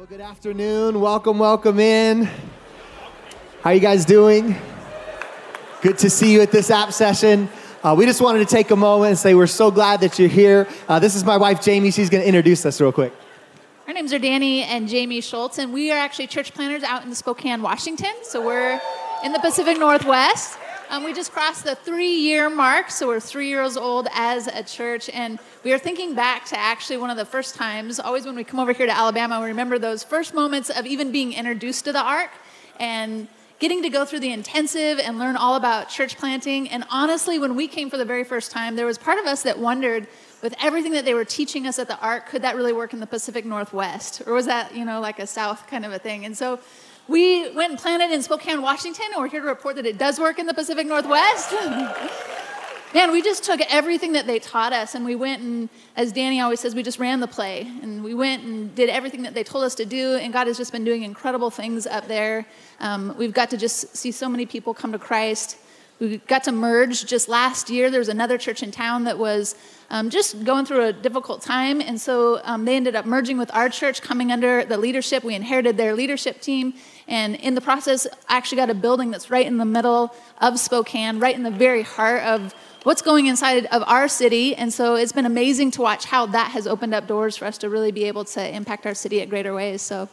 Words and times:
Well, 0.00 0.06
good 0.06 0.22
afternoon. 0.22 0.98
Welcome, 0.98 1.38
welcome 1.38 1.78
in. 1.78 2.24
How 2.24 2.32
are 3.64 3.74
you 3.74 3.80
guys 3.80 4.06
doing? 4.06 4.56
Good 5.82 5.98
to 5.98 6.08
see 6.08 6.32
you 6.32 6.40
at 6.40 6.50
this 6.50 6.70
app 6.70 6.94
session. 6.94 7.50
Uh, 7.82 7.94
we 7.98 8.06
just 8.06 8.22
wanted 8.22 8.38
to 8.38 8.46
take 8.46 8.70
a 8.70 8.76
moment 8.76 9.10
and 9.10 9.18
say 9.18 9.34
we're 9.34 9.46
so 9.46 9.70
glad 9.70 10.00
that 10.00 10.18
you're 10.18 10.26
here. 10.26 10.66
Uh, 10.88 10.98
this 10.98 11.14
is 11.14 11.22
my 11.22 11.36
wife, 11.36 11.60
Jamie. 11.60 11.90
She's 11.90 12.08
going 12.08 12.22
to 12.22 12.26
introduce 12.26 12.64
us 12.64 12.80
real 12.80 12.92
quick. 12.92 13.12
Our 13.86 13.92
names 13.92 14.14
are 14.14 14.18
Danny 14.18 14.62
and 14.62 14.88
Jamie 14.88 15.20
Schultz, 15.20 15.58
and 15.58 15.70
we 15.70 15.92
are 15.92 15.98
actually 15.98 16.28
church 16.28 16.54
planners 16.54 16.82
out 16.82 17.04
in 17.04 17.14
Spokane, 17.14 17.60
Washington. 17.60 18.14
So 18.22 18.42
we're 18.42 18.80
in 19.22 19.34
the 19.34 19.38
Pacific 19.40 19.78
Northwest. 19.78 20.56
Um, 20.90 21.04
we 21.04 21.12
just 21.12 21.30
crossed 21.30 21.62
the 21.62 21.76
three 21.76 22.16
year 22.16 22.50
mark, 22.50 22.90
so 22.90 23.06
we're 23.06 23.20
three 23.20 23.48
years 23.48 23.76
old 23.76 24.08
as 24.12 24.48
a 24.48 24.64
church. 24.64 25.08
And 25.10 25.38
we 25.62 25.72
are 25.72 25.78
thinking 25.78 26.16
back 26.16 26.46
to 26.46 26.58
actually 26.58 26.96
one 26.96 27.10
of 27.10 27.16
the 27.16 27.24
first 27.24 27.54
times, 27.54 28.00
always 28.00 28.26
when 28.26 28.34
we 28.34 28.42
come 28.42 28.58
over 28.58 28.72
here 28.72 28.86
to 28.86 28.92
Alabama, 28.92 29.38
we 29.38 29.46
remember 29.46 29.78
those 29.78 30.02
first 30.02 30.34
moments 30.34 30.68
of 30.68 30.86
even 30.86 31.12
being 31.12 31.32
introduced 31.32 31.84
to 31.84 31.92
the 31.92 32.02
ARC 32.02 32.30
and 32.80 33.28
getting 33.60 33.84
to 33.84 33.88
go 33.88 34.04
through 34.04 34.18
the 34.18 34.32
intensive 34.32 34.98
and 34.98 35.16
learn 35.16 35.36
all 35.36 35.54
about 35.54 35.90
church 35.90 36.16
planting. 36.16 36.68
And 36.68 36.82
honestly, 36.90 37.38
when 37.38 37.54
we 37.54 37.68
came 37.68 37.88
for 37.88 37.96
the 37.96 38.04
very 38.04 38.24
first 38.24 38.50
time, 38.50 38.74
there 38.74 38.86
was 38.86 38.98
part 38.98 39.20
of 39.20 39.26
us 39.26 39.44
that 39.44 39.60
wondered, 39.60 40.08
with 40.42 40.56
everything 40.60 40.90
that 40.92 41.04
they 41.04 41.14
were 41.14 41.24
teaching 41.24 41.68
us 41.68 41.78
at 41.78 41.86
the 41.86 42.00
ARC, 42.00 42.28
could 42.28 42.42
that 42.42 42.56
really 42.56 42.72
work 42.72 42.92
in 42.92 42.98
the 42.98 43.06
Pacific 43.06 43.44
Northwest? 43.44 44.22
Or 44.26 44.32
was 44.32 44.46
that, 44.46 44.74
you 44.74 44.84
know, 44.84 45.00
like 45.00 45.20
a 45.20 45.26
South 45.28 45.68
kind 45.68 45.84
of 45.84 45.92
a 45.92 46.00
thing? 46.00 46.24
And 46.24 46.36
so 46.36 46.58
we 47.10 47.50
went 47.50 47.72
and 47.72 47.78
planted 47.78 48.12
in 48.12 48.22
Spokane, 48.22 48.62
Washington, 48.62 49.06
and 49.12 49.20
we're 49.20 49.28
here 49.28 49.40
to 49.40 49.46
report 49.48 49.74
that 49.74 49.84
it 49.84 49.98
does 49.98 50.20
work 50.20 50.38
in 50.38 50.46
the 50.46 50.54
Pacific 50.54 50.86
Northwest. 50.86 51.52
Man, 52.94 53.10
we 53.10 53.20
just 53.20 53.42
took 53.42 53.60
everything 53.68 54.12
that 54.12 54.28
they 54.28 54.38
taught 54.38 54.72
us 54.72 54.94
and 54.94 55.04
we 55.04 55.16
went 55.16 55.42
and, 55.42 55.68
as 55.96 56.12
Danny 56.12 56.40
always 56.40 56.60
says, 56.60 56.74
we 56.74 56.84
just 56.84 57.00
ran 57.00 57.18
the 57.18 57.26
play. 57.26 57.62
And 57.82 58.04
we 58.04 58.14
went 58.14 58.44
and 58.44 58.72
did 58.76 58.88
everything 58.88 59.22
that 59.22 59.34
they 59.34 59.42
told 59.42 59.64
us 59.64 59.74
to 59.76 59.84
do, 59.84 60.14
and 60.16 60.32
God 60.32 60.46
has 60.46 60.56
just 60.56 60.70
been 60.70 60.84
doing 60.84 61.02
incredible 61.02 61.50
things 61.50 61.84
up 61.84 62.06
there. 62.06 62.46
Um, 62.78 63.16
we've 63.18 63.34
got 63.34 63.50
to 63.50 63.56
just 63.56 63.96
see 63.96 64.12
so 64.12 64.28
many 64.28 64.46
people 64.46 64.72
come 64.72 64.92
to 64.92 64.98
Christ. 64.98 65.56
We 65.98 66.18
got 66.18 66.44
to 66.44 66.52
merge 66.52 67.04
just 67.06 67.28
last 67.28 67.70
year. 67.70 67.90
There 67.90 68.00
was 68.00 68.08
another 68.08 68.38
church 68.38 68.62
in 68.62 68.70
town 68.70 69.04
that 69.04 69.18
was 69.18 69.54
um, 69.90 70.10
just 70.10 70.44
going 70.44 70.64
through 70.64 70.84
a 70.86 70.92
difficult 70.92 71.42
time. 71.42 71.80
And 71.80 72.00
so 72.00 72.40
um, 72.44 72.64
they 72.64 72.76
ended 72.76 72.96
up 72.96 73.04
merging 73.04 73.36
with 73.36 73.52
our 73.54 73.68
church, 73.68 74.00
coming 74.00 74.32
under 74.32 74.64
the 74.64 74.78
leadership. 74.78 75.24
We 75.24 75.34
inherited 75.34 75.76
their 75.76 75.94
leadership 75.94 76.40
team. 76.40 76.74
And 77.10 77.34
in 77.34 77.56
the 77.56 77.60
process, 77.60 78.06
I 78.28 78.36
actually 78.36 78.56
got 78.56 78.70
a 78.70 78.74
building 78.74 79.10
that's 79.10 79.30
right 79.30 79.44
in 79.44 79.58
the 79.58 79.64
middle 79.64 80.14
of 80.40 80.60
Spokane, 80.60 81.18
right 81.18 81.34
in 81.34 81.42
the 81.42 81.50
very 81.50 81.82
heart 81.82 82.22
of 82.22 82.54
what's 82.84 83.02
going 83.02 83.26
inside 83.26 83.66
of 83.66 83.82
our 83.86 84.06
city. 84.06 84.54
And 84.54 84.72
so 84.72 84.94
it's 84.94 85.12
been 85.12 85.26
amazing 85.26 85.72
to 85.72 85.82
watch 85.82 86.04
how 86.06 86.26
that 86.26 86.52
has 86.52 86.68
opened 86.68 86.94
up 86.94 87.08
doors 87.08 87.36
for 87.36 87.46
us 87.46 87.58
to 87.58 87.68
really 87.68 87.90
be 87.90 88.04
able 88.04 88.24
to 88.26 88.54
impact 88.54 88.86
our 88.86 88.94
city 88.94 89.20
at 89.20 89.28
greater 89.28 89.52
ways. 89.52 89.82
So. 89.82 90.08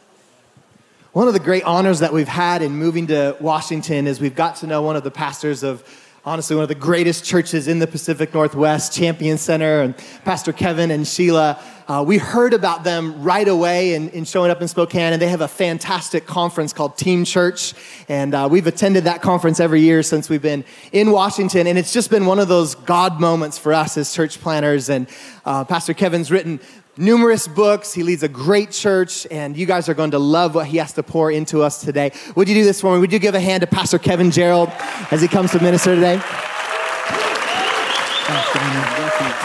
One 1.12 1.28
of 1.28 1.34
the 1.34 1.40
great 1.40 1.62
honors 1.62 2.00
that 2.00 2.12
we've 2.12 2.28
had 2.28 2.62
in 2.62 2.72
moving 2.72 3.06
to 3.06 3.36
Washington 3.40 4.06
is 4.06 4.20
we've 4.20 4.34
got 4.34 4.56
to 4.56 4.66
know 4.66 4.82
one 4.82 4.96
of 4.96 5.04
the 5.04 5.10
pastors 5.10 5.62
of 5.62 5.84
honestly 6.28 6.54
one 6.54 6.62
of 6.62 6.68
the 6.68 6.74
greatest 6.74 7.24
churches 7.24 7.68
in 7.68 7.78
the 7.78 7.86
Pacific 7.86 8.34
Northwest, 8.34 8.92
Champion 8.92 9.38
Center, 9.38 9.80
and 9.80 9.96
Pastor 10.26 10.52
Kevin 10.52 10.90
and 10.90 11.08
Sheila. 11.08 11.58
Uh, 11.88 12.04
we 12.06 12.18
heard 12.18 12.52
about 12.52 12.84
them 12.84 13.22
right 13.22 13.48
away 13.48 13.94
in, 13.94 14.10
in, 14.10 14.26
showing 14.26 14.50
up 14.50 14.60
in 14.60 14.68
Spokane, 14.68 15.14
and 15.14 15.22
they 15.22 15.28
have 15.28 15.40
a 15.40 15.48
fantastic 15.48 16.26
conference 16.26 16.74
called 16.74 16.98
Team 16.98 17.24
Church. 17.24 17.72
And 18.10 18.34
uh, 18.34 18.46
we've 18.50 18.66
attended 18.66 19.04
that 19.04 19.22
conference 19.22 19.58
every 19.58 19.80
year 19.80 20.02
since 20.02 20.28
we've 20.28 20.42
been 20.42 20.66
in 20.92 21.12
Washington. 21.12 21.66
And 21.66 21.78
it's 21.78 21.94
just 21.94 22.10
been 22.10 22.26
one 22.26 22.38
of 22.38 22.48
those 22.48 22.74
God 22.74 23.18
moments 23.18 23.56
for 23.56 23.72
us 23.72 23.96
as 23.96 24.12
church 24.12 24.38
planners. 24.38 24.90
And 24.90 25.08
uh, 25.46 25.64
Pastor 25.64 25.94
Kevin's 25.94 26.30
written 26.30 26.60
numerous 26.98 27.46
books. 27.46 27.94
He 27.94 28.02
leads 28.02 28.22
a 28.22 28.28
great 28.28 28.72
church, 28.72 29.26
and 29.30 29.56
you 29.56 29.64
guys 29.64 29.88
are 29.88 29.94
going 29.94 30.10
to 30.10 30.18
love 30.18 30.54
what 30.54 30.66
he 30.66 30.78
has 30.78 30.92
to 30.94 31.02
pour 31.02 31.30
into 31.30 31.62
us 31.62 31.80
today. 31.80 32.12
Would 32.34 32.48
you 32.48 32.54
do 32.54 32.64
this 32.64 32.80
for 32.80 32.94
me? 32.94 33.00
Would 33.00 33.12
you 33.12 33.18
give 33.18 33.34
a 33.34 33.40
hand 33.40 33.60
to 33.60 33.66
Pastor 33.66 33.98
Kevin 33.98 34.30
Gerald 34.30 34.70
as 35.10 35.22
he 35.22 35.28
comes 35.28 35.52
to 35.52 35.62
minister 35.62 35.94
today? 35.94 36.20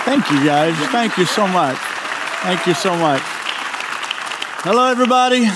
Thank 0.04 0.30
you, 0.32 0.46
guys. 0.46 0.76
Thank 0.90 1.18
you 1.18 1.26
so 1.26 1.48
much. 1.48 1.78
Thank 1.78 2.68
you 2.68 2.74
so 2.74 2.98
much. 2.98 3.22
Hello, 3.24 4.92
everybody. 4.92 5.48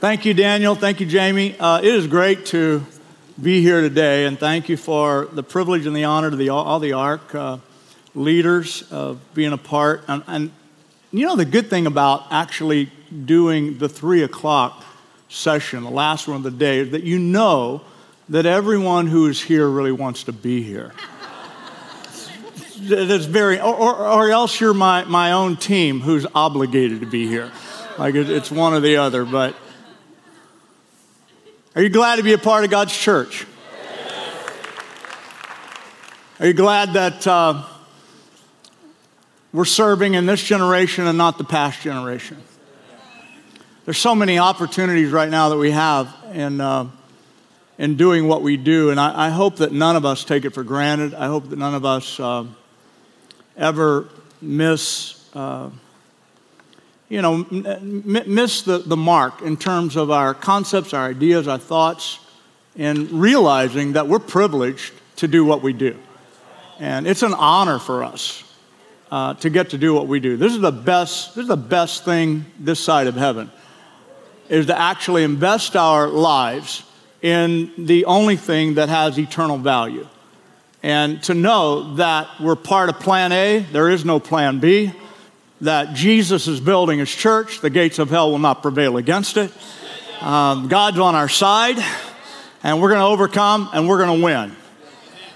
Thank 0.00 0.24
you, 0.24 0.34
Daniel. 0.34 0.74
Thank 0.74 0.98
you, 0.98 1.06
Jamie. 1.06 1.56
Uh, 1.58 1.78
it 1.78 1.94
is 1.94 2.08
great 2.08 2.46
to 2.46 2.84
be 3.40 3.62
here 3.62 3.80
today, 3.80 4.26
and 4.26 4.38
thank 4.38 4.68
you 4.68 4.76
for 4.76 5.28
the 5.32 5.42
privilege 5.42 5.86
and 5.86 5.94
the 5.94 6.04
honor 6.04 6.30
to 6.30 6.36
the, 6.36 6.48
all 6.48 6.80
the 6.80 6.92
ARC. 6.92 7.34
Uh, 7.34 7.58
leaders 8.14 8.82
of 8.90 9.20
being 9.34 9.52
a 9.52 9.58
part. 9.58 10.02
And, 10.08 10.22
and 10.26 10.50
you 11.10 11.26
know, 11.26 11.36
the 11.36 11.44
good 11.44 11.68
thing 11.68 11.86
about 11.86 12.26
actually 12.30 12.90
doing 13.24 13.78
the 13.78 13.88
three 13.88 14.22
o'clock 14.22 14.84
session, 15.28 15.82
the 15.82 15.90
last 15.90 16.28
one 16.28 16.36
of 16.36 16.42
the 16.42 16.50
day, 16.50 16.78
is 16.78 16.90
that 16.90 17.02
you 17.02 17.18
know 17.18 17.82
that 18.28 18.46
everyone 18.46 19.06
who 19.06 19.26
is 19.26 19.42
here 19.42 19.68
really 19.68 19.92
wants 19.92 20.24
to 20.24 20.32
be 20.32 20.62
here. 20.62 20.92
That's 22.78 23.26
very, 23.26 23.60
or, 23.60 23.94
or, 23.94 24.30
else 24.30 24.60
you're 24.60 24.74
my, 24.74 25.04
my 25.04 25.32
own 25.32 25.56
team 25.56 26.00
who's 26.00 26.26
obligated 26.34 27.00
to 27.00 27.06
be 27.06 27.28
here. 27.28 27.52
Like 27.96 28.16
it, 28.16 28.28
it's 28.28 28.50
one 28.50 28.72
or 28.72 28.80
the 28.80 28.96
other. 28.96 29.24
But 29.24 29.54
are 31.76 31.82
you 31.82 31.90
glad 31.90 32.16
to 32.16 32.24
be 32.24 32.32
a 32.32 32.38
part 32.38 32.64
of 32.64 32.70
God's 32.70 32.96
church? 32.96 33.46
Are 36.40 36.46
you 36.46 36.54
glad 36.54 36.94
that 36.94 37.24
uh, 37.24 37.62
we're 39.52 39.64
serving 39.66 40.14
in 40.14 40.26
this 40.26 40.42
generation 40.42 41.06
and 41.06 41.18
not 41.18 41.36
the 41.36 41.44
past 41.44 41.82
generation. 41.82 42.38
There's 43.84 43.98
so 43.98 44.14
many 44.14 44.38
opportunities 44.38 45.10
right 45.10 45.28
now 45.28 45.50
that 45.50 45.58
we 45.58 45.72
have 45.72 46.14
in, 46.32 46.60
uh, 46.60 46.88
in 47.78 47.96
doing 47.96 48.28
what 48.28 48.42
we 48.42 48.56
do, 48.56 48.90
and 48.90 48.98
I, 48.98 49.26
I, 49.26 49.30
hope 49.30 49.56
that 49.56 49.72
none 49.72 49.96
of 49.96 50.06
us 50.06 50.24
take 50.24 50.44
it 50.44 50.50
for 50.50 50.62
granted. 50.62 51.14
I 51.14 51.26
hope 51.26 51.50
that 51.50 51.58
none 51.58 51.74
of 51.74 51.84
us 51.84 52.18
uh, 52.20 52.46
ever 53.56 54.08
miss, 54.40 55.28
uh, 55.34 55.68
you 57.08 57.20
know, 57.20 57.44
miss 57.50 58.62
the, 58.62 58.78
the 58.78 58.96
mark 58.96 59.42
in 59.42 59.56
terms 59.56 59.96
of 59.96 60.10
our 60.10 60.32
concepts, 60.32 60.94
our 60.94 61.08
ideas, 61.08 61.48
our 61.48 61.58
thoughts, 61.58 62.20
and 62.76 63.10
realizing 63.10 63.94
that 63.94 64.06
we're 64.06 64.18
privileged 64.18 64.94
to 65.16 65.28
do 65.28 65.44
what 65.44 65.60
we 65.60 65.72
do. 65.72 65.98
And 66.78 67.06
it's 67.06 67.22
an 67.22 67.34
honor 67.34 67.78
for 67.78 68.02
us 68.04 68.41
uh, 69.12 69.34
to 69.34 69.50
get 69.50 69.68
to 69.70 69.78
do 69.78 69.92
what 69.92 70.08
we 70.08 70.20
do. 70.20 70.38
This 70.38 70.54
is 70.54 70.60
the 70.60 70.72
best. 70.72 71.34
This 71.34 71.42
is 71.42 71.48
the 71.48 71.56
best 71.56 72.02
thing 72.06 72.46
this 72.58 72.80
side 72.80 73.06
of 73.06 73.14
heaven 73.14 73.50
is 74.48 74.66
to 74.66 74.78
actually 74.78 75.22
invest 75.22 75.76
our 75.76 76.08
lives 76.08 76.82
in 77.20 77.70
the 77.76 78.06
only 78.06 78.36
thing 78.36 78.74
that 78.74 78.88
has 78.88 79.18
eternal 79.18 79.58
value, 79.58 80.08
and 80.82 81.22
to 81.22 81.34
know 81.34 81.94
that 81.96 82.26
we're 82.40 82.56
part 82.56 82.88
of 82.88 82.98
Plan 83.00 83.32
A. 83.32 83.58
There 83.58 83.90
is 83.90 84.04
no 84.04 84.18
Plan 84.18 84.60
B. 84.60 84.92
That 85.60 85.94
Jesus 85.94 86.48
is 86.48 86.58
building 86.58 86.98
His 86.98 87.14
church. 87.14 87.60
The 87.60 87.70
gates 87.70 88.00
of 88.00 88.10
hell 88.10 88.32
will 88.32 88.40
not 88.40 88.62
prevail 88.62 88.96
against 88.96 89.36
it. 89.36 89.52
Um, 90.20 90.68
God's 90.68 90.98
on 90.98 91.14
our 91.14 91.28
side, 91.28 91.76
and 92.64 92.80
we're 92.80 92.88
going 92.88 93.00
to 93.00 93.06
overcome, 93.06 93.68
and 93.72 93.86
we're 93.86 94.04
going 94.04 94.20
to 94.20 94.24
win. 94.24 94.56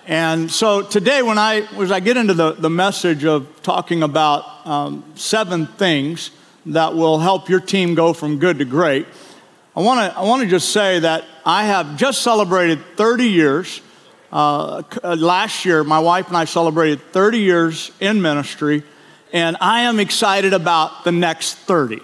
And 0.07 0.49
so 0.49 0.83
today, 0.83 1.21
when 1.21 1.37
I 1.37 1.67
as 1.81 1.91
I 1.91 1.99
get 1.99 2.17
into 2.17 2.33
the, 2.33 2.53
the 2.53 2.71
message 2.71 3.25
of 3.25 3.61
talking 3.63 4.05
about 4.05 4.65
um, 4.65 5.03
seven 5.17 5.67
things 5.67 6.31
that 6.67 6.95
will 6.95 7.19
help 7.19 7.49
your 7.49 7.59
team 7.59 7.97
go 7.97 8.13
from 8.13 8.39
good 8.39 8.61
to 8.61 8.65
great, 8.65 9.09
I 9.75 9.81
want 9.81 9.99
to 10.13 10.17
I 10.17 10.23
want 10.23 10.43
to 10.43 10.49
just 10.49 10.69
say 10.69 11.01
that 11.01 11.25
I 11.45 11.65
have 11.65 11.97
just 11.97 12.23
celebrated 12.23 12.79
30 12.97 13.25
years. 13.25 13.81
Uh, 14.31 14.83
uh, 15.03 15.17
last 15.19 15.65
year, 15.65 15.83
my 15.83 15.99
wife 15.99 16.29
and 16.29 16.37
I 16.37 16.45
celebrated 16.45 17.01
30 17.11 17.41
years 17.41 17.91
in 17.99 18.23
ministry, 18.23 18.85
and 19.33 19.57
I 19.61 19.83
am 19.83 19.99
excited 19.99 20.53
about 20.53 21.03
the 21.03 21.13
next 21.13 21.55
30. 21.55 22.01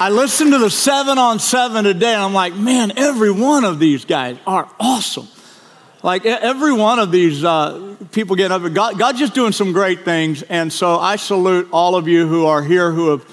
I 0.00 0.10
listened 0.10 0.52
to 0.52 0.58
the 0.58 0.70
seven 0.70 1.18
on 1.18 1.40
seven 1.40 1.82
today, 1.82 2.14
and 2.14 2.22
I'm 2.22 2.32
like, 2.32 2.54
man, 2.54 2.92
every 2.96 3.32
one 3.32 3.64
of 3.64 3.80
these 3.80 4.04
guys 4.04 4.38
are 4.46 4.70
awesome. 4.78 5.26
Like 6.04 6.24
every 6.24 6.72
one 6.72 7.00
of 7.00 7.10
these 7.10 7.42
uh, 7.42 7.96
people 8.12 8.36
getting 8.36 8.52
up, 8.52 8.72
God, 8.72 8.96
God's 8.96 9.18
just 9.18 9.34
doing 9.34 9.50
some 9.50 9.72
great 9.72 10.04
things. 10.04 10.42
And 10.42 10.72
so 10.72 11.00
I 11.00 11.16
salute 11.16 11.70
all 11.72 11.96
of 11.96 12.06
you 12.06 12.28
who 12.28 12.46
are 12.46 12.62
here 12.62 12.92
who 12.92 13.10
have 13.10 13.26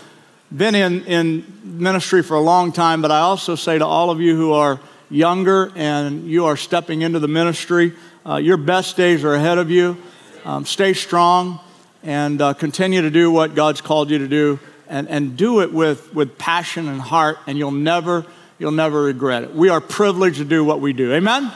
been 0.51 0.73
in, 0.73 1.05
in 1.05 1.45
ministry 1.63 2.23
for 2.23 2.33
a 2.33 2.41
long 2.41 2.71
time, 2.71 3.03
but 3.03 3.11
I 3.11 3.19
also 3.19 3.53
say 3.53 3.77
to 3.77 3.85
all 3.85 4.09
of 4.09 4.19
you 4.19 4.35
who 4.35 4.53
are 4.53 4.79
younger 5.11 5.71
and 5.75 6.27
you 6.27 6.45
are 6.47 6.57
stepping 6.57 7.03
into 7.03 7.19
the 7.19 7.27
ministry, 7.27 7.93
uh, 8.25 8.37
your 8.37 8.57
best 8.57 8.97
days 8.97 9.23
are 9.23 9.35
ahead 9.35 9.59
of 9.59 9.69
you. 9.69 9.97
Um, 10.43 10.65
stay 10.65 10.93
strong 10.93 11.59
and 12.01 12.41
uh, 12.41 12.55
continue 12.55 13.03
to 13.03 13.11
do 13.11 13.29
what 13.29 13.53
God's 13.53 13.81
called 13.81 14.09
you 14.09 14.17
to 14.17 14.27
do 14.27 14.59
and, 14.87 15.07
and 15.09 15.37
do 15.37 15.61
it 15.61 15.71
with, 15.73 16.13
with 16.13 16.37
passion 16.37 16.87
and 16.87 17.01
heart, 17.01 17.37
and 17.47 17.57
you'll 17.57 17.71
never, 17.71 18.25
you'll 18.59 18.71
never 18.71 19.03
regret 19.03 19.43
it. 19.43 19.53
We 19.53 19.69
are 19.69 19.81
privileged 19.81 20.37
to 20.37 20.45
do 20.45 20.63
what 20.63 20.81
we 20.81 20.93
do. 20.93 21.13
Amen? 21.13 21.51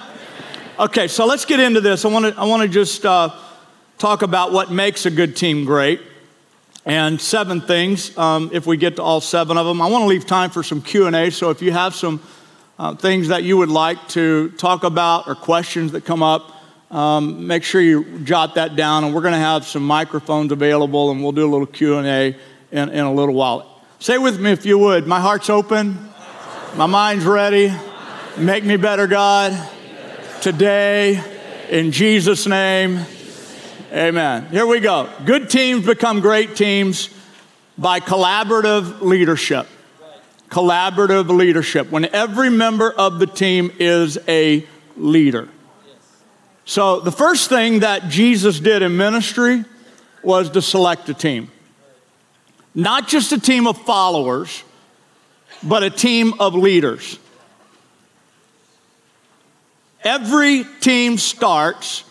Okay, 0.80 1.08
so 1.08 1.26
let's 1.26 1.46
get 1.46 1.60
into 1.60 1.82
this. 1.82 2.06
I 2.06 2.08
want 2.08 2.34
to 2.34 2.40
I 2.40 2.46
wanna 2.46 2.68
just 2.68 3.06
uh, 3.06 3.36
talk 3.98 4.22
about 4.22 4.54
what 4.54 4.72
makes 4.72 5.06
a 5.06 5.12
good 5.12 5.36
team 5.36 5.66
great 5.66 6.00
and 6.86 7.20
seven 7.20 7.60
things 7.60 8.18
um, 8.18 8.50
if 8.54 8.66
we 8.66 8.78
get 8.78 8.96
to 8.96 9.04
all 9.04 9.20
seven 9.20 9.58
of 9.58 9.66
them 9.66 9.82
i 9.82 9.88
want 9.88 10.02
to 10.02 10.08
leave 10.08 10.26
time 10.26 10.50
for 10.50 10.64
some 10.64 10.82
q&a 10.82 11.30
so 11.30 11.50
if 11.50 11.62
you 11.62 11.72
have 11.72 11.94
some 11.94 12.22
uh, 12.78 12.96
things 12.96 13.28
that 13.28 13.44
you 13.44 13.58
would 13.58 13.70
like 13.70 14.08
to 14.08 14.50
talk 14.52 14.86
about 14.86 15.28
or 15.28 15.36
questions 15.36 15.92
that 15.92 16.06
come 16.06 16.24
up 16.24 16.56
um, 16.92 17.46
make 17.46 17.64
sure 17.64 17.82
you 17.82 18.20
jot 18.20 18.56
that 18.56 18.76
down 18.76 19.04
and 19.04 19.14
we're 19.14 19.22
going 19.22 19.34
to 19.34 19.40
have 19.40 19.66
some 19.68 19.84
microphones 19.84 20.52
available 20.52 21.12
and 21.12 21.22
we'll 21.22 21.34
do 21.34 21.46
a 21.46 21.52
little 21.52 21.68
q&a 21.68 22.36
in, 22.72 22.90
in 22.90 23.06
a 23.06 23.14
little 23.14 23.36
while. 23.36 23.82
Say 24.00 24.18
with 24.18 24.40
me 24.40 24.52
if 24.52 24.66
you 24.66 24.78
would. 24.78 25.08
My 25.08 25.20
heart's 25.20 25.50
open. 25.50 26.10
My 26.76 26.86
mind's 26.86 27.26
ready. 27.26 27.74
Make 28.38 28.64
me 28.64 28.78
better 28.78 29.08
god. 29.08 29.70
Today 30.42 31.22
in 31.70 31.92
jesus 31.92 32.48
name 32.48 33.06
amen. 33.92 34.48
Here 34.48 34.66
we 34.66 34.80
go. 34.80 35.10
Good 35.26 35.50
teams 35.50 35.86
become 35.86 36.20
great 36.20 36.56
teams 36.56 37.10
by 37.78 38.00
collaborative 38.00 39.02
leadership. 39.02 39.68
Collaborative 40.50 41.28
leadership. 41.30 41.92
When 41.92 42.06
every 42.06 42.50
member 42.50 42.92
of 42.92 43.20
the 43.20 43.28
team 43.28 43.72
is 43.80 44.18
a 44.28 44.66
leader. 44.96 45.48
So, 46.66 47.00
the 47.00 47.12
first 47.12 47.50
thing 47.50 47.80
that 47.80 48.10
Jesus 48.10 48.60
did 48.60 48.82
in 48.82 48.96
ministry 48.96 49.66
was 50.22 50.52
to 50.52 50.62
select 50.62 51.10
a 51.10 51.14
team. 51.14 51.50
Not 52.76 53.08
just 53.08 53.32
a 53.32 53.40
team 53.40 53.68
of 53.68 53.78
followers, 53.82 54.64
but 55.64 55.84
a 55.84 55.90
team 55.90 56.34
of 56.40 56.56
leaders. 56.56 57.20
Every 60.04 60.64
team 60.80 61.18
starts 61.18 62.04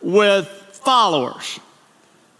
with 0.00 0.46
followers. 0.84 1.58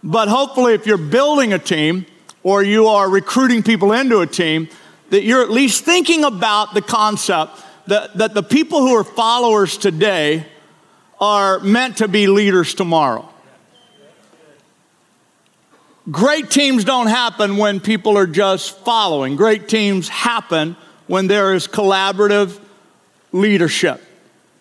But 0.03 0.29
hopefully, 0.29 0.73
if 0.73 0.85
you're 0.85 0.97
building 0.97 1.51
a 1.51 1.59
team 1.59 2.05
or 2.43 2.63
you 2.63 2.87
are 2.87 3.09
recruiting 3.09 3.63
people 3.63 3.91
into 3.91 4.21
a 4.21 4.27
team, 4.27 4.69
that 5.09 5.23
you're 5.23 5.41
at 5.41 5.51
least 5.51 5.83
thinking 5.83 6.23
about 6.23 6.73
the 6.73 6.81
concept 6.81 7.59
that, 7.87 8.17
that 8.17 8.33
the 8.33 8.43
people 8.43 8.81
who 8.81 8.95
are 8.95 9.03
followers 9.03 9.77
today 9.77 10.45
are 11.19 11.59
meant 11.59 11.97
to 11.97 12.07
be 12.07 12.27
leaders 12.27 12.73
tomorrow. 12.73 13.27
Great 16.09 16.49
teams 16.49 16.83
don't 16.85 17.07
happen 17.07 17.57
when 17.57 17.79
people 17.79 18.17
are 18.17 18.25
just 18.27 18.77
following. 18.79 19.35
Great 19.35 19.67
teams 19.67 20.07
happen 20.07 20.75
when 21.07 21.27
there 21.27 21.53
is 21.53 21.67
collaborative 21.67 22.59
leadership. 23.31 24.01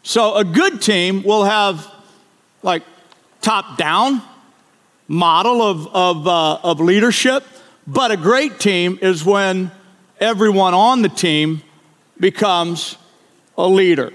So 0.03 0.37
a 0.37 0.45
good 0.45 0.83
team 0.83 1.23
will 1.23 1.45
have 1.45 1.91
like 2.62 2.83
top 3.41 3.79
down 3.79 4.21
model 5.06 5.62
of, 5.62 5.87
of, 5.95 6.29
uh, 6.29 6.59
of 6.62 6.81
leadership, 6.81 7.45
but 7.87 8.11
a 8.11 8.17
great 8.17 8.59
team 8.59 8.99
is 9.00 9.25
when 9.25 9.71
everyone 10.21 10.75
on 10.75 11.03
the 11.03 11.09
team 11.09 11.62
becomes 12.19 12.97
a 13.56 13.67
leader. 13.67 14.12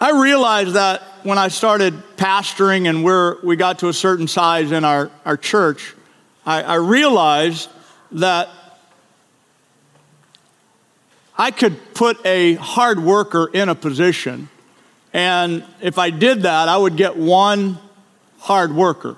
I 0.00 0.12
realized 0.12 0.72
that 0.76 1.02
when 1.24 1.36
I 1.36 1.48
started 1.48 1.92
pastoring 2.16 2.88
and 2.88 3.04
we 3.46 3.56
got 3.56 3.80
to 3.80 3.88
a 3.88 3.92
certain 3.92 4.26
size 4.28 4.72
in 4.72 4.82
our, 4.82 5.10
our 5.26 5.36
church, 5.36 5.94
I, 6.46 6.62
I 6.62 6.74
realized 6.76 7.68
that 8.12 8.48
I 11.36 11.50
could 11.50 11.92
put 11.92 12.24
a 12.24 12.54
hard 12.54 12.98
worker 12.98 13.50
in 13.52 13.68
a 13.68 13.74
position, 13.74 14.48
and 15.12 15.64
if 15.82 15.98
I 15.98 16.08
did 16.08 16.42
that, 16.42 16.68
I 16.68 16.78
would 16.78 16.96
get 16.96 17.16
one 17.18 17.78
hard 18.38 18.74
worker. 18.74 19.16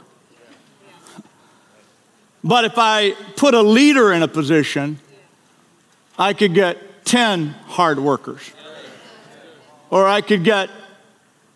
But 2.43 2.65
if 2.65 2.75
I 2.77 3.13
put 3.37 3.55
a 3.55 3.63
leader 3.63 4.13
in 4.13 4.25
a 4.25 4.29
position, 4.29 4.99
I 6.19 6.33
could 6.33 6.55
get 6.55 7.05
10 7.05 7.49
hard 7.49 8.01
workers 8.01 8.51
or 9.93 10.09
I 10.09 10.23
could 10.23 10.43
get 10.43 10.71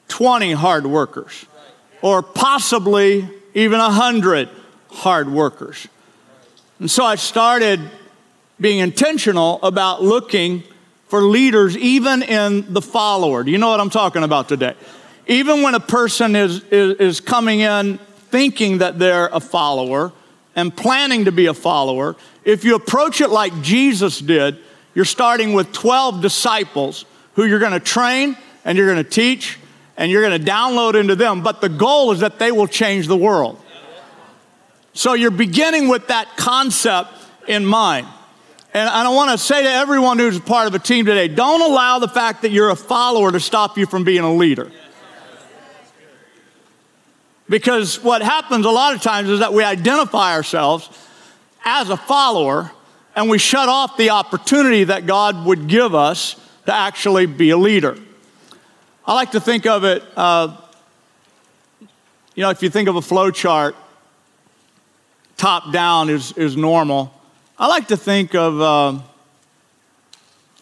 20 0.08 0.52
hard 0.52 0.86
workers, 0.86 1.46
or 2.02 2.22
possibly 2.22 3.26
even 3.54 3.78
100 3.78 4.50
hard 4.90 5.30
workers. 5.30 5.88
And 6.78 6.90
so 6.90 7.02
I 7.02 7.14
started 7.14 7.80
being 8.60 8.80
intentional 8.80 9.58
about 9.62 10.02
looking 10.02 10.64
for 11.08 11.22
leaders, 11.22 11.78
even 11.78 12.22
in 12.22 12.74
the 12.74 12.82
follower. 12.82 13.42
Do 13.42 13.50
you 13.50 13.56
know 13.56 13.70
what 13.70 13.80
I'm 13.80 13.88
talking 13.88 14.22
about 14.22 14.50
today? 14.50 14.74
Even 15.26 15.62
when 15.62 15.74
a 15.74 15.80
person 15.80 16.36
is, 16.36 16.62
is, 16.64 16.98
is 16.98 17.20
coming 17.20 17.60
in 17.60 17.96
thinking 18.28 18.78
that 18.78 18.98
they're 18.98 19.28
a 19.32 19.40
follower 19.40 20.12
and 20.54 20.76
planning 20.76 21.24
to 21.24 21.32
be 21.32 21.46
a 21.46 21.54
follower, 21.54 22.16
if 22.44 22.64
you 22.64 22.74
approach 22.74 23.22
it 23.22 23.30
like 23.30 23.62
Jesus 23.62 24.18
did, 24.18 24.58
you're 24.94 25.06
starting 25.06 25.54
with 25.54 25.72
12 25.72 26.20
disciples 26.20 27.06
who 27.36 27.44
you're 27.44 27.58
going 27.60 27.72
to 27.72 27.80
train 27.80 28.36
and 28.64 28.76
you're 28.76 28.92
going 28.92 29.02
to 29.02 29.08
teach 29.08 29.58
and 29.96 30.10
you're 30.10 30.22
going 30.22 30.42
to 30.42 30.50
download 30.50 30.98
into 30.98 31.14
them. 31.14 31.42
But 31.42 31.60
the 31.60 31.68
goal 31.68 32.10
is 32.12 32.20
that 32.20 32.38
they 32.38 32.50
will 32.50 32.66
change 32.66 33.06
the 33.06 33.16
world. 33.16 33.62
So 34.94 35.12
you're 35.12 35.30
beginning 35.30 35.88
with 35.88 36.08
that 36.08 36.36
concept 36.36 37.10
in 37.46 37.64
mind. 37.64 38.06
And 38.72 38.88
I 38.88 39.08
want 39.10 39.30
to 39.30 39.38
say 39.38 39.62
to 39.62 39.68
everyone 39.68 40.18
who's 40.18 40.40
part 40.40 40.66
of 40.66 40.74
a 40.74 40.78
team 40.78 41.06
today 41.06 41.28
don't 41.28 41.62
allow 41.62 41.98
the 41.98 42.08
fact 42.08 42.42
that 42.42 42.50
you're 42.50 42.70
a 42.70 42.76
follower 42.76 43.30
to 43.30 43.40
stop 43.40 43.78
you 43.78 43.86
from 43.86 44.04
being 44.04 44.20
a 44.20 44.34
leader. 44.34 44.70
Because 47.48 48.02
what 48.02 48.22
happens 48.22 48.66
a 48.66 48.70
lot 48.70 48.94
of 48.94 49.02
times 49.02 49.28
is 49.28 49.40
that 49.40 49.52
we 49.52 49.62
identify 49.62 50.32
ourselves 50.32 50.88
as 51.64 51.90
a 51.90 51.96
follower 51.96 52.72
and 53.14 53.30
we 53.30 53.38
shut 53.38 53.68
off 53.68 53.96
the 53.96 54.10
opportunity 54.10 54.84
that 54.84 55.06
God 55.06 55.46
would 55.46 55.68
give 55.68 55.94
us 55.94 56.36
to 56.66 56.74
actually 56.74 57.26
be 57.26 57.50
a 57.50 57.56
leader. 57.56 57.96
I 59.06 59.14
like 59.14 59.32
to 59.32 59.40
think 59.40 59.66
of 59.66 59.84
it, 59.84 60.02
uh, 60.16 60.56
you 62.34 62.42
know, 62.42 62.50
if 62.50 62.62
you 62.62 62.70
think 62.70 62.88
of 62.88 62.96
a 62.96 63.02
flow 63.02 63.30
chart, 63.30 63.76
top 65.36 65.72
down 65.72 66.10
is, 66.10 66.32
is 66.32 66.56
normal. 66.56 67.14
I 67.58 67.68
like 67.68 67.88
to 67.88 67.96
think 67.96 68.34
of 68.34 68.60
uh, 68.60 68.98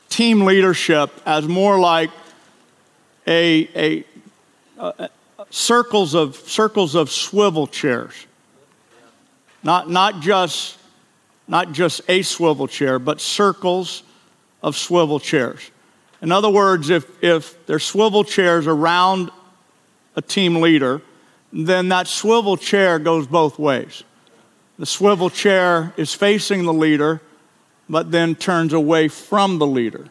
team 0.09 0.43
leadership 0.43 1.11
as 1.25 1.49
more 1.49 1.81
like 1.81 2.11
a, 3.27 3.69
a, 3.75 4.05
a, 4.79 5.11
circles 5.51 6.15
of 6.15 6.37
circles 6.37 6.95
of 6.95 7.11
swivel 7.11 7.67
chairs. 7.67 8.27
Not, 9.63 9.89
not, 9.89 10.21
just, 10.21 10.77
not 11.49 11.73
just 11.73 12.03
a 12.09 12.21
swivel 12.21 12.69
chair, 12.69 12.99
but 12.99 13.21
circles 13.21 14.03
of 14.63 14.77
swivel 14.77 15.19
chairs. 15.19 15.71
In 16.25 16.33
other 16.33 16.49
words, 16.49 16.89
if, 16.89 17.23
if 17.23 17.67
there's 17.67 17.85
swivel 17.85 18.25
chairs 18.25 18.67
around 18.67 19.31
a 20.17 20.23
team 20.23 20.63
leader, 20.63 21.03
then 21.53 21.91
that 21.91 22.07
swivel 22.07 22.57
chair 22.57 22.99
goes 22.99 23.27
both 23.27 23.59
ways. 23.59 24.05
The 24.79 24.87
swivel 24.87 25.29
chair 25.29 25.93
is 25.99 26.15
facing 26.15 26.65
the 26.65 26.73
leader, 26.73 27.21
but 27.91 28.11
then 28.11 28.37
turns 28.37 28.73
away 28.73 29.09
from 29.09 29.59
the 29.59 29.67
leader. 29.67 30.09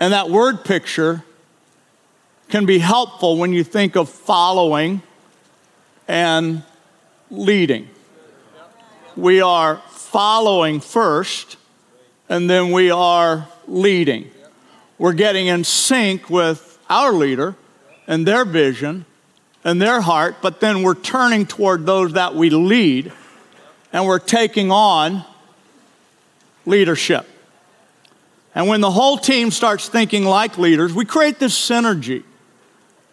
And 0.00 0.14
that 0.14 0.30
word 0.30 0.64
picture 0.64 1.24
can 2.48 2.64
be 2.64 2.78
helpful 2.78 3.36
when 3.36 3.52
you 3.52 3.64
think 3.64 3.96
of 3.96 4.08
following 4.08 5.02
and 6.08 6.62
leading. 7.30 7.90
We 9.14 9.42
are 9.42 9.82
following 9.90 10.80
first, 10.80 11.58
and 12.30 12.48
then 12.48 12.72
we 12.72 12.90
are 12.90 13.46
leading 13.68 14.30
we're 14.98 15.12
getting 15.12 15.46
in 15.48 15.64
sync 15.64 16.30
with 16.30 16.78
our 16.88 17.12
leader 17.12 17.56
and 18.06 18.26
their 18.26 18.44
vision 18.44 19.04
and 19.64 19.80
their 19.80 20.00
heart, 20.00 20.36
but 20.42 20.60
then 20.60 20.82
we're 20.82 20.94
turning 20.94 21.46
toward 21.46 21.86
those 21.86 22.12
that 22.12 22.34
we 22.34 22.50
lead 22.50 23.12
and 23.92 24.06
we're 24.06 24.18
taking 24.18 24.70
on 24.70 25.24
leadership. 26.66 27.26
And 28.54 28.68
when 28.68 28.80
the 28.80 28.90
whole 28.90 29.18
team 29.18 29.50
starts 29.50 29.88
thinking 29.88 30.24
like 30.24 30.58
leaders, 30.58 30.92
we 30.92 31.04
create 31.04 31.38
this 31.38 31.58
synergy 31.58 32.22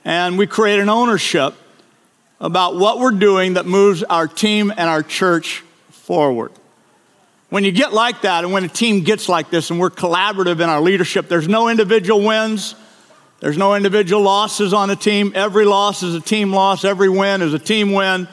and 0.05 0.37
we 0.37 0.45
create 0.45 0.79
an 0.79 0.89
ownership 0.89 1.55
about 2.39 2.75
what 2.75 2.99
we're 2.99 3.11
doing 3.11 3.53
that 3.53 3.65
moves 3.65 4.03
our 4.03 4.27
team 4.27 4.71
and 4.71 4.89
our 4.89 5.03
church 5.03 5.63
forward. 5.89 6.51
When 7.51 7.65
you 7.65 7.73
get 7.73 7.91
like 7.91 8.21
that, 8.21 8.45
and 8.45 8.53
when 8.53 8.63
a 8.63 8.69
team 8.69 9.03
gets 9.03 9.27
like 9.27 9.49
this, 9.49 9.71
and 9.71 9.77
we're 9.77 9.89
collaborative 9.89 10.61
in 10.61 10.69
our 10.69 10.79
leadership, 10.79 11.27
there's 11.27 11.49
no 11.49 11.67
individual 11.67 12.21
wins, 12.25 12.75
there's 13.41 13.57
no 13.57 13.75
individual 13.75 14.21
losses 14.21 14.73
on 14.73 14.89
a 14.89 14.95
team. 14.95 15.33
Every 15.35 15.65
loss 15.65 16.01
is 16.01 16.15
a 16.15 16.21
team 16.21 16.53
loss, 16.53 16.85
every 16.85 17.09
win 17.09 17.41
is 17.41 17.53
a 17.53 17.59
team 17.59 17.91
win. 17.91 18.29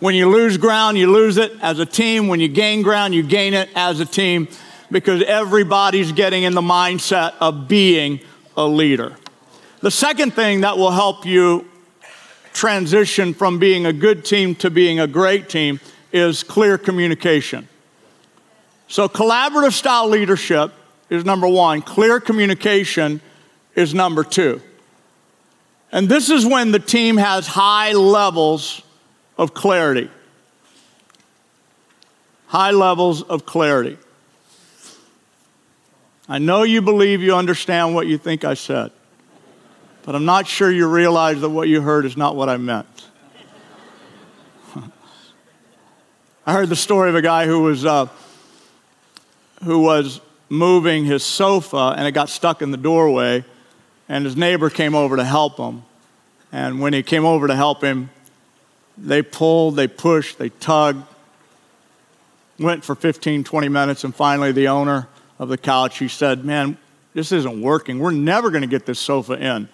When 0.00 0.14
you 0.14 0.28
lose 0.28 0.58
ground, 0.58 0.98
you 0.98 1.10
lose 1.10 1.38
it 1.38 1.52
as 1.62 1.78
a 1.78 1.86
team. 1.86 2.28
When 2.28 2.40
you 2.40 2.48
gain 2.48 2.82
ground, 2.82 3.14
you 3.14 3.22
gain 3.22 3.54
it 3.54 3.70
as 3.74 4.00
a 4.00 4.04
team 4.04 4.48
because 4.90 5.22
everybody's 5.22 6.12
getting 6.12 6.42
in 6.42 6.54
the 6.54 6.60
mindset 6.60 7.36
of 7.40 7.68
being 7.68 8.20
a 8.54 8.66
leader. 8.66 9.16
The 9.80 9.90
second 9.90 10.34
thing 10.34 10.60
that 10.60 10.76
will 10.76 10.90
help 10.90 11.24
you 11.24 11.66
transition 12.52 13.32
from 13.32 13.58
being 13.58 13.86
a 13.86 13.94
good 13.94 14.26
team 14.26 14.54
to 14.56 14.68
being 14.68 15.00
a 15.00 15.06
great 15.06 15.48
team 15.48 15.80
is 16.12 16.42
clear 16.42 16.76
communication. 16.76 17.66
So, 18.88 19.08
collaborative 19.08 19.72
style 19.72 20.08
leadership 20.08 20.72
is 21.10 21.24
number 21.24 21.46
one, 21.46 21.82
clear 21.82 22.20
communication 22.20 23.20
is 23.74 23.94
number 23.94 24.24
two. 24.24 24.62
And 25.92 26.08
this 26.08 26.30
is 26.30 26.44
when 26.44 26.72
the 26.72 26.78
team 26.78 27.16
has 27.18 27.46
high 27.46 27.92
levels 27.92 28.82
of 29.36 29.54
clarity. 29.54 30.10
High 32.46 32.72
levels 32.72 33.22
of 33.22 33.46
clarity. 33.46 33.98
I 36.28 36.38
know 36.38 36.62
you 36.62 36.82
believe 36.82 37.22
you 37.22 37.34
understand 37.34 37.94
what 37.94 38.06
you 38.06 38.18
think 38.18 38.44
I 38.44 38.54
said, 38.54 38.90
but 40.02 40.14
I'm 40.14 40.26
not 40.26 40.46
sure 40.46 40.70
you 40.70 40.86
realize 40.86 41.40
that 41.40 41.48
what 41.48 41.68
you 41.68 41.80
heard 41.80 42.04
is 42.04 42.16
not 42.18 42.36
what 42.36 42.50
I 42.50 42.58
meant. 42.58 43.06
I 46.46 46.52
heard 46.52 46.68
the 46.68 46.76
story 46.76 47.08
of 47.08 47.16
a 47.16 47.22
guy 47.22 47.46
who 47.46 47.60
was, 47.60 47.86
uh, 47.86 48.08
who 49.64 49.80
was 49.80 50.20
moving 50.48 51.04
his 51.04 51.22
sofa 51.22 51.94
and 51.96 52.06
it 52.06 52.12
got 52.12 52.28
stuck 52.28 52.62
in 52.62 52.70
the 52.70 52.76
doorway, 52.76 53.44
and 54.08 54.24
his 54.24 54.36
neighbor 54.36 54.70
came 54.70 54.94
over 54.94 55.16
to 55.16 55.24
help 55.24 55.58
him. 55.58 55.82
And 56.50 56.80
when 56.80 56.92
he 56.92 57.02
came 57.02 57.24
over 57.24 57.46
to 57.46 57.54
help 57.54 57.82
him, 57.82 58.10
they 58.96 59.22
pulled, 59.22 59.76
they 59.76 59.86
pushed, 59.86 60.38
they 60.38 60.48
tugged, 60.48 61.04
went 62.58 62.84
for 62.84 62.94
15, 62.94 63.44
20 63.44 63.68
minutes, 63.68 64.04
and 64.04 64.14
finally 64.14 64.52
the 64.52 64.68
owner 64.68 65.08
of 65.38 65.48
the 65.48 65.58
couch, 65.58 65.98
he 65.98 66.08
said, 66.08 66.44
Man, 66.44 66.76
this 67.14 67.32
isn't 67.32 67.60
working. 67.60 67.98
We're 67.98 68.10
never 68.10 68.50
going 68.50 68.62
to 68.62 68.68
get 68.68 68.86
this 68.86 68.98
sofa 68.98 69.34
in. 69.34 69.68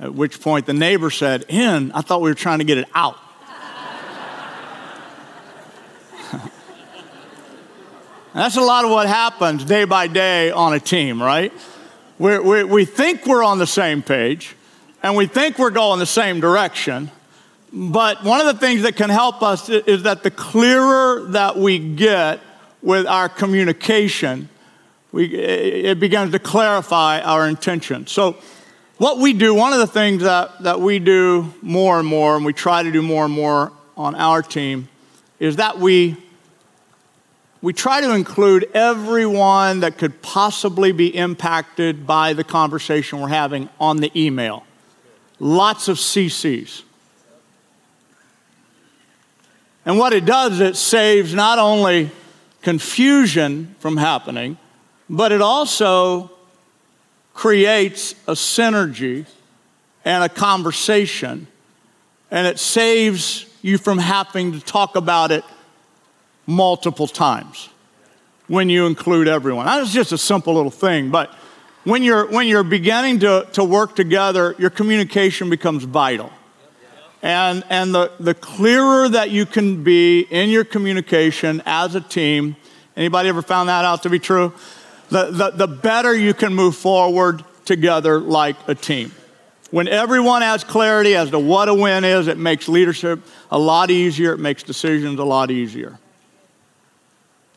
At 0.00 0.14
which 0.14 0.40
point 0.40 0.66
the 0.66 0.72
neighbor 0.72 1.10
said, 1.10 1.44
In? 1.48 1.92
I 1.92 2.00
thought 2.00 2.22
we 2.22 2.30
were 2.30 2.34
trying 2.34 2.58
to 2.58 2.64
get 2.64 2.78
it 2.78 2.88
out. 2.94 3.18
That's 8.34 8.56
a 8.56 8.60
lot 8.60 8.84
of 8.84 8.90
what 8.90 9.08
happens 9.08 9.64
day 9.64 9.84
by 9.84 10.06
day 10.06 10.50
on 10.50 10.72
a 10.72 10.80
team, 10.80 11.22
right? 11.22 11.52
we 12.20 12.38
we 12.38 12.64
we 12.64 12.84
think 12.84 13.26
we're 13.26 13.42
on 13.42 13.58
the 13.58 13.66
same 13.66 14.02
page 14.02 14.54
and 15.02 15.16
we 15.16 15.26
think 15.26 15.58
we're 15.58 15.70
going 15.70 15.98
the 15.98 16.06
same 16.06 16.38
direction. 16.38 17.10
But 17.72 18.22
one 18.22 18.40
of 18.40 18.46
the 18.46 18.60
things 18.60 18.82
that 18.82 18.94
can 18.96 19.10
help 19.10 19.42
us 19.42 19.68
is 19.68 20.02
that 20.02 20.22
the 20.22 20.30
clearer 20.30 21.24
that 21.28 21.56
we 21.56 21.78
get 21.78 22.40
with 22.82 23.06
our 23.06 23.28
communication, 23.28 24.48
we, 25.12 25.32
it 25.34 26.00
begins 26.00 26.32
to 26.32 26.38
clarify 26.38 27.20
our 27.20 27.48
intention. 27.48 28.06
So, 28.06 28.36
what 28.98 29.18
we 29.18 29.32
do, 29.32 29.54
one 29.54 29.72
of 29.72 29.78
the 29.78 29.86
things 29.86 30.22
that, 30.24 30.62
that 30.62 30.80
we 30.80 30.98
do 30.98 31.54
more 31.62 32.00
and 32.00 32.08
more, 32.08 32.36
and 32.36 32.44
we 32.44 32.52
try 32.52 32.82
to 32.82 32.90
do 32.90 33.00
more 33.00 33.24
and 33.24 33.32
more 33.32 33.72
on 33.96 34.14
our 34.14 34.42
team, 34.42 34.88
is 35.38 35.56
that 35.56 35.78
we, 35.78 36.16
we 37.62 37.72
try 37.72 38.00
to 38.00 38.14
include 38.14 38.70
everyone 38.72 39.80
that 39.80 39.98
could 39.98 40.22
possibly 40.22 40.92
be 40.92 41.14
impacted 41.14 42.06
by 42.06 42.32
the 42.32 42.44
conversation 42.44 43.20
we're 43.20 43.28
having 43.28 43.68
on 43.78 43.98
the 43.98 44.10
email. 44.18 44.64
Lots 45.38 45.88
of 45.88 45.98
CCs. 45.98 46.82
And 49.84 49.98
what 49.98 50.12
it 50.12 50.24
does, 50.24 50.60
it 50.60 50.76
saves 50.76 51.34
not 51.34 51.58
only 51.58 52.10
confusion 52.62 53.74
from 53.78 53.96
happening, 53.96 54.58
but 55.08 55.32
it 55.32 55.42
also 55.42 56.30
creates 57.34 58.12
a 58.26 58.32
synergy 58.32 59.26
and 60.04 60.24
a 60.24 60.28
conversation, 60.28 61.46
and 62.30 62.46
it 62.46 62.58
saves 62.58 63.46
you 63.62 63.76
from 63.76 63.98
having 63.98 64.52
to 64.52 64.60
talk 64.60 64.96
about 64.96 65.30
it 65.30 65.44
multiple 66.50 67.06
times 67.06 67.68
when 68.46 68.68
you 68.68 68.86
include 68.86 69.28
everyone. 69.28 69.66
That's 69.66 69.92
just 69.92 70.12
a 70.12 70.18
simple 70.18 70.54
little 70.54 70.70
thing, 70.70 71.10
but 71.10 71.34
when 71.84 72.02
you're, 72.02 72.26
when 72.30 72.46
you're 72.46 72.62
beginning 72.64 73.20
to, 73.20 73.48
to 73.52 73.64
work 73.64 73.96
together, 73.96 74.54
your 74.58 74.70
communication 74.70 75.48
becomes 75.48 75.84
vital. 75.84 76.30
And, 77.22 77.64
and 77.70 77.94
the, 77.94 78.12
the 78.20 78.34
clearer 78.34 79.08
that 79.08 79.30
you 79.30 79.46
can 79.46 79.82
be 79.82 80.20
in 80.20 80.50
your 80.50 80.64
communication 80.64 81.62
as 81.66 81.94
a 81.94 82.00
team, 82.00 82.56
anybody 82.96 83.28
ever 83.28 83.42
found 83.42 83.68
that 83.68 83.84
out 83.84 84.02
to 84.02 84.10
be 84.10 84.18
true? 84.18 84.52
the, 85.10 85.30
the, 85.30 85.50
the 85.50 85.66
better 85.66 86.14
you 86.14 86.32
can 86.32 86.54
move 86.54 86.76
forward 86.76 87.44
together 87.64 88.18
like 88.18 88.56
a 88.66 88.74
team. 88.74 89.12
When 89.70 89.86
everyone 89.86 90.42
has 90.42 90.64
clarity 90.64 91.14
as 91.14 91.30
to 91.30 91.38
what 91.38 91.68
a 91.68 91.74
win 91.74 92.04
is, 92.04 92.26
it 92.26 92.38
makes 92.38 92.68
leadership 92.68 93.20
a 93.50 93.58
lot 93.58 93.90
easier, 93.90 94.32
it 94.32 94.38
makes 94.38 94.62
decisions 94.62 95.18
a 95.18 95.24
lot 95.24 95.50
easier. 95.50 95.98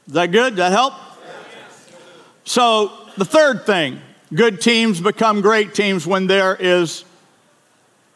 Is 0.07 0.13
that 0.13 0.31
good? 0.31 0.55
Does 0.55 0.57
that 0.57 0.71
help? 0.71 0.93
So, 2.45 2.91
the 3.17 3.25
third 3.25 3.65
thing 3.65 4.01
good 4.33 4.59
teams 4.59 4.99
become 4.99 5.41
great 5.41 5.73
teams 5.73 6.07
when 6.07 6.27
there 6.27 6.55
is 6.55 7.05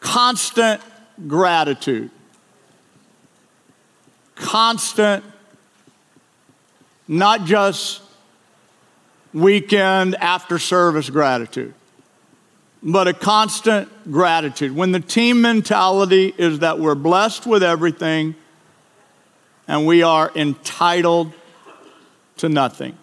constant 0.00 0.82
gratitude. 1.26 2.10
Constant, 4.34 5.24
not 7.06 7.44
just 7.44 8.02
weekend 9.32 10.14
after 10.16 10.58
service 10.58 11.10
gratitude, 11.10 11.74
but 12.82 13.08
a 13.08 13.12
constant 13.12 13.88
gratitude. 14.10 14.74
When 14.74 14.92
the 14.92 15.00
team 15.00 15.40
mentality 15.40 16.34
is 16.36 16.60
that 16.60 16.78
we're 16.78 16.94
blessed 16.94 17.46
with 17.46 17.62
everything 17.62 18.34
and 19.66 19.86
we 19.86 20.02
are 20.02 20.30
entitled 20.34 21.32
to 22.38 22.48
nothing. 22.48 22.96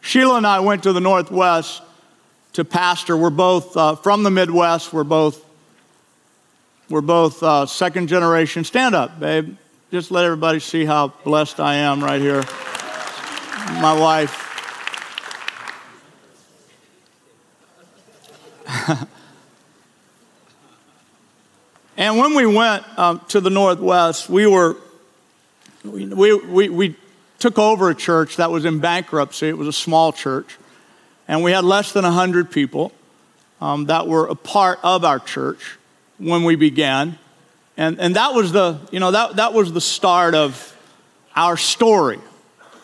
Sheila 0.00 0.38
and 0.38 0.46
I 0.46 0.60
went 0.60 0.84
to 0.84 0.92
the 0.92 1.00
Northwest 1.00 1.82
to 2.54 2.64
pastor. 2.64 3.16
We're 3.16 3.30
both 3.30 3.76
uh, 3.76 3.96
from 3.96 4.22
the 4.22 4.30
Midwest. 4.30 4.92
We're 4.92 5.04
both 5.04 5.44
we're 6.88 7.02
both 7.02 7.42
uh, 7.42 7.66
second 7.66 8.08
generation. 8.08 8.64
Stand 8.64 8.94
up, 8.94 9.20
babe 9.20 9.56
just 9.90 10.10
let 10.10 10.24
everybody 10.26 10.60
see 10.60 10.84
how 10.84 11.08
blessed 11.24 11.60
I 11.60 11.76
am 11.76 12.04
right 12.04 12.20
here. 12.20 12.42
My 13.80 13.98
wife. 13.98 14.44
and 21.96 22.18
when 22.18 22.34
we 22.34 22.44
went 22.44 22.84
um, 22.98 23.22
to 23.28 23.40
the 23.40 23.48
Northwest, 23.48 24.28
we 24.28 24.46
were, 24.46 24.76
we, 25.88 26.34
we, 26.34 26.68
we 26.68 26.96
took 27.38 27.58
over 27.58 27.90
a 27.90 27.94
church 27.94 28.36
that 28.36 28.50
was 28.50 28.64
in 28.64 28.78
bankruptcy. 28.78 29.48
It 29.48 29.56
was 29.56 29.68
a 29.68 29.72
small 29.72 30.12
church. 30.12 30.58
And 31.26 31.42
we 31.42 31.52
had 31.52 31.64
less 31.64 31.92
than 31.92 32.04
100 32.04 32.50
people 32.50 32.92
um, 33.60 33.86
that 33.86 34.06
were 34.06 34.26
a 34.26 34.34
part 34.34 34.78
of 34.82 35.04
our 35.04 35.18
church 35.18 35.78
when 36.18 36.44
we 36.44 36.56
began. 36.56 37.18
And, 37.76 38.00
and 38.00 38.16
that 38.16 38.34
was 38.34 38.52
the, 38.52 38.80
you 38.90 39.00
know, 39.00 39.10
that, 39.10 39.36
that 39.36 39.52
was 39.52 39.72
the 39.72 39.80
start 39.80 40.34
of 40.34 40.76
our 41.36 41.56
story. 41.56 42.18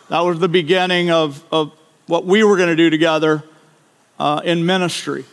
That 0.09 0.21
was 0.21 0.39
the 0.39 0.47
beginning 0.47 1.11
of, 1.11 1.43
of 1.51 1.73
what 2.07 2.25
we 2.25 2.43
were 2.43 2.55
going 2.55 2.69
to 2.69 2.75
do 2.75 2.89
together 2.89 3.43
uh, 4.19 4.41
in 4.45 4.65
ministry. 4.65 5.25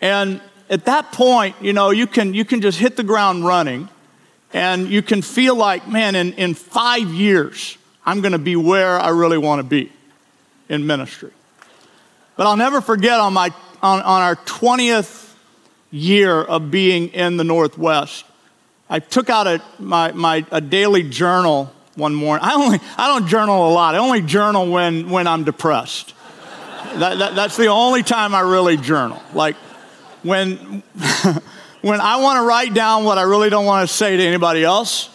And 0.00 0.40
at 0.68 0.84
that 0.84 1.12
point, 1.12 1.56
you 1.62 1.72
know, 1.72 1.90
you 1.90 2.06
can, 2.06 2.34
you 2.34 2.44
can 2.44 2.60
just 2.60 2.78
hit 2.78 2.96
the 2.96 3.04
ground 3.04 3.46
running 3.46 3.88
and 4.52 4.88
you 4.88 5.02
can 5.02 5.22
feel 5.22 5.54
like, 5.54 5.86
man, 5.88 6.14
in, 6.14 6.32
in 6.34 6.54
five 6.54 7.08
years, 7.12 7.76
I'm 8.04 8.20
going 8.20 8.32
to 8.32 8.38
be 8.38 8.56
where 8.56 8.98
I 8.98 9.10
really 9.10 9.38
want 9.38 9.58
to 9.60 9.62
be 9.64 9.92
in 10.68 10.86
ministry. 10.86 11.32
But 12.36 12.46
I'll 12.46 12.56
never 12.56 12.80
forget 12.80 13.20
on, 13.20 13.34
my, 13.34 13.50
on, 13.82 14.00
on 14.00 14.22
our 14.22 14.36
20th 14.36 15.34
year 15.90 16.40
of 16.40 16.70
being 16.70 17.08
in 17.08 17.36
the 17.36 17.44
Northwest, 17.44 18.24
I 18.88 19.00
took 19.00 19.28
out 19.28 19.46
a, 19.46 19.62
my, 19.78 20.12
my, 20.12 20.46
a 20.50 20.60
daily 20.60 21.02
journal 21.02 21.72
one 21.94 22.14
morning. 22.14 22.46
I, 22.46 22.54
only, 22.54 22.78
I 22.96 23.08
don't 23.08 23.28
journal 23.28 23.68
a 23.68 23.72
lot. 23.72 23.94
I 23.94 23.98
only 23.98 24.22
journal 24.22 24.70
when, 24.70 25.10
when 25.10 25.26
I'm 25.26 25.44
depressed. 25.44 26.14
that, 26.94 27.18
that, 27.18 27.34
that's 27.34 27.56
the 27.56 27.66
only 27.66 28.02
time 28.02 28.34
I 28.34 28.40
really 28.40 28.76
journal. 28.76 29.20
Like 29.34 29.56
when, 30.22 30.82
when 31.82 32.00
I 32.00 32.16
want 32.16 32.38
to 32.38 32.42
write 32.42 32.74
down 32.74 33.04
what 33.04 33.18
I 33.18 33.22
really 33.22 33.50
don't 33.50 33.66
want 33.66 33.88
to 33.88 33.94
say 33.94 34.16
to 34.16 34.22
anybody 34.22 34.64
else, 34.64 35.08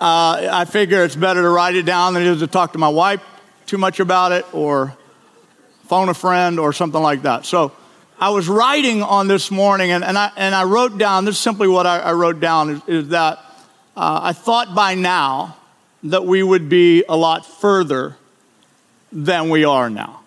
uh, 0.00 0.48
I 0.50 0.64
figure 0.64 1.04
it's 1.04 1.14
better 1.14 1.42
to 1.42 1.48
write 1.48 1.76
it 1.76 1.84
down 1.84 2.14
than 2.14 2.22
it 2.22 2.28
is 2.28 2.40
to 2.40 2.46
talk 2.46 2.72
to 2.72 2.78
my 2.78 2.88
wife 2.88 3.22
too 3.66 3.78
much 3.78 4.00
about 4.00 4.32
it 4.32 4.44
or 4.52 4.96
phone 5.84 6.08
a 6.08 6.14
friend 6.14 6.58
or 6.58 6.72
something 6.72 7.00
like 7.00 7.22
that. 7.22 7.46
So 7.46 7.72
I 8.18 8.30
was 8.30 8.48
writing 8.48 9.02
on 9.02 9.28
this 9.28 9.50
morning, 9.50 9.92
and, 9.92 10.02
and, 10.02 10.18
I, 10.18 10.32
and 10.36 10.54
I 10.54 10.64
wrote 10.64 10.98
down 10.98 11.24
this 11.24 11.36
is 11.36 11.40
simply 11.40 11.68
what 11.68 11.86
I, 11.86 12.00
I 12.00 12.12
wrote 12.12 12.40
down 12.40 12.70
is, 12.70 12.82
is 12.86 13.08
that 13.10 13.38
uh, 13.96 14.20
I 14.22 14.32
thought 14.32 14.74
by 14.74 14.94
now 14.94 15.56
that 16.04 16.24
we 16.24 16.42
would 16.42 16.68
be 16.68 17.04
a 17.08 17.16
lot 17.16 17.46
further 17.46 18.16
than 19.12 19.50
we 19.50 19.64
are 19.64 19.90
now. 19.90 20.20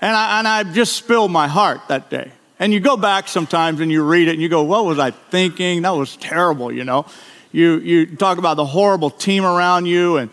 And 0.00 0.16
I, 0.16 0.38
and 0.38 0.48
I 0.48 0.62
just 0.62 0.94
spilled 0.94 1.30
my 1.30 1.46
heart 1.46 1.80
that 1.88 2.08
day. 2.08 2.32
And 2.60 2.74
you 2.74 2.78
go 2.78 2.98
back 2.98 3.26
sometimes 3.26 3.80
and 3.80 3.90
you 3.90 4.04
read 4.04 4.28
it 4.28 4.32
and 4.32 4.42
you 4.42 4.50
go, 4.50 4.62
what 4.62 4.84
was 4.84 4.98
I 4.98 5.12
thinking? 5.12 5.82
That 5.82 5.90
was 5.90 6.16
terrible, 6.16 6.70
you 6.70 6.84
know. 6.84 7.06
You, 7.52 7.78
you 7.78 8.16
talk 8.16 8.36
about 8.36 8.58
the 8.58 8.66
horrible 8.66 9.08
team 9.08 9.46
around 9.46 9.86
you 9.86 10.18
and 10.18 10.30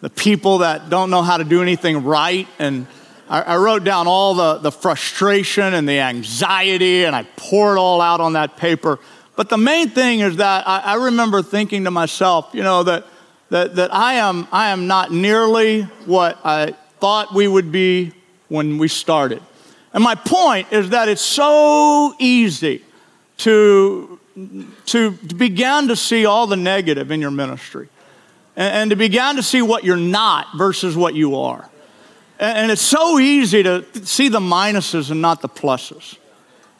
the 0.00 0.08
people 0.08 0.58
that 0.58 0.88
don't 0.88 1.10
know 1.10 1.22
how 1.22 1.36
to 1.36 1.44
do 1.44 1.62
anything 1.62 2.04
right. 2.04 2.46
And 2.60 2.86
I, 3.28 3.42
I 3.42 3.56
wrote 3.56 3.82
down 3.82 4.06
all 4.06 4.34
the, 4.34 4.58
the 4.58 4.70
frustration 4.70 5.74
and 5.74 5.88
the 5.88 5.98
anxiety 5.98 7.04
and 7.04 7.16
I 7.16 7.24
poured 7.36 7.76
it 7.76 7.80
all 7.80 8.00
out 8.00 8.20
on 8.20 8.34
that 8.34 8.56
paper. 8.56 9.00
But 9.34 9.48
the 9.48 9.58
main 9.58 9.90
thing 9.90 10.20
is 10.20 10.36
that 10.36 10.68
I, 10.68 10.78
I 10.78 10.94
remember 11.06 11.42
thinking 11.42 11.84
to 11.84 11.90
myself, 11.90 12.50
you 12.52 12.62
know, 12.62 12.84
that, 12.84 13.04
that, 13.50 13.74
that 13.74 13.92
I, 13.92 14.14
am, 14.14 14.46
I 14.52 14.68
am 14.68 14.86
not 14.86 15.10
nearly 15.10 15.82
what 16.06 16.38
I 16.44 16.76
thought 17.00 17.34
we 17.34 17.48
would 17.48 17.72
be 17.72 18.12
when 18.46 18.78
we 18.78 18.86
started. 18.86 19.42
And 19.94 20.02
my 20.02 20.16
point 20.16 20.72
is 20.72 20.90
that 20.90 21.08
it's 21.08 21.22
so 21.22 22.14
easy 22.18 22.84
to, 23.38 24.18
to 24.86 25.10
begin 25.12 25.88
to 25.88 25.96
see 25.96 26.26
all 26.26 26.48
the 26.48 26.56
negative 26.56 27.12
in 27.12 27.20
your 27.20 27.30
ministry 27.30 27.88
and, 28.56 28.74
and 28.74 28.90
to 28.90 28.96
begin 28.96 29.36
to 29.36 29.42
see 29.42 29.62
what 29.62 29.84
you're 29.84 29.96
not 29.96 30.48
versus 30.56 30.96
what 30.96 31.14
you 31.14 31.36
are. 31.36 31.70
And, 32.40 32.58
and 32.58 32.72
it's 32.72 32.82
so 32.82 33.20
easy 33.20 33.62
to 33.62 33.84
see 34.04 34.28
the 34.28 34.40
minuses 34.40 35.12
and 35.12 35.22
not 35.22 35.40
the 35.40 35.48
pluses. 35.48 36.18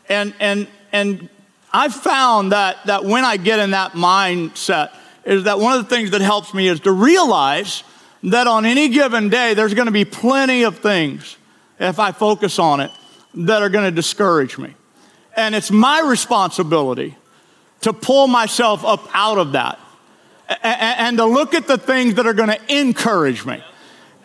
And, 0.08 0.34
and, 0.40 0.66
and 0.92 1.28
I've 1.72 1.94
found 1.94 2.50
that, 2.50 2.84
that 2.86 3.04
when 3.04 3.24
I 3.24 3.36
get 3.36 3.60
in 3.60 3.70
that 3.70 3.92
mindset, 3.92 4.90
is 5.24 5.44
that 5.44 5.58
one 5.58 5.78
of 5.78 5.88
the 5.88 5.94
things 5.94 6.10
that 6.10 6.20
helps 6.20 6.52
me 6.52 6.68
is 6.68 6.80
to 6.80 6.92
realize 6.92 7.84
that 8.24 8.46
on 8.46 8.66
any 8.66 8.88
given 8.88 9.28
day, 9.28 9.54
there's 9.54 9.72
going 9.74 9.86
to 9.86 9.92
be 9.92 10.04
plenty 10.04 10.64
of 10.64 10.78
things 10.78 11.36
if 11.80 11.98
I 11.98 12.12
focus 12.12 12.58
on 12.58 12.80
it, 12.80 12.90
that 13.34 13.62
are 13.62 13.68
going 13.68 13.84
to 13.84 13.90
discourage 13.90 14.58
me. 14.58 14.74
And 15.36 15.54
it's 15.54 15.70
my 15.70 16.00
responsibility 16.00 17.16
to 17.80 17.92
pull 17.92 18.26
myself 18.26 18.84
up 18.84 19.08
out 19.12 19.38
of 19.38 19.52
that 19.52 19.78
and 20.62 21.16
to 21.18 21.24
look 21.24 21.54
at 21.54 21.66
the 21.66 21.78
things 21.78 22.14
that 22.14 22.26
are 22.26 22.34
going 22.34 22.50
to 22.50 22.60
encourage 22.74 23.44
me 23.44 23.62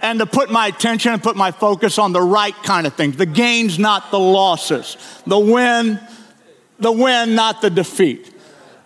and 0.01 0.19
to 0.19 0.25
put 0.25 0.49
my 0.49 0.67
attention 0.67 1.11
and 1.13 1.21
put 1.21 1.35
my 1.35 1.51
focus 1.51 1.97
on 1.97 2.13
the 2.13 2.21
right 2.21 2.55
kind 2.63 2.87
of 2.87 2.93
things 2.93 3.17
the 3.17 3.25
gains, 3.25 3.79
not 3.79 4.11
the 4.11 4.19
losses, 4.19 4.97
the 5.25 5.39
win, 5.39 5.99
the 6.79 6.91
win, 6.91 7.35
not 7.35 7.61
the 7.61 7.69
defeat, 7.69 8.33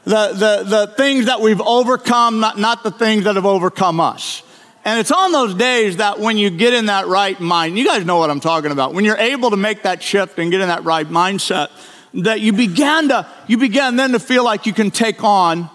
the, 0.05 0.29
the, 0.33 0.63
the 0.63 0.93
things 0.95 1.25
that 1.27 1.41
we've 1.41 1.61
overcome, 1.61 2.39
not, 2.39 2.57
not 2.57 2.83
the 2.83 2.91
things 2.91 3.25
that 3.25 3.35
have 3.35 3.45
overcome 3.45 3.99
us. 3.99 4.43
And 4.85 4.99
it's 4.99 5.11
on 5.11 5.31
those 5.31 5.53
days 5.53 5.97
that 5.97 6.19
when 6.19 6.37
you 6.37 6.49
get 6.49 6.73
in 6.73 6.87
that 6.87 7.07
right 7.07 7.39
mind, 7.39 7.77
you 7.77 7.85
guys 7.85 8.05
know 8.05 8.17
what 8.17 8.29
I'm 8.29 8.41
talking 8.41 8.71
about. 8.71 8.93
When 8.93 9.05
you're 9.05 9.17
able 9.17 9.51
to 9.51 9.57
make 9.57 9.83
that 9.83 10.03
shift 10.03 10.37
and 10.39 10.51
get 10.51 10.59
in 10.59 10.67
that 10.67 10.83
right 10.83 11.07
mindset, 11.07 11.69
that 12.15 12.41
you 12.41 12.51
began 12.53 13.07
to, 13.07 13.27
you 13.47 13.57
began 13.57 13.95
then 13.95 14.11
to 14.11 14.19
feel 14.19 14.43
like 14.43 14.65
you 14.65 14.73
can 14.73 14.91
take 14.91 15.23
on 15.23 15.69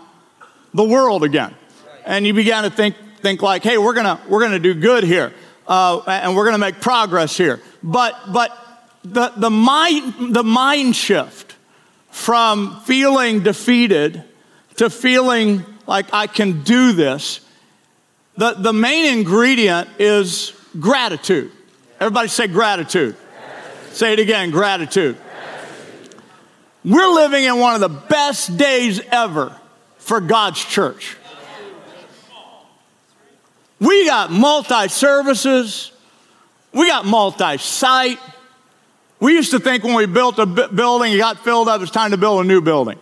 the 0.75 0.85
world 0.85 1.25
again. 1.25 1.55
And 2.05 2.27
you 2.27 2.35
began 2.35 2.65
to 2.65 2.71
think, 2.71 2.97
think 3.21 3.41
like, 3.41 3.63
hey, 3.63 3.79
we're 3.79 3.95
gonna, 3.95 4.21
we're 4.29 4.41
gonna 4.41 4.59
do 4.59 4.75
good 4.75 5.05
here. 5.05 5.33
Uh, 5.67 6.01
and 6.07 6.37
we're 6.37 6.45
gonna 6.45 6.59
make 6.59 6.81
progress 6.81 7.37
here. 7.37 7.61
But, 7.83 8.15
but 8.33 8.57
the, 9.05 9.33
the 9.37 9.51
mind, 9.51 10.35
the 10.35 10.45
mind 10.45 10.95
shift 10.95 11.57
from 12.11 12.81
feeling 12.81 13.43
defeated 13.43 14.23
to 14.77 14.91
feeling 14.91 15.65
like 15.87 16.13
I 16.13 16.27
can 16.27 16.63
do 16.63 16.93
this 16.93 17.41
the, 18.39 18.55
the 18.55 18.73
main 18.73 19.19
ingredient 19.19 19.89
is 19.99 20.53
gratitude. 20.79 21.51
Everybody 21.99 22.29
say 22.29 22.47
gratitude. 22.47 23.17
gratitude. 23.17 23.97
Say 23.97 24.13
it 24.13 24.21
again 24.21 24.53
gratitude. 24.53 25.17
gratitude. 25.17 26.23
We're 26.85 27.09
living 27.09 27.43
in 27.43 27.59
one 27.59 27.75
of 27.75 27.81
the 27.81 27.89
best 27.89 28.57
days 28.57 29.01
ever 29.11 29.59
for 29.99 30.21
God's 30.21 30.65
church. 30.65 31.17
We 33.81 34.07
got 34.07 34.31
multi 34.31 34.87
services, 34.87 35.91
we 36.73 36.87
got 36.87 37.05
multi 37.07 37.59
site. 37.59 38.21
We 39.19 39.33
used 39.33 39.51
to 39.51 39.59
think 39.59 39.83
when 39.83 39.95
we 39.95 40.07
built 40.07 40.39
a 40.39 40.47
b- 40.47 40.69
building, 40.73 41.13
it 41.13 41.19
got 41.19 41.43
filled 41.43 41.69
up, 41.69 41.83
it's 41.83 41.91
time 41.91 42.13
to 42.13 42.17
build 42.17 42.45
a 42.45 42.47
new 42.47 42.61
building. 42.61 43.01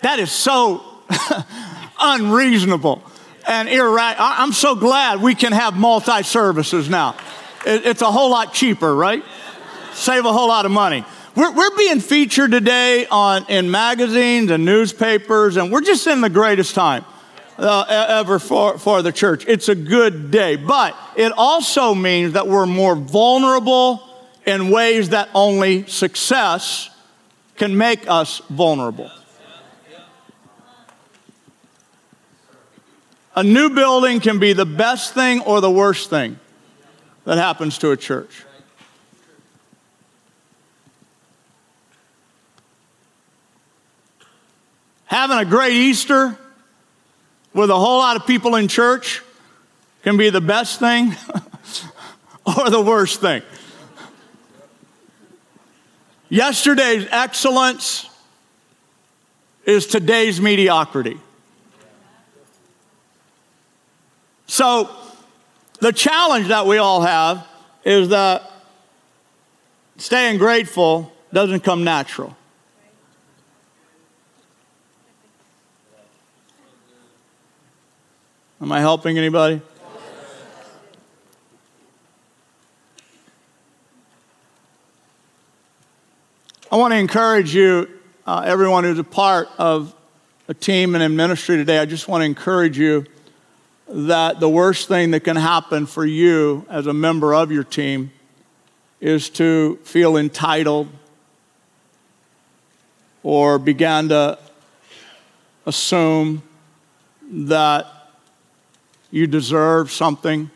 That 0.00 0.18
is 0.18 0.32
so 0.32 0.82
unreasonable 2.00 3.02
and 3.46 3.68
irrational. 3.68 4.16
I'm 4.18 4.52
so 4.52 4.74
glad 4.74 5.20
we 5.20 5.34
can 5.34 5.52
have 5.52 5.76
multi 5.76 6.22
services 6.22 6.88
now. 6.88 7.16
It's 7.64 8.02
a 8.02 8.10
whole 8.10 8.30
lot 8.30 8.52
cheaper, 8.52 8.94
right? 8.94 9.24
Save 9.92 10.24
a 10.24 10.32
whole 10.32 10.48
lot 10.48 10.66
of 10.66 10.72
money. 10.72 11.04
We're, 11.34 11.52
we're 11.52 11.76
being 11.76 12.00
featured 12.00 12.50
today 12.50 13.06
on, 13.10 13.44
in 13.48 13.70
magazines 13.70 14.50
and 14.50 14.64
newspapers, 14.64 15.56
and 15.56 15.70
we're 15.70 15.82
just 15.82 16.06
in 16.06 16.20
the 16.20 16.30
greatest 16.30 16.74
time 16.74 17.04
uh, 17.58 17.84
ever 18.08 18.38
for, 18.38 18.78
for 18.78 19.02
the 19.02 19.12
church. 19.12 19.44
It's 19.46 19.68
a 19.68 19.74
good 19.74 20.30
day, 20.30 20.56
but 20.56 20.96
it 21.16 21.32
also 21.36 21.94
means 21.94 22.32
that 22.32 22.46
we're 22.46 22.66
more 22.66 22.96
vulnerable 22.96 24.02
in 24.46 24.70
ways 24.70 25.10
that 25.10 25.28
only 25.34 25.86
success 25.86 26.90
can 27.56 27.76
make 27.76 28.08
us 28.08 28.40
vulnerable. 28.50 29.10
A 33.36 33.44
new 33.44 33.68
building 33.68 34.20
can 34.20 34.38
be 34.38 34.54
the 34.54 34.64
best 34.64 35.12
thing 35.12 35.42
or 35.42 35.60
the 35.60 35.70
worst 35.70 36.08
thing 36.08 36.38
that 37.24 37.36
happens 37.36 37.76
to 37.78 37.90
a 37.90 37.96
church. 37.96 38.44
Having 45.04 45.38
a 45.38 45.44
great 45.44 45.74
Easter 45.74 46.38
with 47.52 47.68
a 47.68 47.76
whole 47.76 47.98
lot 47.98 48.16
of 48.16 48.26
people 48.26 48.56
in 48.56 48.68
church 48.68 49.22
can 50.02 50.16
be 50.16 50.30
the 50.30 50.40
best 50.40 50.80
thing 50.80 51.14
or 52.46 52.70
the 52.70 52.80
worst 52.80 53.20
thing. 53.20 53.42
Yesterday's 56.30 57.06
excellence 57.10 58.08
is 59.66 59.86
today's 59.86 60.40
mediocrity. 60.40 61.20
So, 64.46 64.88
the 65.80 65.92
challenge 65.92 66.48
that 66.48 66.66
we 66.66 66.78
all 66.78 67.02
have 67.02 67.46
is 67.84 68.08
that 68.10 68.50
staying 69.98 70.38
grateful 70.38 71.12
doesn't 71.32 71.60
come 71.60 71.84
natural. 71.84 72.36
Am 78.60 78.72
I 78.72 78.80
helping 78.80 79.18
anybody? 79.18 79.60
I 86.70 86.76
want 86.76 86.92
to 86.92 86.98
encourage 86.98 87.54
you, 87.54 87.88
uh, 88.26 88.42
everyone 88.44 88.84
who's 88.84 88.98
a 88.98 89.04
part 89.04 89.48
of 89.58 89.94
a 90.48 90.54
team 90.54 90.94
and 90.94 91.04
in 91.04 91.14
ministry 91.14 91.56
today, 91.56 91.78
I 91.78 91.84
just 91.84 92.08
want 92.08 92.22
to 92.22 92.24
encourage 92.26 92.78
you 92.78 93.04
that 93.88 94.40
the 94.40 94.48
worst 94.48 94.88
thing 94.88 95.12
that 95.12 95.20
can 95.20 95.36
happen 95.36 95.86
for 95.86 96.04
you 96.04 96.66
as 96.68 96.86
a 96.86 96.92
member 96.92 97.34
of 97.34 97.52
your 97.52 97.64
team 97.64 98.10
is 99.00 99.30
to 99.30 99.76
feel 99.84 100.16
entitled 100.16 100.88
or 103.22 103.58
begin 103.58 104.08
to 104.08 104.38
assume 105.66 106.42
that 107.30 107.86
you 109.10 109.26
deserve 109.26 109.90
something. 109.90 110.50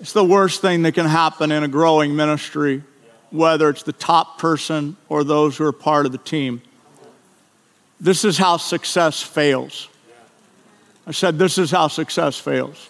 It's 0.00 0.12
the 0.12 0.24
worst 0.24 0.60
thing 0.60 0.82
that 0.82 0.92
can 0.92 1.06
happen 1.06 1.50
in 1.50 1.62
a 1.62 1.68
growing 1.68 2.14
ministry, 2.14 2.82
whether 3.30 3.70
it's 3.70 3.82
the 3.82 3.92
top 3.92 4.38
person 4.38 4.96
or 5.08 5.24
those 5.24 5.56
who 5.56 5.64
are 5.64 5.72
part 5.72 6.04
of 6.04 6.12
the 6.12 6.18
team. 6.18 6.62
This 8.00 8.24
is 8.24 8.36
how 8.36 8.58
success 8.58 9.22
fails. 9.22 9.88
I 11.06 11.12
said, 11.12 11.38
This 11.38 11.58
is 11.58 11.70
how 11.70 11.88
success 11.88 12.38
fails. 12.38 12.88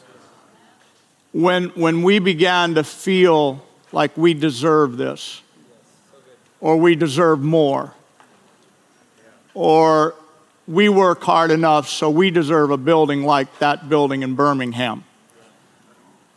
When, 1.33 1.71
when 1.71 2.03
we 2.03 2.21
began 2.21 2.75
to 2.75 2.85
feel 2.85 3.65
like 3.93 4.17
we 4.17 4.35
deserve 4.35 4.97
this, 4.97 5.43
or 6.61 6.77
we 6.77 6.95
deserve 6.95 7.41
more, 7.41 7.93
or 9.53 10.15
we 10.67 10.89
work 10.89 11.23
hard 11.23 11.51
enough 11.51 11.89
so 11.89 12.09
we 12.09 12.31
deserve 12.31 12.71
a 12.71 12.77
building 12.77 13.25
like 13.25 13.59
that 13.59 13.89
building 13.89 14.23
in 14.23 14.35
Birmingham. 14.35 15.05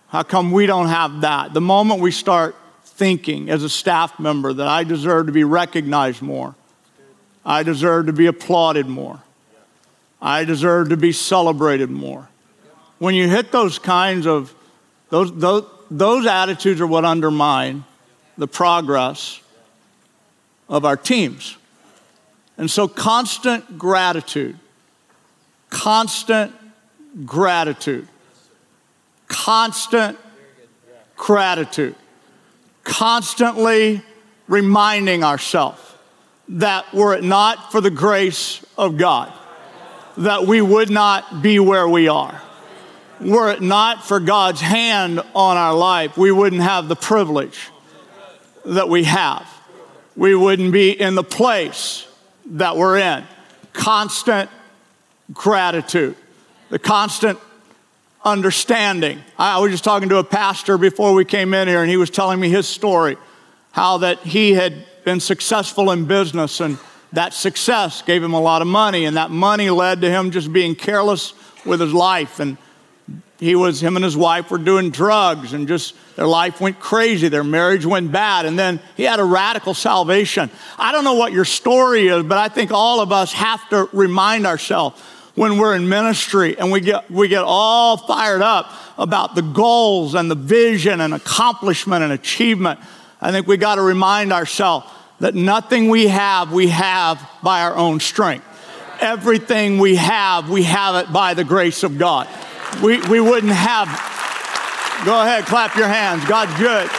How 0.10 0.24
come 0.24 0.52
we 0.52 0.66
don't 0.66 0.88
have 0.88 1.22
that? 1.22 1.54
The 1.54 1.62
moment 1.62 2.02
we 2.02 2.12
start 2.12 2.56
thinking 2.84 3.50
as 3.50 3.64
a 3.64 3.70
staff 3.70 4.20
member 4.20 4.54
that 4.54 4.68
I 4.68 4.84
deserve 4.84 5.28
to 5.28 5.32
be 5.32 5.44
recognized 5.44 6.22
more, 6.22 6.56
I 7.46 7.64
deserve 7.64 8.08
to 8.08 8.14
be 8.14 8.26
applauded 8.26 8.88
more, 8.88 9.22
I 10.22 10.44
deserve 10.44 10.90
to 10.90 10.98
be 10.98 11.12
celebrated 11.12 11.90
more. 11.90 12.28
When 13.00 13.14
you 13.14 13.30
hit 13.30 13.52
those 13.52 13.78
kinds 13.78 14.26
of, 14.26 14.54
those, 15.10 15.38
those, 15.38 15.66
those 15.92 16.26
attitudes 16.26 16.82
are 16.82 16.88
what 16.88 17.06
undermine 17.06 17.84
the 18.38 18.48
progress 18.48 19.42
of 20.70 20.86
our 20.86 20.98
teams. 20.98 21.58
And 22.58 22.70
so, 22.70 22.88
constant 22.88 23.78
gratitude, 23.78 24.58
constant 25.70 26.54
gratitude, 27.26 28.08
constant 29.28 30.18
gratitude, 31.16 31.96
constantly 32.84 34.02
reminding 34.48 35.24
ourselves 35.24 35.82
that 36.50 36.92
were 36.94 37.14
it 37.14 37.24
not 37.24 37.72
for 37.72 37.82
the 37.82 37.92
grace 37.92 38.66
of 38.78 38.98
God, 38.98 39.32
that 40.18 40.46
we 40.46 40.62
would 40.62 40.90
not 40.90 41.42
be 41.42 41.60
where 41.60 41.88
we 41.88 42.08
are. 42.08 42.42
Were 43.20 43.52
it 43.52 43.62
not 43.62 44.06
for 44.06 44.20
God's 44.20 44.62
hand 44.62 45.22
on 45.34 45.58
our 45.58 45.74
life, 45.74 46.18
we 46.18 46.32
wouldn't 46.32 46.62
have 46.62 46.88
the 46.88 46.96
privilege 46.96 47.70
that 48.66 48.90
we 48.90 49.04
have. 49.06 49.48
We 50.16 50.36
wouldn't 50.36 50.72
be 50.72 50.92
in 50.92 51.16
the 51.16 51.24
place 51.24 52.08
that 52.48 52.76
we're 52.76 52.98
in. 52.98 53.24
Constant 53.74 54.50
gratitude, 55.34 56.16
the 56.70 56.80
constant 56.80 57.40
understanding. 58.24 59.22
I 59.38 59.60
was 59.60 59.72
just 59.72 59.84
talking 59.84 60.10
to 60.10 60.18
a 60.18 60.24
pastor 60.24 60.78
before 60.78 61.14
we 61.14 61.26
came 61.26 61.54
in 61.54 61.68
here, 61.68 61.82
and 61.82 61.90
he 61.90 61.98
was 61.98 62.10
telling 62.10 62.40
me 62.40 62.50
his 62.50 62.68
story 62.68 63.18
how 63.72 64.00
that 64.00 64.20
he 64.20 64.54
had 64.54 64.86
been 65.06 65.20
successful 65.20 65.92
in 65.92 66.06
business 66.06 66.60
and 66.60 66.78
that 67.14 67.34
success 67.34 68.02
gave 68.02 68.24
him 68.24 68.34
a 68.34 68.40
lot 68.40 68.62
of 68.62 68.68
money 68.68 69.06
and 69.06 69.18
that 69.18 69.32
money 69.32 69.70
led 69.70 70.02
to 70.02 70.10
him 70.10 70.32
just 70.32 70.52
being 70.52 70.76
careless 70.76 71.34
with 71.66 71.80
his 71.80 71.94
life. 71.94 72.40
And 72.40 72.58
he 73.40 73.56
was 73.56 73.82
him 73.82 73.96
and 73.96 74.04
his 74.04 74.18
wife 74.18 74.52
were 74.52 74.58
doing 74.58 74.90
drugs 74.90 75.54
and 75.54 75.68
just 75.68 75.96
their 76.16 76.28
life 76.28 76.60
went 76.60 76.80
crazy. 76.80 77.30
Their 77.30 77.44
marriage 77.44 77.86
went 77.86 78.12
bad. 78.12 78.46
And 78.46 78.58
then 78.58 78.80
he 78.96 79.04
had 79.04 79.20
a 79.20 79.24
radical 79.24 79.74
salvation. 79.74 80.50
I 80.78 80.92
don't 80.92 81.04
know 81.04 81.14
what 81.14 81.32
your 81.32 81.46
story 81.46 82.08
is 82.08 82.24
but 82.24 82.38
i 82.38 82.48
think 82.48 82.72
all 82.72 83.00
of 83.00 83.12
us 83.12 83.32
have 83.34 83.68
to 83.70 83.90
remind 83.94 84.46
ourselves 84.46 85.02
when 85.38 85.60
we're 85.60 85.76
in 85.76 85.88
ministry 85.88 86.58
and 86.58 86.72
we 86.72 86.82
get 86.82 87.10
we 87.12 87.28
get 87.28 87.44
all 87.44 87.96
fired 87.96 88.42
up 88.42 88.74
about 88.98 89.36
the 89.36 89.44
goals 89.44 90.16
and 90.16 90.32
the 90.32 90.36
vision 90.36 91.00
and 91.00 91.14
accomplishment 91.14 92.04
and 92.04 92.12
achievement. 92.12 92.80
I 93.22 93.32
think 93.32 93.46
we 93.46 93.58
got 93.58 93.76
to 93.76 93.84
remind 93.84 94.34
ourselves 94.34 94.88
that 95.20 95.36
nothing 95.36 95.90
we 95.90 96.08
have, 96.08 96.52
we 96.52 96.68
have 96.68 97.28
by 97.42 97.62
our 97.62 97.76
own 97.76 98.00
strength. 98.00 98.46
Everything 99.00 99.80
we 99.80 99.96
have, 99.96 100.50
we 100.50 100.64
have 100.64 100.96
it 100.96 101.12
by 101.12 101.34
the 101.34 101.44
grace 101.44 101.84
of 101.84 101.98
God. 101.98 102.28
We, 102.84 103.00
we 103.08 103.20
wouldn't 103.20 103.54
have, 103.54 103.88
go 105.06 105.22
ahead, 105.22 105.46
clap 105.46 105.76
your 105.76 105.88
hands. 105.88 106.26
God's 106.26 106.54
good. 106.60 106.90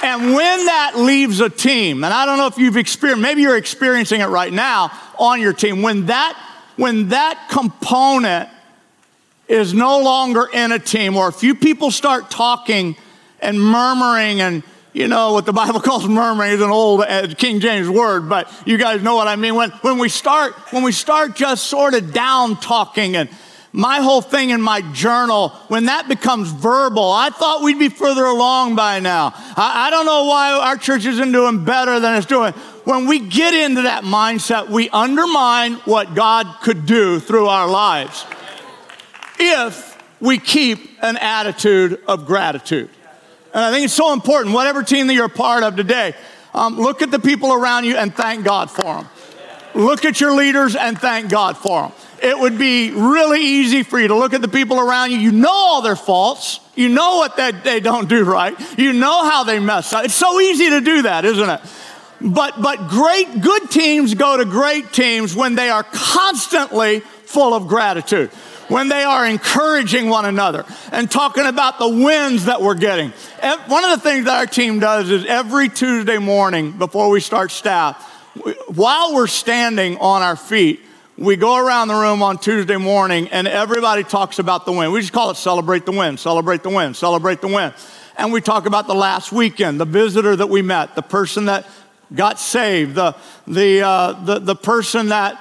And 0.00 0.34
when 0.34 0.66
that 0.66 0.92
leaves 0.96 1.40
a 1.40 1.50
team, 1.50 2.04
and 2.04 2.14
I 2.14 2.24
don't 2.24 2.38
know 2.38 2.46
if 2.46 2.56
you've 2.56 2.76
experienced, 2.76 3.20
maybe 3.20 3.42
you're 3.42 3.56
experiencing 3.56 4.20
it 4.20 4.26
right 4.26 4.52
now 4.52 4.92
on 5.18 5.40
your 5.40 5.52
team, 5.52 5.82
when 5.82 6.06
that, 6.06 6.40
when 6.76 7.08
that 7.08 7.48
component 7.50 8.48
is 9.48 9.74
no 9.74 10.00
longer 10.00 10.46
in 10.52 10.72
a 10.72 10.78
team, 10.78 11.16
or 11.16 11.28
a 11.28 11.32
few 11.32 11.54
people 11.54 11.90
start 11.90 12.30
talking 12.30 12.96
and 13.40 13.60
murmuring 13.60 14.40
and 14.40 14.62
you 14.98 15.06
know 15.06 15.32
what 15.32 15.46
the 15.46 15.52
Bible 15.52 15.78
calls 15.88 16.08
murmuring 16.08 16.50
is 16.50 16.60
an 16.60 16.70
old 16.70 17.02
uh, 17.02 17.28
King 17.38 17.60
James 17.60 17.88
word, 17.88 18.28
but 18.28 18.52
you 18.66 18.76
guys 18.78 19.00
know 19.00 19.14
what 19.14 19.28
I 19.28 19.36
mean. 19.36 19.54
When, 19.54 19.70
when 19.70 19.98
we 19.98 20.08
start, 20.08 20.54
when 20.72 20.82
we 20.82 20.90
start 20.90 21.36
just 21.36 21.66
sort 21.66 21.94
of 21.94 22.12
down 22.12 22.56
talking 22.56 23.14
and 23.14 23.28
my 23.70 24.00
whole 24.00 24.22
thing 24.22 24.50
in 24.50 24.60
my 24.60 24.80
journal, 24.92 25.50
when 25.68 25.84
that 25.84 26.08
becomes 26.08 26.50
verbal, 26.50 27.12
I 27.12 27.30
thought 27.30 27.62
we'd 27.62 27.78
be 27.78 27.90
further 27.90 28.24
along 28.24 28.74
by 28.74 28.98
now. 28.98 29.34
I, 29.36 29.86
I 29.86 29.90
don't 29.90 30.04
know 30.04 30.24
why 30.24 30.52
our 30.52 30.76
church 30.76 31.04
isn't 31.04 31.30
doing 31.30 31.64
better 31.64 32.00
than 32.00 32.16
it's 32.16 32.26
doing. 32.26 32.52
When 32.82 33.06
we 33.06 33.20
get 33.20 33.54
into 33.54 33.82
that 33.82 34.02
mindset, 34.02 34.68
we 34.68 34.88
undermine 34.88 35.74
what 35.84 36.16
God 36.16 36.60
could 36.62 36.86
do 36.86 37.20
through 37.20 37.46
our 37.46 37.68
lives 37.68 38.26
if 39.38 39.96
we 40.18 40.38
keep 40.38 40.98
an 41.02 41.18
attitude 41.18 42.00
of 42.08 42.26
gratitude. 42.26 42.90
And 43.54 43.64
I 43.64 43.70
think 43.70 43.84
it's 43.84 43.94
so 43.94 44.12
important, 44.12 44.54
whatever 44.54 44.82
team 44.82 45.06
that 45.06 45.14
you're 45.14 45.26
a 45.26 45.30
part 45.30 45.62
of 45.62 45.76
today, 45.76 46.14
um, 46.54 46.76
look 46.76 47.02
at 47.02 47.10
the 47.10 47.18
people 47.18 47.52
around 47.52 47.84
you 47.84 47.96
and 47.96 48.14
thank 48.14 48.44
God 48.44 48.70
for 48.70 48.82
them. 48.82 49.08
Look 49.74 50.04
at 50.04 50.20
your 50.20 50.34
leaders 50.34 50.76
and 50.76 50.98
thank 50.98 51.30
God 51.30 51.56
for 51.56 51.82
them. 51.82 51.92
It 52.20 52.38
would 52.38 52.58
be 52.58 52.90
really 52.90 53.40
easy 53.40 53.84
for 53.84 54.00
you 54.00 54.08
to 54.08 54.14
look 54.16 54.34
at 54.34 54.42
the 54.42 54.48
people 54.48 54.80
around 54.80 55.12
you. 55.12 55.18
You 55.18 55.32
know 55.32 55.52
all 55.52 55.82
their 55.82 55.96
faults. 55.96 56.60
You 56.74 56.88
know 56.88 57.16
what 57.16 57.36
they, 57.36 57.52
they 57.52 57.80
don't 57.80 58.08
do 58.08 58.24
right. 58.24 58.58
You 58.78 58.92
know 58.92 59.28
how 59.28 59.44
they 59.44 59.60
mess 59.60 59.92
up. 59.92 60.04
It's 60.04 60.14
so 60.14 60.40
easy 60.40 60.70
to 60.70 60.80
do 60.80 61.02
that, 61.02 61.24
isn't 61.24 61.48
it? 61.48 61.60
But, 62.20 62.60
but 62.60 62.88
great, 62.88 63.40
good 63.40 63.70
teams 63.70 64.14
go 64.14 64.36
to 64.36 64.44
great 64.44 64.92
teams 64.92 65.36
when 65.36 65.54
they 65.54 65.70
are 65.70 65.84
constantly 65.84 67.00
full 67.00 67.54
of 67.54 67.68
gratitude 67.68 68.30
when 68.68 68.88
they 68.88 69.02
are 69.02 69.26
encouraging 69.26 70.08
one 70.08 70.24
another 70.24 70.64
and 70.92 71.10
talking 71.10 71.46
about 71.46 71.78
the 71.78 71.88
wins 71.88 72.44
that 72.46 72.62
we're 72.62 72.74
getting. 72.74 73.10
One 73.66 73.84
of 73.84 73.90
the 73.90 74.00
things 74.02 74.26
that 74.26 74.38
our 74.38 74.46
team 74.46 74.78
does 74.78 75.10
is 75.10 75.24
every 75.24 75.68
Tuesday 75.68 76.18
morning 76.18 76.72
before 76.72 77.10
we 77.10 77.20
start 77.20 77.50
staff, 77.50 78.02
while 78.68 79.14
we're 79.14 79.26
standing 79.26 79.98
on 79.98 80.22
our 80.22 80.36
feet, 80.36 80.80
we 81.16 81.34
go 81.34 81.56
around 81.56 81.88
the 81.88 81.94
room 81.94 82.22
on 82.22 82.38
Tuesday 82.38 82.76
morning 82.76 83.28
and 83.28 83.48
everybody 83.48 84.04
talks 84.04 84.38
about 84.38 84.64
the 84.66 84.72
win. 84.72 84.92
We 84.92 85.00
just 85.00 85.12
call 85.12 85.30
it 85.30 85.36
celebrate 85.36 85.84
the 85.84 85.92
win, 85.92 86.16
celebrate 86.16 86.62
the 86.62 86.70
win, 86.70 86.94
celebrate 86.94 87.40
the 87.40 87.48
win. 87.48 87.72
And 88.16 88.32
we 88.32 88.40
talk 88.40 88.66
about 88.66 88.86
the 88.86 88.94
last 88.94 89.32
weekend, 89.32 89.80
the 89.80 89.84
visitor 89.84 90.36
that 90.36 90.48
we 90.48 90.62
met, 90.62 90.94
the 90.94 91.02
person 91.02 91.46
that 91.46 91.66
got 92.14 92.38
saved, 92.38 92.94
the, 92.94 93.16
the, 93.46 93.82
uh, 93.82 94.12
the, 94.24 94.38
the 94.38 94.56
person 94.56 95.08
that 95.08 95.40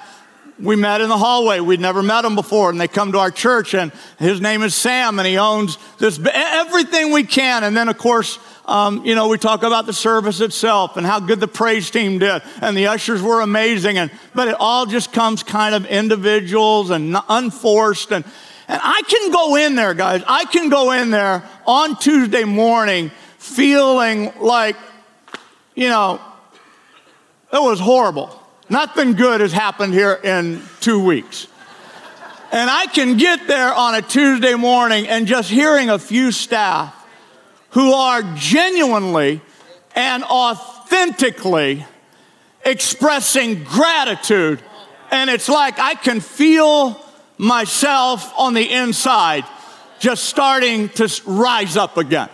we 0.60 0.76
met 0.76 1.02
in 1.02 1.10
the 1.10 1.18
hallway. 1.18 1.60
We'd 1.60 1.80
never 1.80 2.02
met 2.02 2.26
him 2.26 2.36
before, 2.36 2.70
and 2.70 2.82
they 2.82 2.88
come 2.88 3.12
to 3.12 3.20
our 3.20 3.32
church, 3.32 3.74
and 3.74 3.92
his 4.18 4.42
name 4.42 4.64
is 4.64 4.74
Sam, 4.74 5.20
and 5.20 5.28
he 5.28 5.38
owns 5.38 5.78
this 6.00 6.20
everything 6.34 7.12
we 7.12 7.24
can. 7.24 7.64
And 7.64 7.78
then, 7.78 7.90
of 7.90 7.98
course, 7.98 8.40
um, 8.66 9.06
you 9.06 9.16
know, 9.16 9.28
we 9.28 9.38
talk 9.38 9.64
about 9.64 9.86
the 9.86 9.94
service 9.94 10.42
itself 10.42 10.98
and 10.98 11.06
how 11.06 11.20
good 11.20 11.40
the 11.40 11.48
praise 11.48 11.90
team 11.90 12.20
did, 12.20 12.42
and 12.62 12.76
the 12.76 12.88
ushers 12.88 13.22
were 13.22 13.42
amazing. 13.42 13.98
And 13.98 14.12
but 14.34 14.48
it 14.48 14.56
all 14.60 14.86
just 14.86 15.14
comes 15.14 15.44
kind 15.44 15.76
of 15.76 15.86
individuals 15.86 16.90
and 16.90 17.16
unforced. 17.30 18.12
And 18.12 18.26
and 18.68 18.82
I 18.84 19.02
can 19.08 19.32
go 19.32 19.56
in 19.56 19.76
there, 19.76 19.94
guys. 19.94 20.24
I 20.28 20.46
can 20.46 20.70
go 20.70 20.92
in 20.92 21.12
there 21.12 21.48
on 21.66 21.98
Tuesday 21.98 22.44
morning 22.44 23.12
feeling 23.38 24.34
like, 24.40 24.76
you 25.76 25.88
know, 25.88 26.20
it 27.54 27.62
was 27.62 27.80
horrible. 27.80 28.44
Nothing 28.70 29.14
good 29.14 29.42
has 29.42 29.54
happened 29.54 29.94
here 29.94 30.14
in 30.14 30.62
two 30.82 31.04
weeks. 31.04 31.48
And 32.52 32.70
I 32.70 32.86
can 32.88 33.18
get 33.18 33.48
there 33.48 33.74
on 33.74 33.96
a 33.96 34.02
Tuesday 34.02 34.56
morning 34.56 35.08
and 35.08 35.28
just 35.28 35.50
hearing 35.50 35.90
a 35.90 36.00
few 36.00 36.32
staff 36.32 36.94
who 37.72 37.94
are 37.94 38.24
genuinely 38.36 39.42
and 39.96 40.24
authentically 40.24 41.86
expressing 42.66 43.64
gratitude. 43.64 44.62
And 45.12 45.30
it's 45.30 45.50
like 45.50 45.80
I 45.80 45.96
can 45.96 46.20
feel 46.20 47.02
myself 47.38 48.34
on 48.38 48.54
the 48.54 48.70
inside 48.70 49.46
just 50.00 50.26
starting 50.26 50.90
to 50.90 51.22
rise 51.26 51.78
up 51.78 51.98
again 51.98 52.30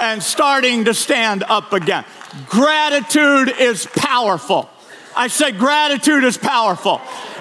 and 0.00 0.22
starting 0.22 0.84
to 0.86 0.94
stand 0.94 1.42
up 1.44 1.72
again. 1.72 2.04
Gratitude 2.46 3.54
is 3.58 3.86
powerful. 3.96 4.68
I 5.16 5.28
said 5.28 5.58
gratitude 5.58 6.24
is 6.24 6.36
powerful. 6.36 7.00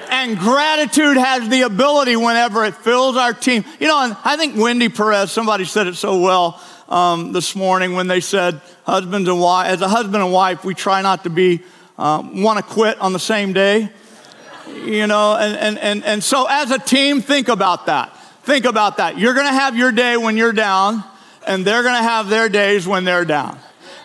And 0.10 0.38
gratitude 0.38 1.18
has 1.18 1.50
the 1.50 1.64
ability 1.64 2.16
whenever 2.16 2.64
it 2.64 2.76
fills 2.76 3.18
our 3.18 3.34
team. 3.34 3.66
You 3.80 3.88
know, 3.88 4.02
and 4.02 4.16
I 4.24 4.38
think 4.38 4.56
Wendy 4.56 4.88
Perez, 4.88 5.32
somebody 5.32 5.66
said 5.66 5.88
it 5.88 5.96
so 5.96 6.22
well 6.22 6.62
um, 6.88 7.34
this 7.34 7.56
morning 7.56 7.94
when 7.94 8.08
they 8.08 8.22
said, 8.22 8.62
husbands 8.86 9.28
and 9.28 9.40
wife, 9.42 9.68
as 9.68 9.82
a 9.82 9.88
husband 9.88 10.24
and 10.24 10.32
wife, 10.32 10.64
we 10.64 10.74
try 10.74 11.02
not 11.02 11.24
to 11.24 11.30
be, 11.30 11.62
um, 11.98 12.42
want 12.42 12.58
to 12.58 12.64
quit 12.64 13.00
on 13.02 13.14
the 13.14 13.20
same 13.20 13.52
day. 13.52 13.90
You 14.84 15.08
know, 15.08 15.36
and, 15.36 15.58
and, 15.58 15.80
and, 15.80 16.04
and 16.04 16.24
so 16.24 16.48
as 16.50 16.72
a 16.72 16.80
team, 16.80 17.22
think 17.22 17.50
about 17.50 17.88
that. 17.88 18.16
Think 18.44 18.66
about 18.66 18.98
that. 18.98 19.18
You're 19.18 19.34
going 19.34 19.48
to 19.48 19.54
have 19.54 19.76
your 19.76 19.92
day 19.92 20.18
when 20.18 20.38
you're 20.38 20.54
down, 20.54 21.04
and 21.48 21.66
they're 21.66 21.84
going 21.84 21.96
to 21.96 22.04
have 22.04 22.30
their 22.30 22.48
days 22.48 22.88
when 22.88 23.04
they're 23.04 23.26
down. 23.26 23.58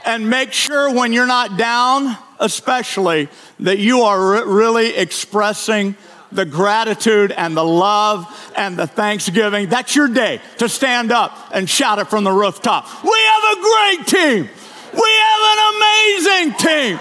And 0.04 0.30
make 0.30 0.52
sure 0.52 0.92
when 0.92 1.12
you're 1.12 1.26
not 1.26 1.58
down, 1.58 2.16
especially, 2.40 3.28
that 3.60 3.78
you 3.78 4.02
are 4.02 4.32
re- 4.32 4.42
really 4.44 4.96
expressing 4.96 5.94
the 6.32 6.44
gratitude 6.44 7.32
and 7.32 7.56
the 7.56 7.64
love 7.64 8.26
and 8.56 8.76
the 8.76 8.86
thanksgiving. 8.86 9.68
That's 9.68 9.94
your 9.94 10.08
day 10.08 10.40
to 10.58 10.68
stand 10.68 11.12
up 11.12 11.36
and 11.52 11.68
shout 11.68 11.98
it 11.98 12.08
from 12.08 12.24
the 12.24 12.32
rooftop. 12.32 12.86
We 13.04 13.10
have 13.10 13.58
a 13.58 13.60
great 13.60 14.06
team. 14.06 14.48
We 14.92 15.10
have 15.22 15.42
an 15.52 15.60
amazing 15.76 16.54
team. 16.58 17.00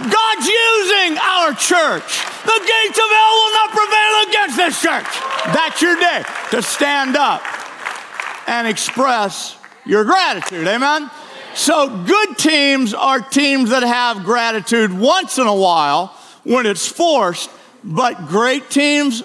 God's 0.00 0.46
using 0.46 1.18
our 1.18 1.52
church. 1.52 2.24
The 2.44 2.60
gates 2.66 2.98
of 2.98 3.10
hell 3.10 3.34
will 3.36 3.52
not 3.52 3.70
prevail 3.70 4.28
against 4.28 4.56
this 4.56 4.80
church. 4.80 5.06
That's 5.54 5.82
your 5.82 5.96
day 5.96 6.24
to 6.52 6.62
stand 6.62 7.16
up 7.16 7.42
and 8.48 8.66
express 8.66 9.58
your 9.84 10.04
gratitude. 10.04 10.66
Amen? 10.66 11.10
So, 11.54 12.04
good 12.04 12.38
teams 12.38 12.94
are 12.94 13.20
teams 13.20 13.70
that 13.70 13.82
have 13.82 14.24
gratitude 14.24 14.92
once 14.92 15.38
in 15.38 15.46
a 15.46 15.54
while 15.54 16.08
when 16.44 16.64
it's 16.64 16.86
forced, 16.86 17.50
but 17.82 18.28
great 18.28 18.70
teams 18.70 19.24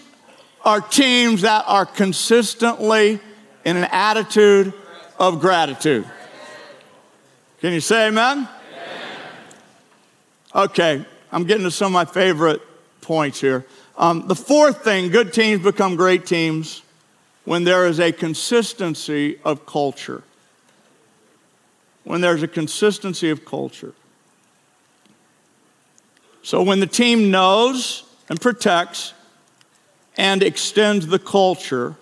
are 0.63 0.81
teams 0.81 1.41
that 1.41 1.63
are 1.67 1.85
consistently 1.85 3.19
in 3.63 3.77
an 3.77 3.88
attitude 3.91 4.73
of 5.19 5.39
gratitude. 5.39 6.05
Can 7.61 7.73
you 7.73 7.79
say 7.79 8.07
amen? 8.07 8.47
Okay, 10.53 11.05
I'm 11.31 11.43
getting 11.43 11.63
to 11.63 11.71
some 11.71 11.88
of 11.88 11.93
my 11.93 12.05
favorite 12.05 12.61
points 13.01 13.39
here. 13.39 13.65
Um, 13.97 14.27
the 14.27 14.35
fourth 14.35 14.83
thing 14.83 15.09
good 15.09 15.31
teams 15.31 15.63
become 15.63 15.95
great 15.95 16.25
teams 16.25 16.81
when 17.43 17.63
there 17.63 17.85
is 17.85 17.99
a 17.99 18.11
consistency 18.11 19.39
of 19.45 19.65
culture. 19.65 20.23
When 22.05 22.21
there's 22.21 22.41
a 22.41 22.47
consistency 22.47 23.29
of 23.29 23.43
culture. 23.43 23.93
So 26.41 26.63
when 26.63 26.79
the 26.79 26.87
team 26.87 27.29
knows 27.29 28.03
and 28.29 28.39
protects 28.39 29.13
and 30.17 30.41
extends 30.41 31.07
the 31.07 31.19
culture 31.19 31.95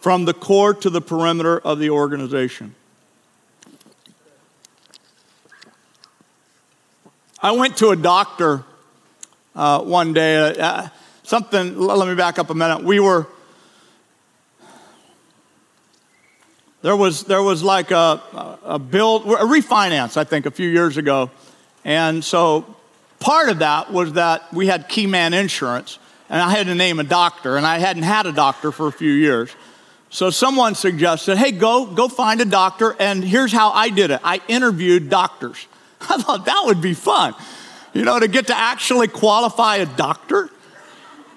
from 0.00 0.24
the 0.24 0.34
core 0.34 0.74
to 0.74 0.90
the 0.90 1.00
perimeter 1.00 1.60
of 1.60 1.78
the 1.78 1.90
organization. 1.90 2.74
I 7.40 7.52
went 7.52 7.76
to 7.78 7.90
a 7.90 7.96
doctor 7.96 8.64
uh, 9.54 9.80
one 9.82 10.12
day. 10.12 10.58
Uh, 10.58 10.88
something, 11.22 11.78
let 11.78 12.08
me 12.08 12.14
back 12.14 12.38
up 12.38 12.50
a 12.50 12.54
minute. 12.54 12.82
We 12.82 12.98
were, 12.98 13.26
there 16.82 16.96
was, 16.96 17.24
there 17.24 17.42
was 17.42 17.62
like 17.62 17.92
a, 17.92 18.58
a 18.64 18.78
build, 18.78 19.24
a 19.24 19.44
refinance, 19.44 20.16
I 20.16 20.24
think, 20.24 20.46
a 20.46 20.50
few 20.50 20.68
years 20.68 20.96
ago. 20.96 21.30
And 21.84 22.24
so 22.24 22.74
part 23.20 23.48
of 23.48 23.60
that 23.60 23.92
was 23.92 24.14
that 24.14 24.52
we 24.52 24.66
had 24.66 24.88
key 24.88 25.06
man 25.06 25.32
insurance, 25.32 25.98
and 26.28 26.40
I 26.40 26.50
had 26.50 26.66
to 26.66 26.74
name 26.74 26.98
a 26.98 27.04
doctor, 27.04 27.56
and 27.56 27.64
I 27.64 27.78
hadn't 27.78 28.02
had 28.02 28.26
a 28.26 28.32
doctor 28.32 28.72
for 28.72 28.88
a 28.88 28.92
few 28.92 29.12
years. 29.12 29.50
So 30.10 30.30
someone 30.30 30.74
suggested, 30.74 31.38
hey, 31.38 31.52
go, 31.52 31.86
go 31.86 32.08
find 32.08 32.40
a 32.40 32.44
doctor, 32.44 32.94
and 32.98 33.24
here's 33.24 33.52
how 33.52 33.70
I 33.70 33.88
did 33.88 34.10
it. 34.10 34.20
I 34.22 34.40
interviewed 34.48 35.08
doctors. 35.08 35.66
I 36.02 36.20
thought 36.20 36.44
that 36.46 36.62
would 36.66 36.82
be 36.82 36.94
fun, 36.94 37.34
you 37.94 38.04
know, 38.04 38.18
to 38.18 38.28
get 38.28 38.48
to 38.48 38.56
actually 38.56 39.08
qualify 39.08 39.76
a 39.76 39.86
doctor 39.86 40.50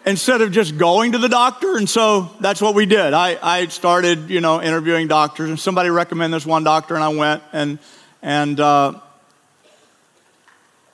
instead 0.05 0.41
of 0.41 0.51
just 0.51 0.77
going 0.77 1.13
to 1.13 1.17
the 1.17 1.29
doctor. 1.29 1.77
And 1.77 1.89
so 1.89 2.29
that's 2.39 2.61
what 2.61 2.75
we 2.75 2.85
did. 2.85 3.13
I, 3.13 3.37
I 3.41 3.67
started, 3.67 4.29
you 4.29 4.39
know, 4.39 4.61
interviewing 4.61 5.07
doctors, 5.07 5.49
and 5.49 5.59
somebody 5.59 5.89
recommended 5.89 6.35
this 6.35 6.45
one 6.45 6.63
doctor, 6.63 6.95
and 6.95 7.03
I 7.03 7.09
went, 7.09 7.43
and, 7.51 7.79
and 8.21 8.59
uh, 8.59 8.93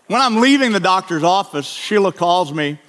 when 0.08 0.22
I'm 0.22 0.38
leaving 0.38 0.72
the 0.72 0.80
doctor's 0.80 1.24
office, 1.24 1.68
Sheila 1.68 2.12
calls 2.12 2.54
me, 2.54 2.80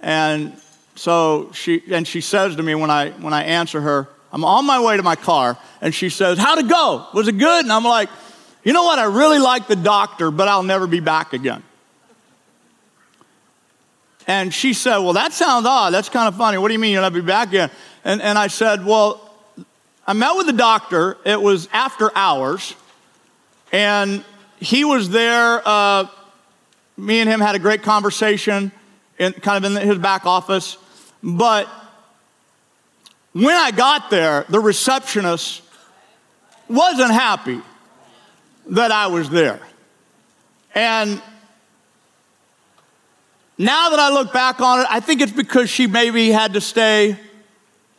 and 0.00 0.56
so 0.94 1.50
she, 1.52 1.82
and 1.90 2.06
she 2.06 2.20
says 2.20 2.56
to 2.56 2.62
me 2.62 2.74
when 2.74 2.90
I, 2.90 3.10
when 3.10 3.32
I 3.32 3.44
answer 3.44 3.80
her, 3.80 4.08
I'm 4.32 4.44
on 4.44 4.66
my 4.66 4.80
way 4.80 4.96
to 4.96 5.02
my 5.02 5.16
car, 5.16 5.58
and 5.80 5.94
she 5.94 6.08
says, 6.08 6.38
How'd 6.38 6.58
it 6.58 6.68
go? 6.68 7.06
Was 7.14 7.28
it 7.28 7.38
good? 7.38 7.64
And 7.64 7.72
I'm 7.72 7.84
like, 7.84 8.10
You 8.64 8.72
know 8.72 8.82
what? 8.82 8.98
I 8.98 9.04
really 9.04 9.38
like 9.38 9.68
the 9.68 9.76
doctor, 9.76 10.30
but 10.30 10.48
I'll 10.48 10.64
never 10.64 10.86
be 10.86 11.00
back 11.00 11.32
again. 11.32 11.62
And 14.26 14.52
she 14.52 14.72
said, 14.72 14.98
Well, 14.98 15.12
that 15.14 15.32
sounds 15.32 15.66
odd. 15.66 15.92
That's 15.92 16.08
kind 16.08 16.28
of 16.28 16.36
funny. 16.36 16.58
What 16.58 16.68
do 16.68 16.74
you 16.74 16.80
mean 16.80 16.92
you'll 16.92 17.02
never 17.02 17.20
be 17.20 17.26
back 17.26 17.48
again? 17.48 17.70
And, 18.04 18.22
and 18.22 18.38
I 18.38 18.46
said, 18.46 18.84
Well, 18.84 19.20
I 20.06 20.12
met 20.12 20.34
with 20.36 20.46
the 20.46 20.52
doctor. 20.52 21.16
It 21.24 21.40
was 21.40 21.68
after 21.72 22.10
hours, 22.16 22.74
and 23.72 24.24
he 24.60 24.84
was 24.84 25.10
there. 25.10 25.62
Uh, 25.64 26.06
me 26.96 27.20
and 27.20 27.28
him 27.28 27.40
had 27.40 27.54
a 27.54 27.58
great 27.58 27.82
conversation, 27.82 28.70
in, 29.18 29.32
kind 29.32 29.64
of 29.64 29.76
in 29.76 29.86
his 29.86 29.98
back 29.98 30.26
office. 30.26 30.78
But 31.22 31.68
when 33.32 33.56
I 33.56 33.70
got 33.70 34.10
there, 34.10 34.44
the 34.48 34.60
receptionist 34.60 35.62
wasn't 36.68 37.10
happy 37.10 37.60
that 38.70 38.90
I 38.92 39.08
was 39.08 39.28
there. 39.28 39.60
And 40.74 41.20
now 43.58 43.90
that 43.90 43.98
I 43.98 44.10
look 44.10 44.32
back 44.32 44.60
on 44.60 44.80
it, 44.80 44.86
I 44.90 45.00
think 45.00 45.20
it's 45.20 45.32
because 45.32 45.70
she 45.70 45.86
maybe 45.86 46.30
had 46.30 46.54
to 46.54 46.60
stay 46.60 47.16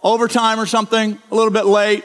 overtime 0.04 0.60
or 0.60 0.66
something, 0.66 1.20
a 1.32 1.36
little 1.36 1.52
bit 1.52 1.66
late, 1.66 2.04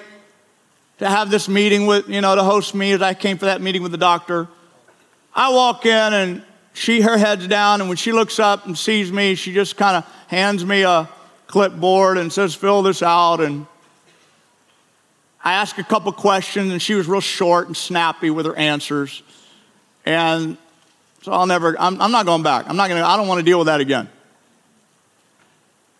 to 0.98 1.08
have 1.08 1.30
this 1.30 1.48
meeting 1.48 1.86
with, 1.86 2.08
you 2.08 2.20
know, 2.20 2.34
to 2.34 2.42
host 2.42 2.74
me 2.74 2.92
as 2.92 3.02
I 3.02 3.14
came 3.14 3.38
for 3.38 3.46
that 3.46 3.60
meeting 3.60 3.82
with 3.82 3.92
the 3.92 3.98
doctor. 3.98 4.48
I 5.34 5.52
walk 5.52 5.86
in 5.86 6.12
and 6.12 6.42
she, 6.72 7.00
her 7.00 7.18
head's 7.18 7.46
down, 7.46 7.80
and 7.80 7.88
when 7.88 7.96
she 7.96 8.12
looks 8.12 8.38
up 8.38 8.66
and 8.66 8.78
sees 8.78 9.10
me, 9.10 9.34
she 9.34 9.52
just 9.52 9.76
kind 9.76 9.96
of 9.96 10.04
hands 10.28 10.64
me 10.64 10.82
a 10.82 11.08
clipboard 11.46 12.16
and 12.16 12.32
says, 12.32 12.54
fill 12.54 12.82
this 12.82 13.02
out. 13.02 13.40
And 13.40 13.66
I 15.42 15.54
asked 15.54 15.78
a 15.78 15.84
couple 15.84 16.12
questions, 16.12 16.70
and 16.70 16.80
she 16.80 16.94
was 16.94 17.08
real 17.08 17.20
short 17.20 17.66
and 17.66 17.76
snappy 17.76 18.30
with 18.30 18.46
her 18.46 18.54
answers. 18.54 19.22
And 20.06 20.56
so 21.22 21.32
I'll 21.32 21.46
never, 21.46 21.78
I'm, 21.78 22.00
I'm 22.00 22.12
not 22.12 22.24
going 22.26 22.42
back. 22.42 22.66
I'm 22.68 22.76
not 22.76 22.88
going 22.88 23.00
to, 23.00 23.06
I 23.06 23.16
don't 23.16 23.28
want 23.28 23.38
to 23.40 23.44
deal 23.44 23.58
with 23.58 23.66
that 23.66 23.80
again. 23.80 24.08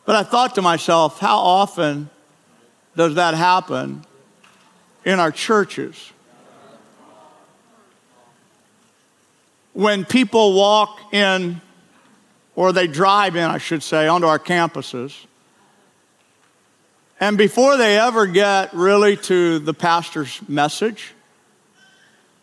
But 0.07 0.17
I 0.17 0.23
thought 0.23 0.55
to 0.55 0.63
myself, 0.63 1.19
how 1.19 1.39
often 1.39 2.09
does 2.97 3.15
that 3.17 3.35
happen 3.35 4.05
in 5.05 5.21
our 5.21 5.31
churches? 5.31 6.13
When 9.73 10.05
people 10.05 10.55
walk 10.55 11.13
in, 11.13 11.61
or 12.57 12.73
they 12.73 12.87
drive 12.87 13.37
in, 13.37 13.45
I 13.45 13.59
should 13.59 13.83
say, 13.83 14.09
onto 14.09 14.27
our 14.27 14.39
campuses, 14.39 15.27
and 17.21 17.37
before 17.37 17.77
they 17.77 17.99
ever 17.99 18.27
get 18.27 18.73
really 18.73 19.17
to 19.19 19.59
the 19.59 19.75
pastor's 19.75 20.41
message, 20.49 21.13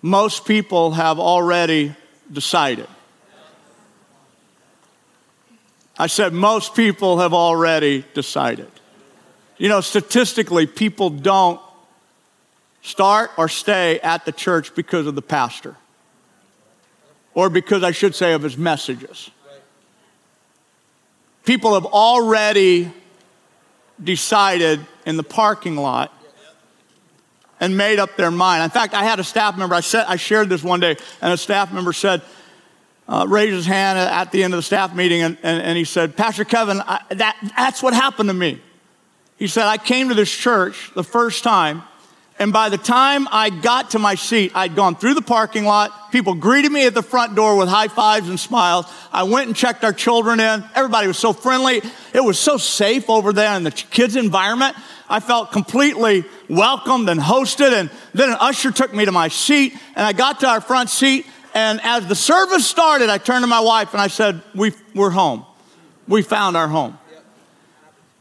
most 0.04 0.46
people 0.46 0.92
have 0.92 1.20
already 1.20 1.96
decided. 2.32 2.88
I 5.98 6.08
said, 6.08 6.34
most 6.34 6.76
people 6.76 7.20
have 7.20 7.34
already 7.34 8.06
decided. 8.14 8.70
You 9.58 9.70
know, 9.70 9.82
statistically, 9.82 10.68
people 10.68 11.10
don't 11.10 11.60
start 12.82 13.32
or 13.38 13.50
stay 13.50 14.00
at 14.02 14.26
the 14.26 14.32
church 14.32 14.76
because 14.76 15.08
of 15.08 15.16
the 15.16 15.22
pastor, 15.22 15.76
or 17.34 17.50
because 17.50 17.84
I 17.84 17.92
should 17.92 18.14
say 18.16 18.34
of 18.34 18.44
his 18.44 18.58
messages. 18.58 19.32
People 21.44 21.74
have 21.74 21.86
already 21.86 22.92
decided 24.04 24.86
in 25.06 25.18
the 25.18 25.24
parking 25.24 25.76
lot 25.76 26.14
and 27.60 27.76
made 27.76 28.00
up 28.00 28.16
their 28.18 28.32
mind. 28.32 28.64
In 28.64 28.70
fact, 28.70 28.94
I 28.94 29.04
had 29.04 29.20
a 29.20 29.24
staff 29.24 29.58
member, 29.58 29.76
I, 29.76 29.82
said, 29.82 30.06
I 30.08 30.16
shared 30.16 30.50
this 30.50 30.64
one 30.64 30.80
day, 30.80 30.98
and 31.22 31.34
a 31.34 31.38
staff 31.38 31.72
member 31.72 31.94
said, 31.94 32.22
uh, 33.08 33.26
raised 33.28 33.54
his 33.54 33.66
hand 33.66 33.98
at 33.98 34.32
the 34.32 34.44
end 34.44 34.54
of 34.54 34.58
the 34.58 34.64
staff 34.64 34.94
meeting, 34.94 35.22
and, 35.22 35.38
and, 35.42 35.62
and 35.62 35.78
he 35.78 35.86
said, 35.86 36.16
Pastor 36.16 36.44
Kevin, 36.44 36.82
I, 36.82 37.02
that, 37.12 37.38
that's 37.56 37.82
what 37.82 37.94
happened 37.94 38.30
to 38.30 38.34
me. 38.34 38.62
He 39.38 39.48
said, 39.48 39.66
I 39.66 39.78
came 39.78 40.10
to 40.10 40.16
this 40.16 40.32
church 40.32 40.92
the 40.94 41.04
first 41.04 41.44
time, 41.44 41.84
and 42.40 42.54
by 42.54 42.70
the 42.70 42.78
time 42.78 43.28
I 43.32 43.50
got 43.50 43.92
to 43.92 44.00
my 44.00 44.16
seat, 44.16 44.52
I'd 44.54 44.76
gone 44.76 44.96
through 44.96 45.16
the 45.16 45.24
parking 45.24 45.66
lot. 45.66 46.12
People 46.12 46.36
greeted 46.36 46.72
me 46.72 46.86
at 46.86 46.94
the 46.94 47.02
front 47.02 47.36
door 47.36 47.56
with 47.56 47.68
high 47.68 47.88
fives 47.88 48.30
and 48.30 48.40
smiles. 48.40 48.86
I 49.12 49.24
went 49.24 49.48
and 49.48 49.56
checked 49.56 49.84
our 49.84 49.94
children 49.94 50.40
in. 50.40 50.64
Everybody 50.76 51.08
was 51.08 51.18
so 51.18 51.34
friendly. 51.34 51.82
It 52.14 52.24
was 52.24 52.38
so 52.38 52.58
safe 52.58 53.10
over 53.10 53.34
there 53.34 53.56
in 53.58 53.64
the 53.64 53.72
kids' 53.72 54.16
environment. 54.16 54.76
I 55.10 55.20
felt 55.20 55.52
completely 55.52 56.26
welcomed 56.50 57.10
and 57.10 57.20
hosted. 57.20 57.72
And 57.72 57.90
then 58.14 58.30
an 58.30 58.38
usher 58.40 58.72
took 58.72 58.94
me 58.94 59.06
to 59.06 59.12
my 59.12 59.28
seat, 59.30 59.74
and 59.96 60.06
I 60.06 60.14
got 60.14 60.42
to 60.42 60.48
our 60.48 60.62
front 60.62 60.90
seat. 60.90 61.26
And 61.54 61.80
as 61.84 62.08
the 62.08 62.16
service 62.16 62.68
started, 62.68 63.10
I 63.10 63.18
turned 63.18 63.44
to 63.44 63.48
my 63.48 63.62
wife 63.62 63.94
and 63.94 64.02
I 64.02 64.08
said, 64.08 64.42
we, 64.54 64.74
We're 64.94 65.10
home. 65.10 65.46
We 66.08 66.22
found 66.22 66.56
our 66.56 66.68
home. 66.68 66.98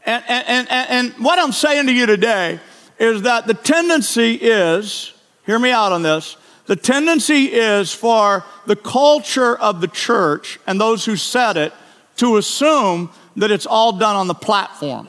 And, 0.05 0.23
and, 0.27 0.67
and, 0.69 0.89
and 0.89 1.23
what 1.23 1.37
I'm 1.37 1.51
saying 1.51 1.87
to 1.87 1.93
you 1.93 2.05
today 2.05 2.59
is 2.97 3.23
that 3.23 3.45
the 3.45 3.53
tendency 3.53 4.35
is, 4.35 5.13
hear 5.45 5.59
me 5.59 5.71
out 5.71 5.91
on 5.91 6.01
this, 6.01 6.37
the 6.65 6.75
tendency 6.75 7.45
is 7.45 7.93
for 7.93 8.43
the 8.65 8.75
culture 8.75 9.57
of 9.57 9.81
the 9.81 9.87
church 9.87 10.59
and 10.65 10.79
those 10.79 11.05
who 11.05 11.15
said 11.15 11.57
it 11.57 11.73
to 12.17 12.37
assume 12.37 13.09
that 13.35 13.51
it's 13.51 13.65
all 13.65 13.93
done 13.93 14.15
on 14.15 14.27
the 14.27 14.33
platform. 14.33 15.07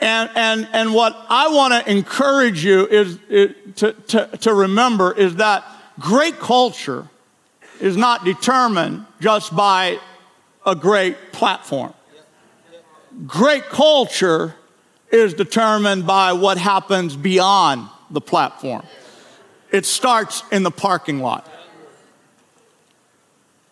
And, 0.00 0.30
and, 0.34 0.68
and 0.72 0.94
what 0.94 1.16
I 1.28 1.48
want 1.48 1.72
to 1.72 1.90
encourage 1.90 2.64
you 2.64 2.86
is, 2.86 3.18
is 3.28 3.54
to, 3.76 3.92
to, 3.92 4.36
to 4.38 4.54
remember 4.54 5.12
is 5.12 5.36
that 5.36 5.64
great 5.98 6.38
culture 6.38 7.08
is 7.80 7.96
not 7.96 8.24
determined 8.24 9.06
just 9.20 9.54
by 9.54 9.98
a 10.66 10.74
great 10.74 11.32
platform. 11.32 11.94
Great 13.26 13.64
culture 13.64 14.54
is 15.10 15.34
determined 15.34 16.06
by 16.06 16.32
what 16.32 16.58
happens 16.58 17.14
beyond 17.14 17.88
the 18.10 18.20
platform. 18.20 18.82
it 19.70 19.86
starts 19.86 20.42
in 20.50 20.62
the 20.62 20.70
parking 20.70 21.20
lot. 21.20 21.48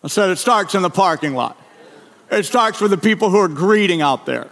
I 0.03 0.07
said 0.07 0.29
it 0.29 0.37
starts 0.37 0.75
in 0.75 0.81
the 0.81 0.89
parking 0.89 1.33
lot. 1.33 1.57
It 2.29 2.43
starts 2.43 2.81
with 2.81 2.91
the 2.91 2.97
people 2.97 3.29
who 3.29 3.37
are 3.37 3.47
greeting 3.47 4.01
out 4.01 4.25
there. 4.25 4.49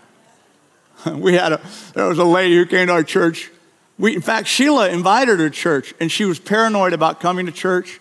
We 1.15 1.33
had 1.33 1.53
a, 1.53 1.61
there 1.93 2.07
was 2.07 2.19
a 2.19 2.25
lady 2.25 2.55
who 2.55 2.65
came 2.65 2.87
to 2.87 2.93
our 2.93 3.03
church. 3.03 3.49
We, 3.97 4.15
in 4.15 4.21
fact, 4.21 4.47
Sheila 4.47 4.89
invited 4.89 5.39
her 5.39 5.49
to 5.49 5.55
church, 5.55 5.93
and 5.99 6.11
she 6.11 6.25
was 6.25 6.39
paranoid 6.39 6.93
about 6.93 7.19
coming 7.19 7.45
to 7.45 7.51
church. 7.51 7.99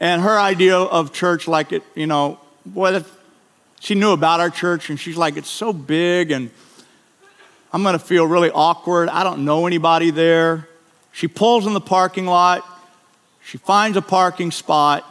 And 0.00 0.22
her 0.22 0.38
idea 0.38 0.76
of 0.76 1.12
church, 1.12 1.46
like 1.46 1.72
it, 1.72 1.82
you 1.94 2.06
know, 2.06 2.38
boy, 2.66 3.02
she 3.80 3.94
knew 3.94 4.12
about 4.12 4.40
our 4.40 4.50
church, 4.50 4.90
and 4.90 4.98
she's 4.98 5.16
like, 5.16 5.36
it's 5.36 5.48
so 5.48 5.72
big, 5.72 6.30
and 6.30 6.50
I'm 7.72 7.82
going 7.82 7.94
to 7.94 8.04
feel 8.04 8.26
really 8.26 8.50
awkward. 8.50 9.08
I 9.08 9.24
don't 9.24 9.44
know 9.44 9.66
anybody 9.66 10.10
there. 10.10 10.68
She 11.12 11.28
pulls 11.28 11.66
in 11.66 11.72
the 11.72 11.80
parking 11.80 12.26
lot. 12.26 12.66
She 13.44 13.58
finds 13.58 13.96
a 13.96 14.02
parking 14.02 14.50
spot, 14.50 15.04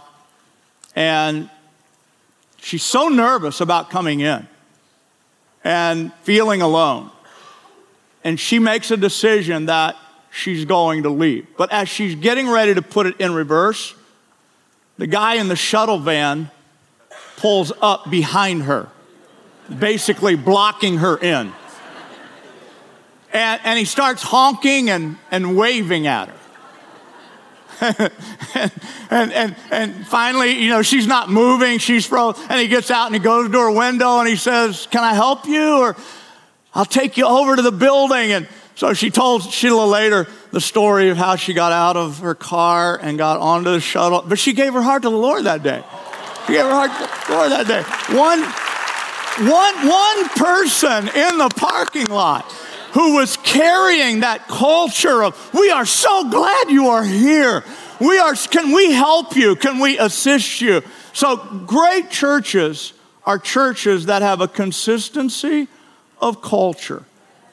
and 0.95 1.49
she's 2.57 2.83
so 2.83 3.09
nervous 3.09 3.61
about 3.61 3.89
coming 3.89 4.21
in 4.21 4.47
and 5.63 6.13
feeling 6.23 6.61
alone. 6.61 7.11
And 8.23 8.39
she 8.39 8.59
makes 8.59 8.91
a 8.91 8.97
decision 8.97 9.65
that 9.65 9.95
she's 10.31 10.65
going 10.65 11.03
to 11.03 11.09
leave. 11.09 11.47
But 11.57 11.71
as 11.71 11.89
she's 11.89 12.15
getting 12.15 12.49
ready 12.49 12.73
to 12.73 12.81
put 12.81 13.07
it 13.07 13.19
in 13.19 13.33
reverse, 13.33 13.93
the 14.97 15.07
guy 15.07 15.35
in 15.35 15.47
the 15.47 15.55
shuttle 15.55 15.97
van 15.97 16.51
pulls 17.37 17.71
up 17.81 18.09
behind 18.09 18.63
her, 18.63 18.87
basically 19.79 20.35
blocking 20.35 20.97
her 20.97 21.17
in. 21.17 21.51
And, 23.33 23.61
and 23.63 23.79
he 23.79 23.85
starts 23.85 24.21
honking 24.21 24.89
and, 24.89 25.17
and 25.31 25.57
waving 25.57 26.05
at 26.07 26.29
her. 26.29 26.35
and, 28.53 28.71
and, 29.09 29.33
and, 29.33 29.55
and, 29.71 30.07
finally, 30.07 30.51
you 30.51 30.69
know, 30.69 30.83
she's 30.83 31.07
not 31.07 31.31
moving. 31.31 31.79
She's 31.79 32.05
frozen. 32.05 32.45
And 32.47 32.59
he 32.59 32.67
gets 32.67 32.91
out 32.91 33.07
and 33.07 33.15
he 33.15 33.19
goes 33.19 33.49
to 33.49 33.57
her 33.57 33.71
window 33.71 34.19
and 34.19 34.27
he 34.29 34.35
says, 34.35 34.87
Can 34.91 35.03
I 35.03 35.15
help 35.15 35.47
you? 35.47 35.79
Or 35.79 35.95
I'll 36.73 36.85
take 36.85 37.17
you 37.17 37.25
over 37.25 37.55
to 37.55 37.61
the 37.61 37.71
building. 37.71 38.31
And 38.31 38.47
so 38.75 38.93
she 38.93 39.09
told 39.09 39.43
Sheila 39.43 39.85
later 39.85 40.27
the 40.51 40.61
story 40.61 41.09
of 41.09 41.17
how 41.17 41.35
she 41.35 41.53
got 41.53 41.71
out 41.71 41.97
of 41.97 42.19
her 42.19 42.35
car 42.35 42.99
and 43.01 43.17
got 43.17 43.39
onto 43.39 43.71
the 43.71 43.79
shuttle. 43.79 44.23
But 44.25 44.39
she 44.39 44.53
gave 44.53 44.73
her 44.73 44.81
heart 44.81 45.03
to 45.03 45.09
the 45.09 45.17
Lord 45.17 45.43
that 45.43 45.63
day. 45.63 45.83
She 46.47 46.53
gave 46.53 46.63
her 46.63 46.71
heart 46.71 46.91
to 46.91 47.27
the 47.27 47.37
Lord 47.37 47.51
that 47.51 47.67
day. 47.67 47.83
One, 48.17 48.41
one, 49.49 49.87
one 49.87 50.29
person 50.29 51.07
in 51.15 51.37
the 51.37 51.49
parking 51.55 52.07
lot 52.07 52.51
who 52.93 53.15
was 53.15 53.37
carrying 53.37 54.21
that 54.21 54.47
culture 54.47 55.23
of, 55.23 55.53
we 55.53 55.71
are 55.71 55.85
so 55.85 56.29
glad 56.29 56.69
you 56.69 56.87
are 56.87 57.03
here. 57.03 57.63
We 58.01 58.17
are, 58.17 58.33
can 58.33 58.73
we 58.73 58.91
help 58.91 59.35
you? 59.35 59.55
Can 59.55 59.79
we 59.79 59.97
assist 59.97 60.59
you? 60.59 60.81
So 61.13 61.37
great 61.37 62.09
churches 62.09 62.93
are 63.23 63.37
churches 63.37 64.07
that 64.07 64.21
have 64.21 64.41
a 64.41 64.47
consistency 64.47 65.67
of 66.21 66.41
culture. 66.41 67.03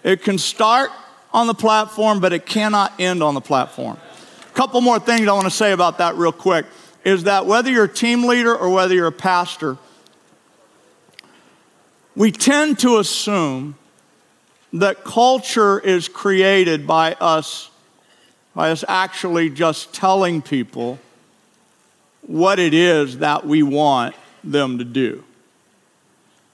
It 0.05 0.23
can 0.23 0.39
start 0.39 0.91
on 1.33 1.47
the 1.47 1.55
platform, 1.55 2.21
but 2.21 2.33
it 2.33 2.47
cannot 2.47 2.93
end 2.99 3.23
on 3.23 3.35
the 3.35 3.41
platform. 3.41 3.97
A 4.49 4.55
couple 4.55 4.81
more 4.81 4.99
things 4.99 5.27
I 5.27 5.33
want 5.33 5.45
to 5.45 5.51
say 5.51 5.73
about 5.73 5.99
that 5.99 6.17
real 6.17 6.33
quick 6.33 6.67
is 7.05 7.25
that 7.25 7.47
whether 7.47 7.71
you're 7.71 7.85
a 7.85 7.93
team 7.93 8.25
leader 8.25 8.55
or 8.55 8.71
whether 8.71 8.95
you're 8.95 9.07
a 9.07 9.13
pastor, 9.13 9.79
we 12.15 12.33
tend 12.33 12.79
to 12.81 12.99
assume 12.99 13.77
that 14.73 15.05
culture 15.05 15.79
is 15.79 16.09
created 16.09 16.87
by 16.87 17.15
us, 17.15 17.71
by 18.55 18.71
us 18.71 18.85
actually 18.87 19.49
just 19.49 19.95
telling 19.95 20.43
people 20.43 20.99
what 22.23 22.59
it 22.59 22.75
is 22.75 23.19
that 23.19 23.47
we 23.47 23.63
want 23.63 24.15
them 24.45 24.79
to 24.79 24.85
do. 24.85 25.25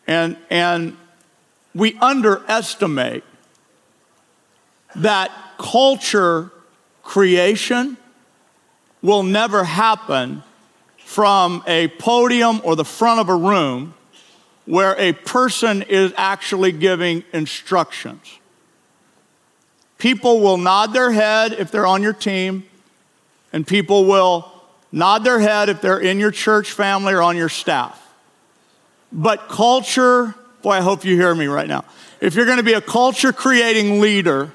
And, 0.06 0.36
and 0.50 0.96
we 1.74 1.98
underestimate 1.98 3.24
that 4.96 5.30
culture 5.58 6.50
creation 7.02 7.96
will 9.02 9.22
never 9.22 9.64
happen 9.64 10.42
from 10.98 11.62
a 11.66 11.88
podium 11.88 12.60
or 12.64 12.76
the 12.76 12.84
front 12.84 13.20
of 13.20 13.28
a 13.28 13.34
room 13.34 13.94
where 14.66 14.98
a 14.98 15.12
person 15.12 15.82
is 15.82 16.12
actually 16.16 16.72
giving 16.72 17.22
instructions. 17.32 18.38
People 19.98 20.40
will 20.40 20.56
nod 20.56 20.92
their 20.92 21.12
head 21.12 21.52
if 21.52 21.70
they're 21.70 21.86
on 21.86 22.02
your 22.02 22.12
team, 22.12 22.64
and 23.52 23.66
people 23.66 24.06
will 24.06 24.50
nod 24.90 25.24
their 25.24 25.38
head 25.38 25.68
if 25.68 25.80
they're 25.80 25.98
in 25.98 26.18
your 26.18 26.30
church 26.30 26.72
family 26.72 27.12
or 27.12 27.22
on 27.22 27.36
your 27.36 27.48
staff. 27.48 28.00
But 29.12 29.48
culture, 29.48 30.34
boy, 30.64 30.72
I 30.72 30.80
hope 30.80 31.04
you 31.04 31.14
hear 31.14 31.32
me 31.34 31.46
right 31.46 31.68
now. 31.68 31.84
If 32.20 32.34
you're 32.34 32.46
going 32.46 32.56
to 32.56 32.64
be 32.64 32.72
a 32.72 32.80
culture 32.80 33.32
creating 33.32 34.00
leader, 34.00 34.52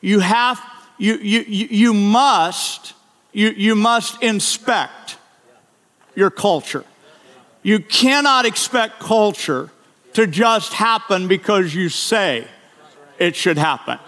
you 0.00 0.20
have, 0.20 0.60
you, 0.98 1.16
you, 1.16 1.40
you 1.48 1.94
must, 1.94 2.92
you, 3.32 3.48
you 3.48 3.74
must 3.74 4.22
inspect 4.22 5.16
your 6.14 6.30
culture. 6.30 6.84
You 7.62 7.80
cannot 7.80 8.44
expect 8.44 9.00
culture 9.00 9.70
to 10.12 10.26
just 10.26 10.74
happen 10.74 11.26
because 11.26 11.74
you 11.74 11.88
say 11.88 12.46
it 13.18 13.34
should 13.34 13.58
happen. 13.58 13.98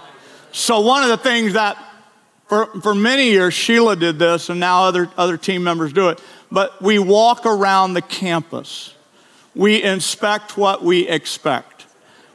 So, 0.53 0.81
one 0.81 1.03
of 1.03 1.09
the 1.09 1.17
things 1.17 1.55
that 1.55 1.77
for, 2.47 2.67
for 2.81 2.95
many 2.95 3.31
years, 3.31 3.55
Sheila 3.55 3.97
did 3.97 4.19
this, 4.19 4.49
and 4.49 4.61
now 4.61 4.85
other, 4.85 5.11
other 5.17 5.37
team 5.37 5.65
members 5.65 5.93
do 5.93 6.09
it, 6.09 6.23
but 6.51 6.81
we 6.81 6.99
walk 6.99 7.47
around 7.47 7.95
the 7.95 8.03
campus. 8.03 8.95
We 9.55 9.83
inspect 9.83 10.57
what 10.57 10.85
we 10.85 11.09
expect. 11.09 11.87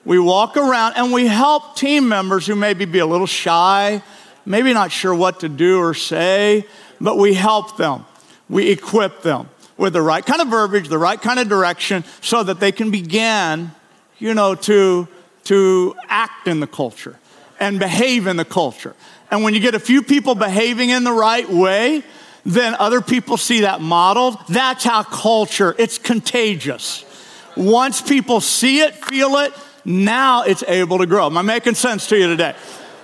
We 0.05 0.19
walk 0.19 0.57
around 0.57 0.93
and 0.97 1.13
we 1.13 1.27
help 1.27 1.77
team 1.77 2.09
members 2.09 2.45
who 2.45 2.55
maybe 2.55 2.85
be 2.85 2.99
a 2.99 3.05
little 3.05 3.27
shy, 3.27 4.03
maybe 4.45 4.73
not 4.73 4.91
sure 4.91 5.15
what 5.15 5.39
to 5.41 5.49
do 5.49 5.79
or 5.79 5.93
say, 5.93 6.65
but 6.99 7.17
we 7.17 7.33
help 7.33 7.77
them. 7.77 8.05
We 8.49 8.69
equip 8.71 9.21
them 9.21 9.49
with 9.77 9.93
the 9.93 10.01
right 10.01 10.25
kind 10.25 10.41
of 10.41 10.49
verbiage, 10.49 10.89
the 10.89 10.97
right 10.97 11.21
kind 11.21 11.39
of 11.39 11.47
direction, 11.47 12.03
so 12.21 12.43
that 12.43 12.59
they 12.59 12.71
can 12.71 12.91
begin, 12.91 13.71
you 14.19 14.33
know, 14.33 14.55
to, 14.55 15.07
to 15.45 15.95
act 16.09 16.47
in 16.47 16.59
the 16.59 16.67
culture 16.67 17.17
and 17.59 17.79
behave 17.79 18.27
in 18.27 18.35
the 18.35 18.45
culture. 18.45 18.95
And 19.31 19.43
when 19.43 19.53
you 19.53 19.59
get 19.59 19.73
a 19.73 19.79
few 19.79 20.03
people 20.03 20.35
behaving 20.35 20.89
in 20.89 21.03
the 21.03 21.13
right 21.13 21.49
way, 21.49 22.03
then 22.45 22.75
other 22.75 23.01
people 23.01 23.37
see 23.37 23.61
that 23.61 23.81
modeled. 23.81 24.37
That's 24.49 24.83
how 24.83 25.03
culture, 25.03 25.75
it's 25.77 25.97
contagious. 25.97 27.05
Once 27.55 28.01
people 28.01 28.41
see 28.41 28.81
it, 28.81 28.95
feel 28.95 29.37
it, 29.37 29.53
now 29.85 30.43
it's 30.43 30.63
able 30.63 30.97
to 30.99 31.05
grow. 31.05 31.25
Am 31.27 31.37
I 31.37 31.41
making 31.41 31.75
sense 31.75 32.07
to 32.07 32.17
you 32.17 32.27
today? 32.27 32.55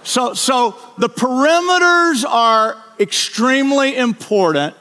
So, 0.04 0.34
so 0.34 0.76
the 0.98 1.10
perimeters 1.10 2.26
are 2.28 2.78
extremely 3.00 3.96
important 3.96 4.76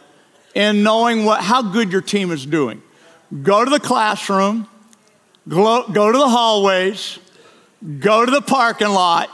in 0.54 0.82
knowing 0.82 1.24
what, 1.24 1.42
how 1.42 1.62
good 1.62 1.92
your 1.92 2.00
team 2.00 2.30
is 2.30 2.46
doing. 2.46 2.82
Go 3.42 3.64
to 3.64 3.70
the 3.70 3.80
classroom, 3.80 4.66
go, 5.48 5.86
go 5.88 6.10
to 6.10 6.18
the 6.18 6.28
hallways, 6.28 7.18
go 8.00 8.24
to 8.24 8.30
the 8.30 8.40
parking 8.40 8.88
lot, 8.88 9.28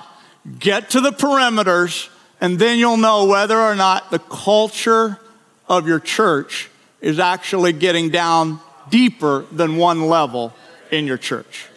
get 0.58 0.90
to 0.90 1.00
the 1.00 1.10
perimeters, 1.10 2.08
and 2.44 2.59
then 2.59 2.78
you'll 2.78 2.98
know 2.98 3.24
whether 3.24 3.59
or 3.59 3.74
not 3.74 4.11
the 4.11 4.18
culture 4.18 5.18
of 5.66 5.88
your 5.88 5.98
church 5.98 6.68
is 7.00 7.18
actually 7.18 7.72
getting 7.72 8.11
down 8.11 8.61
deeper 8.90 9.46
than 9.50 9.78
one 9.78 10.09
level 10.09 10.52
in 10.90 11.07
your 11.07 11.16
church. 11.16 11.68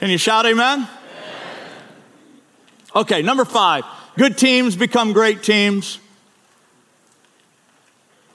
Can 0.00 0.10
you 0.10 0.18
shout 0.18 0.44
amen? 0.44 0.80
amen? 0.80 0.88
Okay, 2.94 3.22
number 3.22 3.46
five 3.46 3.84
good 4.18 4.36
teams 4.36 4.76
become 4.76 5.14
great 5.14 5.42
teams 5.42 5.98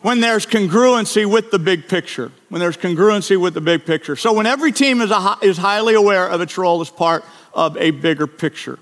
when 0.02 0.20
there's 0.20 0.47
congruency 0.47 1.32
with 1.32 1.52
the 1.52 1.60
big 1.60 1.88
picture. 1.88 2.32
When 2.49 2.60
there's 2.60 2.76
congruency 2.76 3.39
with 3.39 3.54
the 3.54 3.62
big 3.62 3.86
picture. 3.86 4.16
So 4.16 4.34
when 4.34 4.47
every 4.47 4.72
team 4.72 4.99
is, 4.99 5.12
a, 5.12 5.38
is 5.43 5.58
highly 5.58 5.93
aware 5.93 6.28
of 6.28 6.41
its 6.41 6.58
role 6.58 6.82
as 6.82 6.89
part 6.89 7.24
of 7.54 7.78
a 7.78 7.91
bigger 7.91 8.26
picture. 8.26 8.80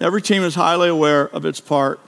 Every 0.00 0.20
team 0.22 0.42
is 0.42 0.54
highly 0.54 0.88
aware 0.88 1.28
of 1.28 1.44
its 1.44 1.60
part 1.60 2.00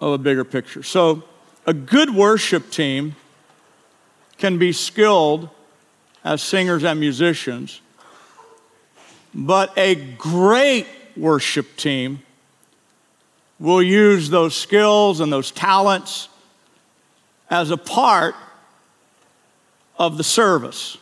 of 0.00 0.12
a 0.12 0.18
bigger 0.18 0.44
picture. 0.44 0.82
So 0.82 1.24
a 1.66 1.74
good 1.74 2.14
worship 2.14 2.70
team 2.70 3.16
can 4.38 4.58
be 4.58 4.72
skilled 4.72 5.48
as 6.24 6.42
singers 6.42 6.84
and 6.84 7.00
musicians, 7.00 7.80
but 9.34 9.76
a 9.76 9.94
great 9.94 10.86
worship 11.16 11.76
team 11.76 12.22
will 13.58 13.82
use 13.82 14.30
those 14.30 14.54
skills 14.54 15.20
and 15.20 15.32
those 15.32 15.50
talents 15.50 16.28
as 17.50 17.70
a 17.70 17.76
part 17.76 18.34
of 19.98 20.16
the 20.16 20.24
service. 20.24 20.96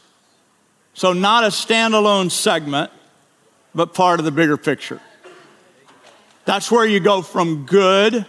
So, 0.94 1.12
not 1.12 1.44
a 1.44 1.48
standalone 1.48 2.30
segment, 2.30 2.90
but 3.74 3.92
part 3.92 4.18
of 4.18 4.24
the 4.24 4.32
bigger 4.32 4.56
picture. 4.56 5.00
That's 6.46 6.70
where 6.70 6.86
you 6.86 7.00
go 7.00 7.20
from 7.20 7.66
good 7.66 8.24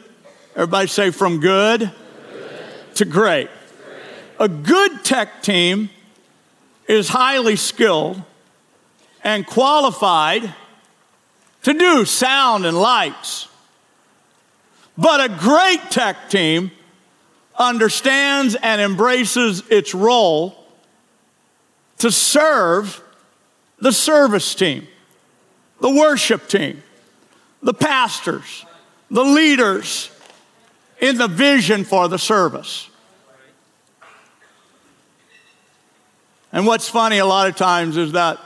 Everybody 0.58 0.88
say 0.88 1.12
from 1.12 1.40
good, 1.40 1.92
to 2.96 3.06
great. 3.06 3.48
A 4.40 4.50
good 4.50 5.06
tech 5.06 5.44
team 5.44 5.92
is 6.88 7.10
highly 7.10 7.56
skilled 7.56 8.20
and 9.24 9.46
qualified 9.46 10.52
to 11.62 11.74
do 11.76 12.06
sound 12.06 12.66
and 12.66 12.76
lights. 12.76 13.48
But 14.98 15.30
a 15.30 15.36
great 15.38 15.92
tech 15.92 16.28
team 16.28 16.72
understands 17.56 18.56
and 18.56 18.82
embraces 18.82 19.62
its 19.70 19.94
role 19.94 20.58
to 22.00 22.12
serve 22.12 23.00
the 23.78 23.92
service 23.92 24.56
team, 24.56 24.88
the 25.82 25.92
worship 25.92 26.48
team, 26.48 26.82
the 27.62 27.74
pastors, 27.74 28.66
the 29.10 29.24
leaders 29.24 30.12
in 31.00 31.18
the 31.18 31.28
vision 31.28 31.84
for 31.84 32.08
the 32.08 32.18
service. 32.18 32.90
And 36.52 36.66
what's 36.66 36.90
funny 36.90 37.18
a 37.18 37.26
lot 37.26 37.48
of 37.48 37.56
times 37.56 37.98
is 37.98 38.14
that 38.14 38.40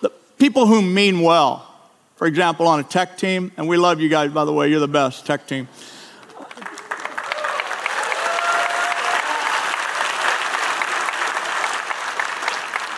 the 0.00 0.10
people 0.38 0.66
who 0.66 0.82
mean 0.82 1.20
well, 1.20 1.64
for 2.16 2.26
example, 2.26 2.66
on 2.66 2.80
a 2.80 2.84
tech 2.84 3.16
team, 3.16 3.52
and 3.56 3.68
we 3.68 3.76
love 3.76 4.00
you 4.00 4.08
guys, 4.08 4.32
by 4.32 4.44
the 4.44 4.52
way, 4.52 4.68
you're 4.68 4.80
the 4.80 4.88
best 4.88 5.26
tech 5.26 5.46
team. 5.46 5.68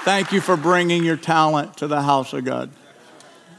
Thank 0.02 0.32
you 0.32 0.40
for 0.40 0.56
bringing 0.56 1.04
your 1.04 1.18
talent 1.18 1.76
to 1.76 1.86
the 1.86 2.00
house 2.00 2.32
of 2.32 2.44
God. 2.44 2.70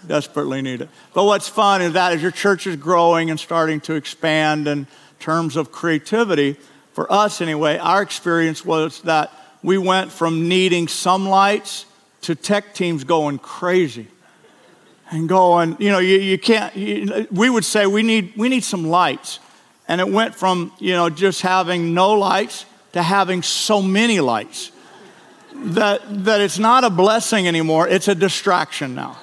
Desperately 0.08 0.62
need 0.62 0.82
it. 0.82 0.90
But 1.14 1.26
what's 1.26 1.48
fun 1.48 1.82
is 1.82 1.94
that 1.94 2.14
as 2.14 2.22
your 2.22 2.32
church 2.32 2.66
is 2.68 2.76
growing 2.76 3.30
and 3.30 3.40
starting 3.40 3.80
to 3.82 3.94
expand 3.94 4.68
in 4.68 4.88
terms 5.20 5.56
of 5.56 5.72
creativity, 5.72 6.58
for 6.94 7.12
us 7.12 7.42
anyway, 7.42 7.78
our 7.78 8.02
experience 8.02 8.66
was 8.66 9.02
that 9.02 9.32
we 9.64 9.78
went 9.78 10.12
from 10.12 10.48
needing 10.48 10.88
some 10.88 11.28
lights 11.28 11.86
to 12.22 12.36
tech 12.36 12.74
teams 12.74 13.04
going 13.04 13.40
crazy 13.40 14.08
and 15.12 15.28
going, 15.28 15.76
you 15.80 15.90
know, 15.90 16.00
you, 16.00 16.18
you 16.18 16.38
can't, 16.38 16.76
you, 16.76 17.28
we 17.32 17.50
would 17.50 17.66
say 17.66 17.86
we 17.86 18.02
need, 18.02 18.34
we 18.36 18.50
need 18.50 18.64
some 18.64 18.88
lights. 18.88 19.40
And 19.88 20.00
it 20.00 20.10
went 20.10 20.36
from, 20.36 20.72
you 20.80 20.94
know, 20.94 21.10
just 21.10 21.42
having 21.42 21.94
no 21.94 22.14
lights 22.14 22.66
to 22.94 23.02
having 23.02 23.44
so 23.44 23.82
many 23.82 24.20
lights 24.20 24.72
that, 25.54 26.02
that 26.26 26.42
it's 26.42 26.60
not 26.60 26.84
a 26.84 26.90
blessing 26.90 27.48
anymore, 27.48 27.88
it's 27.88 28.08
a 28.08 28.16
distraction 28.16 28.96
now. 28.96 29.18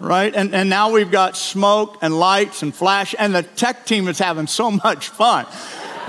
Right? 0.00 0.34
And, 0.34 0.54
and 0.54 0.68
now 0.68 0.90
we've 0.90 1.10
got 1.10 1.36
smoke 1.36 1.98
and 2.00 2.18
lights 2.18 2.62
and 2.62 2.74
flash, 2.74 3.14
and 3.18 3.34
the 3.34 3.42
tech 3.42 3.84
team 3.84 4.08
is 4.08 4.18
having 4.18 4.46
so 4.46 4.70
much 4.84 5.08
fun. 5.08 5.46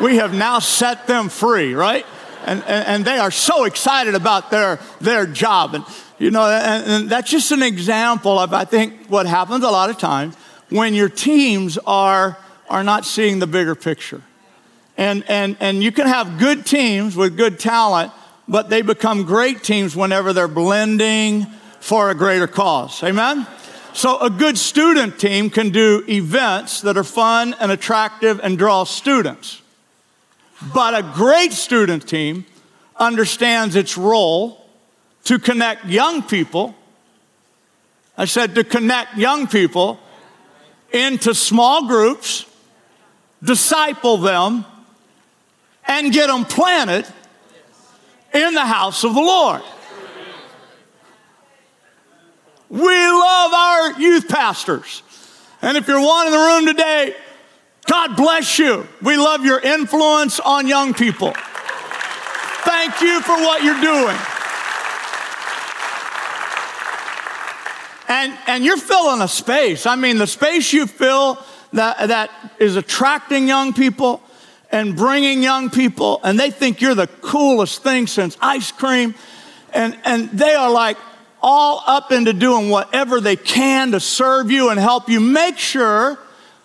We 0.02 0.16
have 0.18 0.34
now 0.34 0.60
set 0.60 1.08
them 1.08 1.30
free, 1.30 1.74
right? 1.74 2.06
And, 2.46 2.64
and, 2.64 2.88
and 2.88 3.06
they 3.06 3.20
are 3.20 3.30
so 3.30 3.66
excited 3.66 4.16
about 4.16 4.50
their, 4.50 4.80
their 5.00 5.28
job. 5.28 5.76
And, 5.76 5.86
you 6.18 6.32
know, 6.32 6.44
and, 6.44 6.90
and 6.90 7.10
that's 7.10 7.30
just 7.30 7.52
an 7.52 7.62
example 7.62 8.40
of, 8.40 8.54
I 8.54 8.66
think, 8.66 9.08
what 9.08 9.28
happens 9.28 9.64
a 9.64 9.70
lot 9.70 9.90
of 9.90 10.00
times 10.00 10.36
when 10.70 10.94
your 10.94 11.10
teams 11.10 11.78
are, 11.86 12.38
are 12.70 12.84
not 12.84 13.06
seeing 13.06 13.40
the 13.40 13.48
bigger 13.48 13.76
picture. 13.76 14.22
And, 14.98 15.24
and, 15.28 15.58
and 15.60 15.84
you 15.84 15.92
can 15.92 16.08
have 16.08 16.40
good 16.40 16.66
teams 16.66 17.16
with 17.16 17.38
good 17.38 17.60
talent, 17.60 18.12
but 18.48 18.70
they 18.70 18.82
become 18.82 19.24
great 19.24 19.64
teams 19.64 19.96
whenever 19.96 20.34
they're 20.34 20.48
blending 20.48 21.46
for 21.80 22.10
a 22.10 22.16
greater 22.16 22.48
cause. 22.48 23.04
Amen? 23.04 23.46
So, 23.94 24.20
a 24.20 24.30
good 24.30 24.58
student 24.58 25.20
team 25.20 25.50
can 25.50 25.70
do 25.70 26.04
events 26.08 26.82
that 26.82 26.98
are 26.98 27.04
fun 27.04 27.56
and 27.60 27.72
attractive 27.72 28.40
and 28.42 28.58
draw 28.58 28.86
students. 28.86 29.62
But 30.74 30.94
a 30.94 31.04
great 31.14 31.52
student 31.52 32.08
team 32.08 32.46
understands 32.96 33.76
its 33.76 33.98
role 33.98 34.66
to 35.26 35.40
connect 35.40 35.86
young 35.86 36.24
people. 36.24 36.76
I 38.18 38.26
said 38.26 38.56
to 38.56 38.64
connect 38.64 39.18
young 39.18 39.48
people 39.48 40.00
into 40.92 41.34
small 41.34 41.88
groups, 41.88 42.46
disciple 43.44 44.18
them, 44.18 44.66
and 45.86 46.14
get 46.14 46.28
them 46.28 46.46
planted 46.46 47.06
in 48.34 48.54
the 48.54 48.66
house 48.66 49.04
of 49.04 49.14
the 49.14 49.22
Lord. 49.22 49.62
We 52.70 53.11
our 53.82 54.00
youth 54.00 54.28
pastors. 54.28 55.04
And 55.62 55.78
if 55.78 55.88
you're 55.88 56.02
one 56.02 56.28
in 56.28 56.34
the 56.34 56.40
room 56.40 56.66
today, 56.66 57.16
God 57.86 58.16
bless 58.16 58.58
you. 58.60 58.88
We 59.02 59.18
love 59.18 59.44
your 59.44 59.60
influence 59.60 60.40
on 60.40 60.68
young 60.68 60.94
people. 60.94 61.34
Thank 62.64 63.02
you 63.02 63.22
for 63.22 63.36
what 63.36 63.64
you're 63.64 63.82
doing. 63.82 64.18
And, 68.08 68.38
and 68.48 68.64
you're 68.64 68.78
filling 68.78 69.22
a 69.22 69.28
space. 69.28 69.86
I 69.86 69.96
mean, 69.96 70.18
the 70.18 70.28
space 70.28 70.74
you 70.74 70.86
fill 70.86 71.44
that, 71.74 72.10
that 72.10 72.30
is 72.60 72.76
attracting 72.76 73.48
young 73.48 73.74
people 73.74 74.22
and 74.72 74.96
bringing 74.96 75.44
young 75.44 75.70
people, 75.70 76.20
and 76.24 76.40
they 76.40 76.50
think 76.52 76.82
you're 76.82 76.96
the 76.96 77.08
coolest 77.08 77.84
thing 77.84 78.08
since 78.08 78.38
ice 78.42 78.72
cream. 78.72 79.16
And, 79.74 79.98
and 80.04 80.30
they 80.30 80.54
are 80.54 80.70
like 80.70 80.98
all 81.42 81.84
up 81.88 82.12
into 82.12 82.34
doing 82.34 82.70
whatever 82.70 83.20
they 83.20 83.36
can 83.36 83.92
to 83.92 84.00
serve 84.00 84.52
you 84.52 84.70
and 84.70 84.80
help 84.80 85.10
you. 85.10 85.20
Make 85.20 85.58
sure 85.58 86.20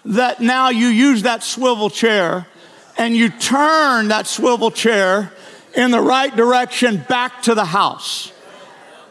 that 0.04 0.40
now 0.40 0.70
you 0.70 0.86
use 0.86 1.22
that 1.22 1.42
swivel 1.42 1.90
chair 1.90 2.46
and 2.98 3.16
you 3.16 3.28
turn 3.28 4.08
that 4.08 4.26
swivel 4.26 4.70
chair 4.70 5.32
in 5.74 5.90
the 5.90 6.00
right 6.00 6.34
direction 6.34 7.04
back 7.08 7.42
to 7.42 7.54
the 7.54 7.64
house. 7.64 8.32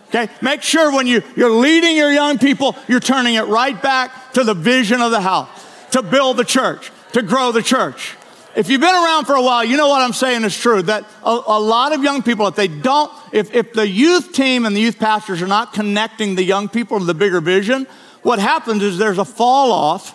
Okay? 0.08 0.32
Make 0.42 0.62
sure 0.62 0.92
when 0.94 1.08
you, 1.08 1.22
you're 1.36 1.52
leading 1.52 1.96
your 1.96 2.12
young 2.12 2.38
people, 2.38 2.76
you're 2.88 3.00
turning 3.00 3.36
it 3.36 3.44
right 3.44 3.80
back 3.82 4.34
to 4.34 4.44
the 4.44 4.54
vision 4.54 5.02
of 5.02 5.12
the 5.12 5.22
house, 5.22 5.50
to 5.92 6.02
build 6.02 6.38
the 6.38 6.44
church, 6.44 6.92
to 7.14 7.22
grow 7.22 7.52
the 7.52 7.62
church. 7.62 8.16
If 8.56 8.70
you've 8.70 8.80
been 8.80 8.96
around 8.96 9.26
for 9.26 9.36
a 9.36 9.42
while, 9.42 9.66
you 9.66 9.76
know 9.76 9.90
what 9.90 10.02
I'm 10.02 10.14
saying 10.14 10.46
is 10.46 10.58
true. 10.58 10.82
That 10.82 11.04
a, 11.24 11.30
a, 11.48 11.60
lot 11.60 11.92
of 11.92 12.04
young 12.04 12.24
people, 12.24 12.48
if 12.48 12.56
they 12.56 12.70
don't, 12.70 13.12
if, 13.34 13.54
if 13.54 13.74
the 13.74 13.86
youth 13.86 14.32
team 14.32 14.66
and 14.66 14.74
the 14.74 14.80
youth 14.80 14.98
pastors 14.98 15.42
are 15.42 15.48
not 15.48 15.74
connecting 15.74 16.36
the 16.36 16.44
young 16.44 16.70
people 16.70 17.00
to 17.00 17.06
the 17.06 17.14
bigger 17.14 17.42
vision, 17.42 17.86
what 18.22 18.40
happens 18.40 18.82
is 18.82 18.98
there's 18.98 19.18
a 19.18 19.26
fall 19.26 19.74
off 19.74 20.12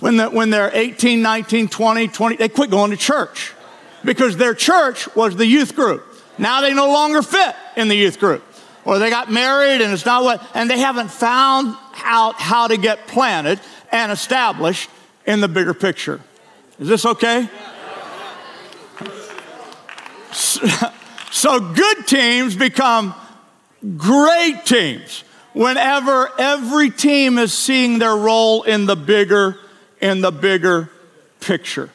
when, 0.00 0.16
the, 0.16 0.28
when 0.28 0.50
they're 0.50 0.72
18, 0.74 1.22
19, 1.22 1.68
20, 1.68 2.08
20, 2.08 2.36
they 2.36 2.48
quit 2.48 2.68
going 2.68 2.90
to 2.90 2.96
church 2.96 3.54
because 4.04 4.36
their 4.36 4.54
church 4.54 5.14
was 5.14 5.36
the 5.36 5.46
youth 5.46 5.76
group. 5.76 6.04
Now 6.38 6.62
they 6.62 6.74
no 6.74 6.88
longer 6.88 7.22
fit 7.22 7.54
in 7.76 7.86
the 7.86 7.94
youth 7.94 8.18
group. 8.18 8.42
Or 8.84 8.98
they 8.98 9.10
got 9.10 9.30
married 9.30 9.80
and 9.80 9.92
it's 9.92 10.04
not 10.04 10.24
what, 10.24 10.44
and 10.54 10.68
they 10.68 10.80
haven't 10.80 11.12
found 11.12 11.76
out 12.02 12.34
how 12.40 12.66
to 12.66 12.76
get 12.76 13.06
planted 13.06 13.60
and 13.92 14.10
established 14.10 14.90
in 15.24 15.40
the 15.40 15.46
bigger 15.46 15.74
picture. 15.74 16.20
Is 16.78 16.88
this 16.88 17.06
okay? 17.06 17.48
So 21.32 21.58
good 21.58 22.06
teams 22.06 22.54
become 22.54 23.14
great 23.96 24.64
teams 24.64 25.24
whenever 25.54 26.30
every 26.38 26.90
team 26.90 27.38
is 27.38 27.52
seeing 27.52 27.98
their 27.98 28.14
role 28.14 28.62
in 28.62 28.86
the 28.86 28.94
bigger 28.94 29.58
in 30.00 30.20
the 30.20 30.30
bigger 30.30 30.90
picture. 31.40 31.90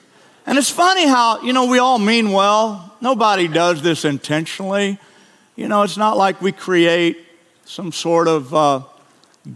And 0.45 0.57
it's 0.57 0.69
funny 0.69 1.07
how, 1.07 1.43
you 1.43 1.53
know, 1.53 1.67
we 1.67 1.77
all 1.77 1.99
mean 1.99 2.31
well. 2.31 2.95
Nobody 2.99 3.47
does 3.47 3.81
this 3.81 4.05
intentionally. 4.05 4.97
You 5.55 5.67
know, 5.67 5.83
it's 5.83 5.97
not 5.97 6.17
like 6.17 6.41
we 6.41 6.51
create 6.51 7.23
some 7.63 7.91
sort 7.91 8.27
of 8.27 8.53
uh, 8.53 8.81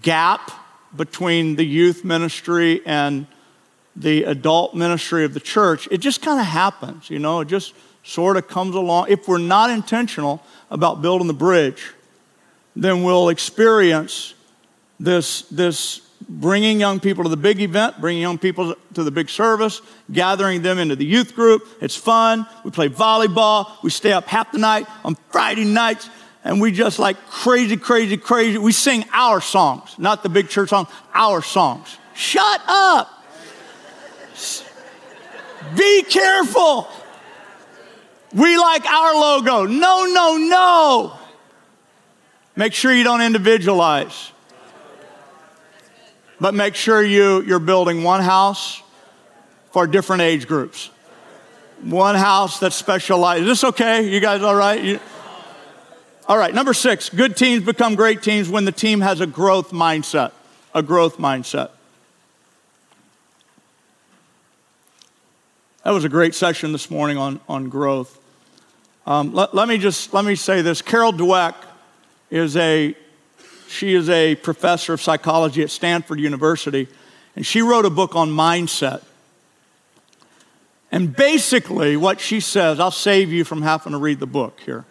gap 0.02 0.52
between 0.96 1.56
the 1.56 1.66
youth 1.66 2.06
ministry 2.06 2.82
and 2.86 3.26
the 3.96 4.24
adult 4.24 4.74
ministry 4.74 5.26
of 5.26 5.34
the 5.34 5.40
church, 5.40 5.88
it 5.92 5.98
just 5.98 6.22
kind 6.22 6.40
of 6.40 6.46
happens, 6.46 7.10
you 7.10 7.20
know, 7.20 7.42
it 7.42 7.48
just 7.48 7.74
sort 8.04 8.38
of 8.38 8.48
comes 8.48 8.76
along. 8.76 9.08
If 9.10 9.28
we're 9.28 9.38
not 9.38 9.70
intentional 9.70 10.42
about 10.70 11.02
building 11.02 11.28
the 11.28 11.34
bridge, 11.34 11.94
then 12.76 13.04
we'll 13.04 13.30
experience 13.30 14.34
this, 15.00 15.42
this 15.44 16.02
bringing 16.30 16.80
young 16.80 17.00
people 17.00 17.24
to 17.24 17.30
the 17.30 17.38
big 17.38 17.60
event, 17.60 18.00
bringing 18.00 18.22
young 18.22 18.38
people 18.38 18.76
to 18.94 19.04
the 19.04 19.12
big 19.12 19.30
service, 19.30 19.82
gathering 20.12 20.62
them 20.62 20.80
into 20.80 20.96
the 20.96 21.06
youth 21.06 21.36
group. 21.36 21.68
It's 21.82 21.96
fun. 21.96 22.48
We 22.64 22.72
play 22.72 22.90
volleyball. 22.90 23.72
We 23.84 23.90
stay 23.90 24.14
up 24.14 24.26
half 24.28 24.52
the 24.52 24.60
night 24.60 24.88
on 25.04 25.16
Friday 25.30 25.66
nights, 25.66 26.10
and 26.44 26.62
we 26.62 26.72
just 26.72 27.00
like 27.00 27.18
crazy, 27.28 27.78
crazy, 27.78 28.18
crazy. 28.18 28.58
We 28.58 28.72
sing 28.72 29.04
our 29.12 29.42
songs, 29.42 29.98
not 29.98 30.24
the 30.24 30.30
big 30.30 30.48
church 30.48 30.70
song, 30.70 30.88
our 31.14 31.42
songs. 31.42 31.98
Shut 32.14 32.62
up. 32.68 33.21
Be 35.76 36.04
careful. 36.04 36.88
We 38.34 38.58
like 38.58 38.86
our 38.86 39.14
logo. 39.14 39.66
No, 39.66 40.06
no, 40.06 40.38
no. 40.38 41.14
Make 42.56 42.74
sure 42.74 42.94
you 42.94 43.04
don't 43.04 43.22
individualize. 43.22 44.32
But 46.40 46.54
make 46.54 46.76
sure 46.76 47.04
you, 47.04 47.44
you're 47.44 47.60
building 47.60 48.04
one 48.04 48.22
house 48.22 48.82
for 49.72 49.88
different 49.88 50.24
age 50.24 50.48
groups. 50.48 50.90
One 51.84 52.16
house 52.16 52.60
that 52.60 52.74
specializes. 52.74 53.44
Is 53.44 53.48
this 53.48 53.64
okay? 53.70 54.10
You 54.10 54.20
guys 54.20 54.42
all 54.42 54.56
right? 54.56 54.82
You, 54.82 55.00
all 56.28 56.38
right, 56.38 56.54
number 56.54 56.74
six 56.74 57.10
good 57.10 57.36
teams 57.36 57.64
become 57.64 57.96
great 57.96 58.22
teams 58.22 58.50
when 58.50 58.66
the 58.66 58.72
team 58.72 59.02
has 59.02 59.20
a 59.20 59.28
growth 59.28 59.72
mindset. 59.72 60.32
A 60.74 60.82
growth 60.82 61.18
mindset. 61.18 61.72
That 65.84 65.92
was 65.92 66.04
a 66.04 66.10
great 66.10 66.36
session 66.36 66.74
this 66.74 66.92
morning 66.92 67.18
on, 67.18 67.40
on 67.50 67.70
growth. 67.70 68.20
Um, 69.08 69.34
let, 69.34 69.56
let, 69.56 69.68
me 69.68 69.80
just 69.80 70.14
let 70.14 70.24
me 70.24 70.36
say 70.36 70.62
this. 70.62 70.80
Carol 70.80 71.12
Dweck 71.12 71.56
is 72.30 72.56
a 72.56 72.96
she 73.68 73.96
is 73.96 74.08
a 74.08 74.36
professor 74.36 74.94
of 74.94 75.02
psychology 75.02 75.64
at 75.64 75.72
Stanford 75.72 76.20
University, 76.20 76.88
and 77.36 77.44
she 77.44 77.64
wrote 77.64 77.86
a 77.86 77.90
book 77.90 78.16
on 78.16 78.30
mindset. 78.30 79.02
And 80.92 81.16
basically, 81.16 81.98
what 81.98 82.20
she 82.20 82.42
says, 82.42 82.80
I'll 82.80 82.92
save 82.92 83.32
you 83.32 83.44
from 83.44 83.64
having 83.64 83.94
to 83.94 83.98
read 83.98 84.20
the 84.20 84.28
book 84.28 84.60
here. 84.60 84.86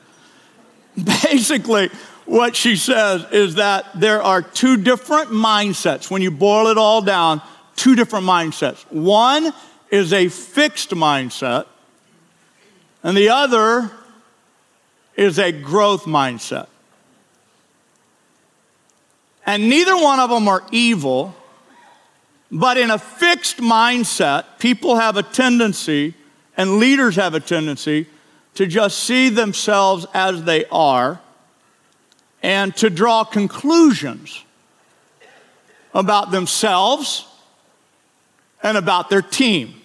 Basically, 0.97 1.89
what 2.27 2.57
she 2.57 2.75
says 2.75 3.25
is 3.31 3.57
that 3.57 3.87
there 3.95 4.23
are 4.23 4.43
two 4.43 4.77
different 4.77 5.29
mindsets. 5.29 6.11
When 6.11 6.21
you 6.21 6.33
boil 6.33 6.67
it 6.67 6.79
all 6.79 7.01
down, 7.01 7.43
two 7.77 7.95
different 7.95 8.27
mindsets. 8.27 8.83
One 8.91 9.53
is 9.91 10.13
a 10.13 10.29
fixed 10.29 10.91
mindset, 10.91 11.67
and 13.03 13.17
the 13.17 13.29
other 13.29 13.91
is 15.17 15.39
a 15.39 15.53
growth 15.53 16.05
mindset. 16.05 16.69
And 19.45 19.69
neither 19.69 19.97
one 19.97 20.21
of 20.21 20.31
them 20.31 20.49
are 20.49 20.63
evil, 20.71 21.35
but 22.53 22.77
in 22.77 22.91
a 22.91 22.99
fixed 22.99 23.59
mindset, 23.59 24.45
people 24.59 24.97
have 24.97 25.17
a 25.17 25.23
tendency, 25.23 26.15
and 26.57 26.79
leaders 26.79 27.17
have 27.17 27.35
a 27.35 27.41
tendency, 27.41 28.07
to 28.55 28.67
just 28.67 28.99
see 28.99 29.29
themselves 29.29 30.07
as 30.13 30.45
they 30.45 30.65
are 30.67 31.21
and 32.43 32.75
to 32.77 32.91
draw 32.91 33.25
conclusions 33.25 34.45
about 35.95 36.31
themselves 36.31 37.27
and 38.63 38.77
about 38.77 39.11
their 39.11 39.23
team. 39.23 39.80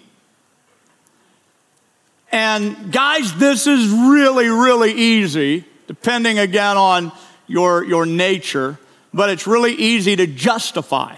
And 2.36 2.92
guys, 2.92 3.32
this 3.38 3.66
is 3.66 3.88
really, 3.88 4.48
really 4.48 4.92
easy, 4.92 5.64
depending 5.86 6.38
again 6.38 6.76
on 6.76 7.10
your, 7.46 7.82
your 7.82 8.04
nature, 8.04 8.78
but 9.14 9.30
it's 9.30 9.46
really 9.46 9.72
easy 9.72 10.16
to 10.16 10.26
justify 10.26 11.16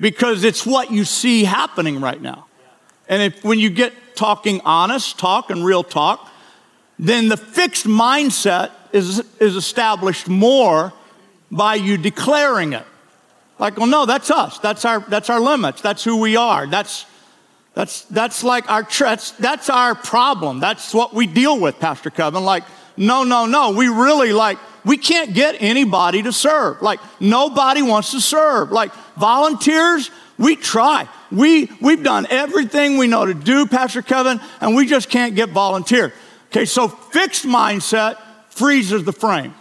because 0.00 0.42
it's 0.42 0.64
what 0.64 0.90
you 0.90 1.04
see 1.04 1.44
happening 1.44 2.00
right 2.00 2.20
now. 2.20 2.46
And 3.10 3.20
if 3.20 3.44
when 3.44 3.58
you 3.58 3.68
get 3.68 3.92
talking 4.16 4.62
honest 4.64 5.18
talk 5.18 5.50
and 5.50 5.66
real 5.66 5.84
talk, 5.84 6.26
then 6.98 7.28
the 7.28 7.36
fixed 7.36 7.86
mindset 7.86 8.70
is, 8.90 9.18
is 9.38 9.54
established 9.54 10.28
more 10.28 10.94
by 11.50 11.74
you 11.74 11.98
declaring 11.98 12.72
it. 12.72 12.86
Like, 13.58 13.76
well, 13.76 13.86
no, 13.86 14.06
that's 14.06 14.30
us. 14.30 14.58
That's 14.60 14.86
our, 14.86 15.00
that's 15.00 15.28
our 15.28 15.40
limits. 15.40 15.82
That's 15.82 16.02
who 16.02 16.16
we 16.22 16.36
are. 16.36 16.66
That's, 16.66 17.04
that's, 17.74 18.02
that's 18.04 18.44
like 18.44 18.70
our, 18.70 18.82
that's, 18.82 19.30
that's 19.32 19.70
our 19.70 19.94
problem. 19.94 20.60
That's 20.60 20.92
what 20.92 21.14
we 21.14 21.26
deal 21.26 21.58
with, 21.58 21.78
Pastor 21.80 22.10
Kevin. 22.10 22.44
Like, 22.44 22.64
no, 22.96 23.24
no, 23.24 23.46
no. 23.46 23.70
We 23.70 23.88
really 23.88 24.32
like, 24.32 24.58
we 24.84 24.98
can't 24.98 25.32
get 25.32 25.56
anybody 25.60 26.22
to 26.22 26.32
serve. 26.32 26.82
Like, 26.82 27.00
nobody 27.20 27.80
wants 27.80 28.10
to 28.10 28.20
serve. 28.20 28.72
Like, 28.72 28.92
volunteers, 29.16 30.10
we 30.38 30.56
try. 30.56 31.08
We, 31.30 31.70
we've 31.80 32.02
done 32.02 32.26
everything 32.28 32.98
we 32.98 33.06
know 33.06 33.24
to 33.24 33.34
do, 33.34 33.66
Pastor 33.66 34.02
Kevin, 34.02 34.40
and 34.60 34.76
we 34.76 34.86
just 34.86 35.08
can't 35.08 35.34
get 35.34 35.48
volunteers. 35.50 36.12
Okay, 36.50 36.66
so 36.66 36.88
fixed 36.88 37.46
mindset 37.46 38.18
freezes 38.50 39.04
the 39.04 39.12
frame. 39.12 39.54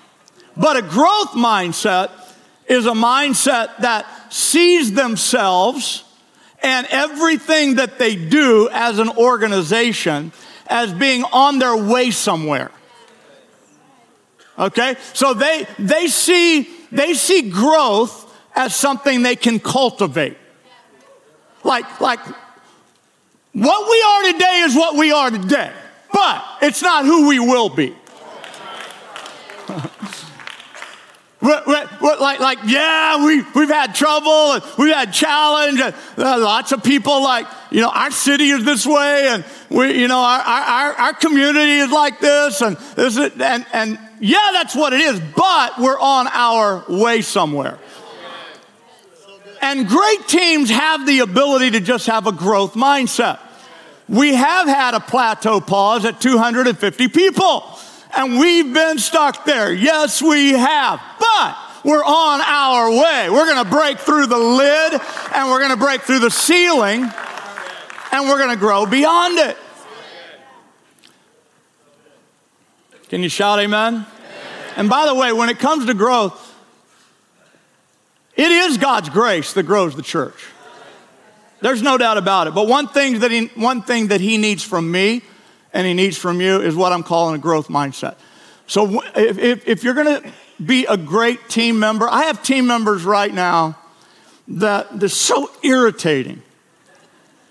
But 0.58 0.76
a 0.76 0.82
growth 0.82 1.30
mindset 1.30 2.12
is 2.68 2.86
a 2.86 2.92
mindset 2.92 3.78
that 3.78 4.06
sees 4.34 4.92
themselves 4.92 6.04
and 6.62 6.88
everything 6.90 7.76
that 7.76 7.98
they 7.98 8.16
do 8.16 8.70
as 8.72 9.00
an 9.00 9.10
organization 9.10 10.32
as 10.68 10.94
being 10.94 11.24
on 11.32 11.60
their 11.60 11.76
way 11.76 12.12
somewhere. 12.12 12.72
Okay? 14.58 14.96
So 15.14 15.34
they 15.34 15.66
they 15.80 16.08
see 16.08 16.70
they 16.92 17.14
see 17.14 17.50
growth 17.50 18.28
as 18.56 18.76
something 18.76 19.24
they 19.24 19.36
can 19.36 19.60
cultivate. 19.60 20.38
Like 21.64 22.00
like 22.00 22.20
what 23.54 23.90
we 23.90 24.02
are 24.02 24.34
today 24.34 24.62
is 24.66 24.76
what 24.76 24.96
we 24.96 25.12
are 25.12 25.30
today 25.30 25.72
but 26.12 26.44
it's 26.62 26.82
not 26.82 27.06
who 27.06 27.28
we 27.28 27.40
will 27.40 27.70
be. 27.70 27.96
like, 31.42 32.40
like, 32.40 32.60
yeah, 32.66 33.26
we, 33.26 33.42
we've 33.56 33.70
had 33.70 33.96
trouble 33.96 34.54
and 34.54 34.64
we've 34.78 34.94
had 34.94 35.12
challenge 35.12 35.80
and 35.80 35.96
uh, 36.18 36.40
lots 36.40 36.72
of 36.72 36.84
people 36.84 37.24
like, 37.24 37.48
you 37.72 37.82
know, 37.82 37.90
our 37.90 38.12
city 38.12 38.50
is 38.50 38.64
this 38.64 38.86
way 38.86 39.28
and 39.30 39.46
we, 39.70 40.00
you 40.00 40.08
know, 40.08 40.20
our, 40.20 40.40
our, 40.40 40.94
our 40.94 41.14
community 41.14 41.78
is 41.78 41.92
like 41.92 42.20
this 42.20 42.62
and 42.62 42.78
this 42.96 43.18
is, 43.18 43.32
and, 43.42 43.66
and 43.74 44.00
yeah, 44.20 44.50
that's 44.54 44.76
what 44.76 44.94
it 44.94 45.02
is, 45.02 45.20
but 45.36 45.80
we're 45.80 46.00
on 46.00 46.28
our 46.28 46.84
way 46.88 47.22
somewhere. 47.22 47.80
And 49.62 49.88
great 49.88 50.28
teams 50.28 50.70
have 50.70 51.06
the 51.06 51.20
ability 51.20 51.72
to 51.72 51.80
just 51.80 52.08
have 52.08 52.26
a 52.26 52.32
growth 52.32 52.74
mindset. 52.74 53.40
We 54.10 54.34
have 54.34 54.68
had 54.68 54.96
a 54.96 55.00
plateau 55.00 55.62
pause 55.62 56.04
at 56.04 56.20
250 56.20 57.08
people, 57.08 57.64
and 58.16 58.40
we've 58.40 58.74
been 58.74 58.98
stuck 58.98 59.46
there. 59.46 59.72
Yes, 59.72 60.22
we 60.22 60.54
have, 60.54 61.00
but 61.38 61.58
we're 61.84 62.04
on 62.04 62.42
our 62.42 62.90
way. 62.92 63.30
We're 63.30 63.48
gonna 63.48 63.70
break 63.70 64.00
through 64.00 64.28
the 64.28 64.38
lid, 64.38 65.02
and 65.34 65.50
we're 65.50 65.62
gonna 65.62 65.78
break 65.78 66.02
through 66.02 66.20
the 66.20 66.32
ceiling, 66.32 67.04
and 68.12 68.30
we're 68.30 68.40
gonna 68.40 68.56
grow 68.56 68.86
beyond 68.86 69.40
it. 69.40 69.58
Can 73.10 73.24
you 73.24 73.30
shout 73.30 73.60
amen? 73.60 73.94
amen? 73.94 74.06
And 74.78 74.90
by 74.90 75.06
the 75.06 75.16
way, 75.16 75.34
when 75.34 75.50
it 75.50 75.60
comes 75.60 75.86
to 75.86 75.94
growth, 75.94 76.48
it 78.36 78.50
is 78.50 78.78
God's 78.78 79.10
grace 79.10 79.54
that 79.54 79.64
grows 79.64 79.96
the 79.96 80.02
church. 80.02 80.46
There's 81.60 81.82
no 81.82 81.98
doubt 81.98 82.18
about 82.18 82.48
it. 82.48 82.56
But 82.56 82.68
one 82.68 82.88
thing 82.88 83.20
that 83.20 83.32
he, 83.32 83.48
one 83.48 83.82
thing 83.82 84.08
that 84.08 84.22
he 84.22 84.38
needs 84.38 84.64
from 84.64 84.90
me 84.90 85.22
and 85.74 85.86
he 85.86 85.94
needs 85.94 86.18
from 86.18 86.42
you 86.42 86.62
is 86.62 86.76
what 86.76 86.92
I'm 86.92 87.04
calling 87.04 87.36
a 87.36 87.38
growth 87.38 87.68
mindset. 87.68 88.16
So 88.66 89.04
if, 89.16 89.38
if, 89.38 89.68
if 89.68 89.84
you're 89.84 89.94
going 89.94 90.24
to 90.24 90.32
be 90.66 90.86
a 90.86 90.98
great 90.98 91.50
team 91.50 91.80
member, 91.80 92.08
I 92.10 92.24
have 92.24 92.44
team 92.44 92.68
members 92.68 93.04
right 93.04 93.34
now 93.34 93.78
that 94.48 95.00
they're 95.00 95.10
so 95.10 95.50
irritating 95.64 96.42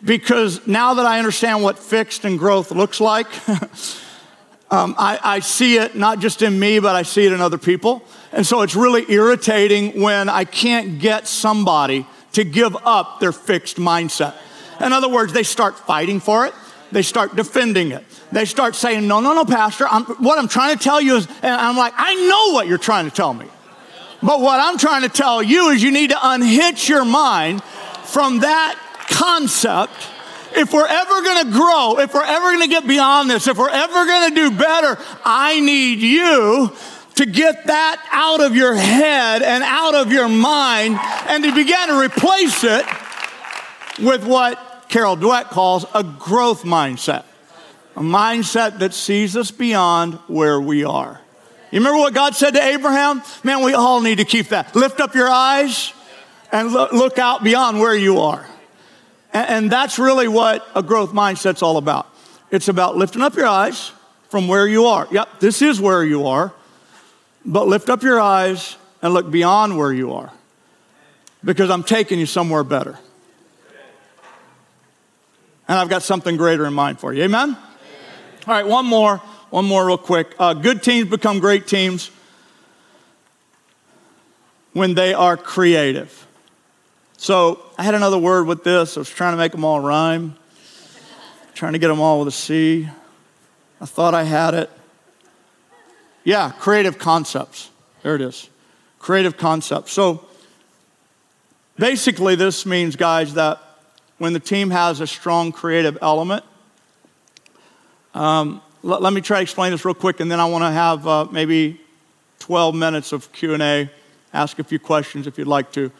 because 0.05 0.67
now 0.67 0.95
that 0.95 1.07
I 1.07 1.19
understand 1.19 1.63
what 1.63 1.79
fixed 1.79 2.25
and 2.25 2.39
growth 2.39 2.71
looks 2.71 3.01
like, 3.01 3.27
um, 4.71 4.95
I, 4.99 5.19
I 5.23 5.41
see 5.41 5.77
it 5.77 5.95
not 5.95 6.21
just 6.21 6.43
in 6.43 6.59
me, 6.59 6.79
but 6.79 6.97
I 6.97 7.03
see 7.03 7.27
it 7.27 7.33
in 7.33 7.41
other 7.41 7.59
people. 7.59 8.03
And 8.33 8.47
so 8.47 8.63
it's 8.63 8.75
really 8.75 9.11
irritating 9.11 10.01
when 10.01 10.29
I 10.29 10.45
can't 10.45 10.99
get 10.99 11.27
somebody 11.27 12.07
to 12.33 12.45
give 12.45 12.77
up 12.85 13.21
their 13.21 13.33
fixed 13.33 13.77
mindset. 13.77 14.35
In 14.81 14.93
other 14.93 15.09
words, 15.09 15.33
they 15.33 15.43
start 15.43 15.79
fighting 15.79 16.21
for 16.21 16.47
it, 16.47 16.55
they 16.93 17.03
start 17.03 17.37
defending 17.37 17.93
it. 17.93 18.05
They 18.33 18.45
start 18.45 18.75
saying, 18.75 19.07
No, 19.07 19.21
no, 19.21 19.35
no, 19.35 19.45
Pastor, 19.45 19.87
I'm, 19.89 20.05
what 20.05 20.39
I'm 20.39 20.49
trying 20.49 20.77
to 20.77 20.83
tell 20.83 21.01
you 21.01 21.17
is, 21.17 21.27
and 21.43 21.53
I'm 21.53 21.77
like, 21.77 21.93
I 21.97 22.15
know 22.15 22.55
what 22.55 22.67
you're 22.67 22.79
trying 22.79 23.07
to 23.07 23.11
tell 23.11 23.35
me. 23.35 23.47
But 24.23 24.41
what 24.41 24.61
I'm 24.61 24.79
trying 24.79 25.03
to 25.03 25.09
tell 25.09 25.43
you 25.43 25.71
is 25.71 25.83
you 25.83 25.91
need 25.91 26.11
to 26.11 26.19
unhitch 26.21 26.89
your 26.89 27.05
mind 27.05 27.63
from 28.05 28.41
that 28.41 28.79
concept. 29.09 29.93
If 30.53 30.73
we're 30.73 30.87
ever 30.87 31.23
gonna 31.23 31.51
grow, 31.51 31.99
if 31.99 32.13
we're 32.13 32.25
ever 32.25 32.53
gonna 32.53 32.69
get 32.69 32.87
beyond 32.87 33.31
this, 33.31 33.47
if 33.47 33.57
we're 33.57 33.71
ever 33.71 34.07
gonna 34.07 34.35
do 34.35 34.51
better, 34.51 34.99
I 35.25 35.61
need 35.61 36.01
you 36.01 36.73
to 37.15 37.27
get 37.27 37.67
that 37.67 38.05
out 38.11 38.41
of 38.41 38.57
your 38.57 38.75
head 38.75 39.43
and 39.43 39.63
out 39.63 39.95
of 39.95 40.13
your 40.13 40.29
mind 40.29 40.99
and 41.29 41.45
to 41.45 41.55
begin 41.55 41.89
to 41.89 42.01
replace 42.01 42.65
it 42.65 42.85
with 44.03 44.25
what 44.25 44.87
Carol 44.89 45.17
Dweck 45.17 45.45
calls 45.51 45.87
a 45.95 46.03
growth 46.03 46.65
mindset. 46.65 47.25
A 47.97 48.01
mindset 48.01 48.79
that 48.79 48.95
sees 48.95 49.37
us 49.37 49.51
beyond 49.51 50.15
where 50.29 50.61
we 50.61 50.85
are. 50.85 51.21
You 51.71 51.79
remember 51.79 51.99
what 51.99 52.15
God 52.15 52.35
said 52.35 52.53
to 52.55 52.63
Abraham? 52.63 53.23
Man, 53.45 53.63
we 53.65 53.75
all 53.75 54.01
need 54.01 54.19
to 54.19 54.25
keep 54.25 54.49
that. 54.49 54.75
Lift 54.75 55.01
up 55.01 55.15
your 55.15 55.29
eyes 55.29 55.93
and 56.51 56.73
look 56.73 57.19
out 57.19 57.45
beyond 57.45 57.79
where 57.79 57.95
you 57.95 58.21
are. 58.21 58.47
And 59.33 59.71
that's 59.71 59.99
really 59.99 60.27
what 60.27 60.67
a 60.75 60.83
growth 60.83 61.11
mindset's 61.11 61.63
all 61.63 61.77
about. 61.77 62.09
It's 62.51 62.69
about 62.69 62.97
lifting 62.97 63.23
up 63.23 63.37
your 63.37 63.47
eyes 63.47 63.93
from 64.29 64.49
where 64.49 64.67
you 64.67 64.87
are. 64.87 65.07
Yep, 65.11 65.41
this 65.41 65.63
is 65.63 65.81
where 65.81 66.05
you 66.05 66.27
are. 66.27 66.53
But 67.45 67.69
lift 67.69 67.89
up 67.89 68.03
your 68.03 68.21
eyes 68.21 68.77
and 69.03 69.15
look 69.15 69.31
beyond 69.31 69.79
where 69.79 69.93
you 69.93 70.13
are 70.15 70.33
because 71.45 71.71
I'm 71.71 71.85
taking 71.85 72.19
you 72.19 72.27
somewhere 72.27 72.65
better. 72.65 72.99
And 75.69 75.79
I've 75.79 75.89
got 75.89 76.03
something 76.03 76.37
greater 76.37 76.67
in 76.67 76.75
mind 76.75 76.99
for 76.99 77.15
you. 77.15 77.23
Amen? 77.23 77.57
All 78.51 78.57
right, 78.57 78.67
one 78.67 78.85
more. 78.85 79.19
One 79.51 79.65
more, 79.65 79.87
real 79.87 79.97
quick. 79.97 80.35
Uh, 80.37 80.55
good 80.55 80.83
teams 80.83 81.09
become 81.09 81.39
great 81.39 81.69
teams 81.69 82.11
when 84.73 84.95
they 84.95 85.15
are 85.15 85.37
creative. 85.37 86.27
So 87.17 87.65
I 87.79 87.85
had 87.85 87.95
another 87.95 88.19
word 88.19 88.49
with 88.49 88.65
this. 88.65 88.97
I 88.97 89.01
was 89.03 89.09
trying 89.09 89.35
to 89.35 89.37
make 89.37 89.53
them 89.53 89.65
all 89.65 89.79
rhyme, 89.79 90.35
trying 91.55 91.75
to 91.75 91.79
get 91.79 91.87
them 91.87 92.01
all 92.01 92.19
with 92.19 92.27
a 92.27 92.33
C. 92.33 92.89
I 93.81 93.87
thought 93.87 94.15
I 94.15 94.25
had 94.25 94.55
it. 94.55 94.71
Yeah, 96.25 96.51
creative 96.59 96.99
concepts. 96.99 97.71
There 98.03 98.17
it 98.17 98.21
is. 98.21 98.49
Creative 98.99 99.37
concepts. 99.37 99.93
So 99.93 100.27
basically, 101.79 102.35
this 102.35 102.67
means, 102.67 102.97
guys, 102.97 103.35
that 103.35 103.61
when 104.19 104.33
the 104.33 104.41
team 104.41 104.71
has 104.71 104.99
a 104.99 105.07
strong 105.07 105.53
creative 105.53 105.97
element, 106.03 106.45
um, 108.15 108.61
let, 108.83 109.03
let, 109.03 109.13
me 109.13 109.21
try 109.21 109.39
to 109.39 109.43
explain 109.43 109.73
this 109.73 109.85
real 109.85 109.95
quick, 109.95 110.21
and 110.21 110.31
then 110.31 110.41
I 110.41 110.47
want 110.47 110.63
to 110.63 110.71
have 110.71 111.07
uh, 111.07 111.27
maybe 111.31 111.81
12 112.41 112.75
minutes 112.75 113.13
of 113.13 113.31
Q&A. 113.33 113.91
Ask 114.33 114.59
a 114.59 114.65
few 114.65 114.79
questions 114.79 115.27
if 115.27 115.39
you'd 115.39 115.47
like 115.47 115.73
to. 115.73 115.91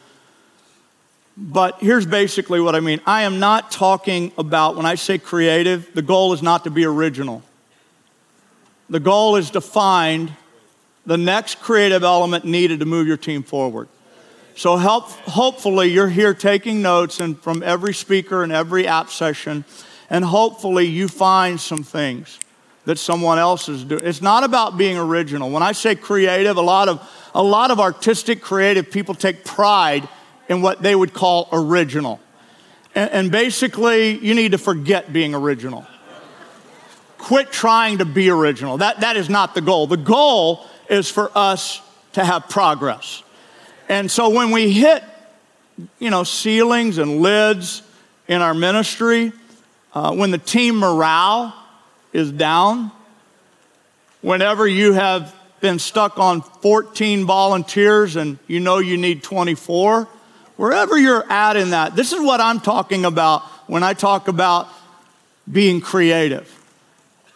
But 1.37 1.79
here's 1.79 2.05
basically 2.05 2.59
what 2.59 2.75
I 2.75 2.79
mean. 2.79 2.99
I 3.05 3.23
am 3.23 3.39
not 3.39 3.71
talking 3.71 4.31
about, 4.37 4.75
when 4.75 4.85
I 4.85 4.95
say 4.95 5.17
creative, 5.17 5.93
the 5.93 6.01
goal 6.01 6.33
is 6.33 6.41
not 6.41 6.65
to 6.65 6.69
be 6.69 6.85
original. 6.85 7.41
The 8.89 8.99
goal 8.99 9.37
is 9.37 9.51
to 9.51 9.61
find 9.61 10.33
the 11.05 11.17
next 11.17 11.61
creative 11.61 12.03
element 12.03 12.45
needed 12.45 12.79
to 12.81 12.85
move 12.85 13.07
your 13.07 13.17
team 13.17 13.43
forward. 13.43 13.87
So 14.55 14.75
help, 14.75 15.09
hopefully 15.09 15.87
you're 15.87 16.09
here 16.09 16.33
taking 16.33 16.81
notes 16.81 17.19
and 17.19 17.39
from 17.39 17.63
every 17.63 17.93
speaker 17.93 18.43
and 18.43 18.51
every 18.51 18.85
app 18.85 19.09
session, 19.09 19.63
and 20.11 20.23
hopefully 20.25 20.85
you 20.85 21.07
find 21.07 21.59
some 21.59 21.81
things 21.81 22.37
that 22.85 22.99
someone 22.99 23.39
else 23.39 23.69
is 23.69 23.83
doing. 23.85 24.05
It's 24.05 24.21
not 24.21 24.43
about 24.43 24.77
being 24.77 24.97
original. 24.97 25.49
When 25.49 25.63
I 25.63 25.71
say 25.71 25.95
creative, 25.95 26.57
a 26.57 26.61
lot 26.61 26.89
of 26.89 27.01
a 27.33 27.41
lot 27.41 27.71
of 27.71 27.79
artistic 27.79 28.41
creative 28.41 28.91
people 28.91 29.15
take 29.15 29.45
pride 29.45 30.07
in 30.49 30.61
what 30.61 30.81
they 30.81 30.93
would 30.93 31.13
call 31.13 31.47
original. 31.53 32.19
And, 32.93 33.09
and 33.11 33.31
basically, 33.31 34.17
you 34.19 34.35
need 34.35 34.51
to 34.51 34.57
forget 34.57 35.13
being 35.13 35.33
original. 35.33 35.87
Quit 37.17 37.51
trying 37.51 37.99
to 37.99 38.05
be 38.05 38.29
original. 38.29 38.77
That, 38.77 38.99
that 38.99 39.15
is 39.15 39.29
not 39.29 39.55
the 39.55 39.61
goal. 39.61 39.87
The 39.87 39.95
goal 39.95 40.65
is 40.89 41.09
for 41.09 41.31
us 41.35 41.81
to 42.13 42.25
have 42.25 42.49
progress. 42.49 43.23
And 43.87 44.11
so 44.11 44.29
when 44.29 44.51
we 44.51 44.71
hit, 44.71 45.03
you 45.99 46.09
know, 46.09 46.23
ceilings 46.23 46.97
and 46.97 47.21
lids 47.21 47.83
in 48.27 48.41
our 48.41 48.53
ministry, 48.53 49.31
uh, 49.93 50.13
when 50.13 50.31
the 50.31 50.37
team 50.37 50.77
morale 50.77 51.53
is 52.13 52.31
down, 52.31 52.91
whenever 54.21 54.67
you 54.67 54.93
have 54.93 55.35
been 55.59 55.79
stuck 55.79 56.17
on 56.17 56.41
14 56.41 57.25
volunteers 57.25 58.15
and 58.15 58.39
you 58.47 58.59
know 58.59 58.79
you 58.79 58.97
need 58.97 59.23
24, 59.23 60.07
wherever 60.57 60.97
you're 60.97 61.29
at 61.31 61.55
in 61.55 61.71
that, 61.71 61.95
this 61.95 62.13
is 62.13 62.21
what 62.21 62.41
I'm 62.41 62.59
talking 62.59 63.05
about 63.05 63.43
when 63.67 63.83
I 63.83 63.93
talk 63.93 64.27
about 64.27 64.67
being 65.49 65.81
creative. 65.81 66.57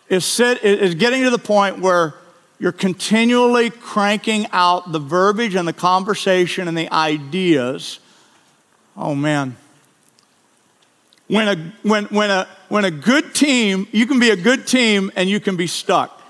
Is, 0.08 0.38
getting 0.38 1.24
to 1.24 1.30
the 1.30 1.40
point 1.40 1.80
where 1.80 2.14
you're 2.60 2.72
continually 2.72 3.70
cranking 3.70 4.48
out 4.52 4.92
the 4.92 5.00
verbiage 5.00 5.56
and 5.56 5.68
the 5.68 5.74
conversation 5.74 6.68
and 6.68 6.78
the 6.78 6.92
ideas. 6.92 8.00
Oh 8.96 9.16
man. 9.16 9.58
When 11.28 11.48
a, 11.48 11.74
when, 11.82 12.06
when, 12.06 12.30
a, 12.30 12.48
when 12.70 12.86
a 12.86 12.92
good 12.92 13.34
team, 13.34 13.88
you 13.92 14.06
can 14.06 14.20
be 14.20 14.30
a 14.30 14.36
good 14.36 14.68
team 14.68 15.12
and 15.16 15.30
you 15.30 15.40
can 15.40 15.56
be 15.56 15.68
stuck. 15.68 16.22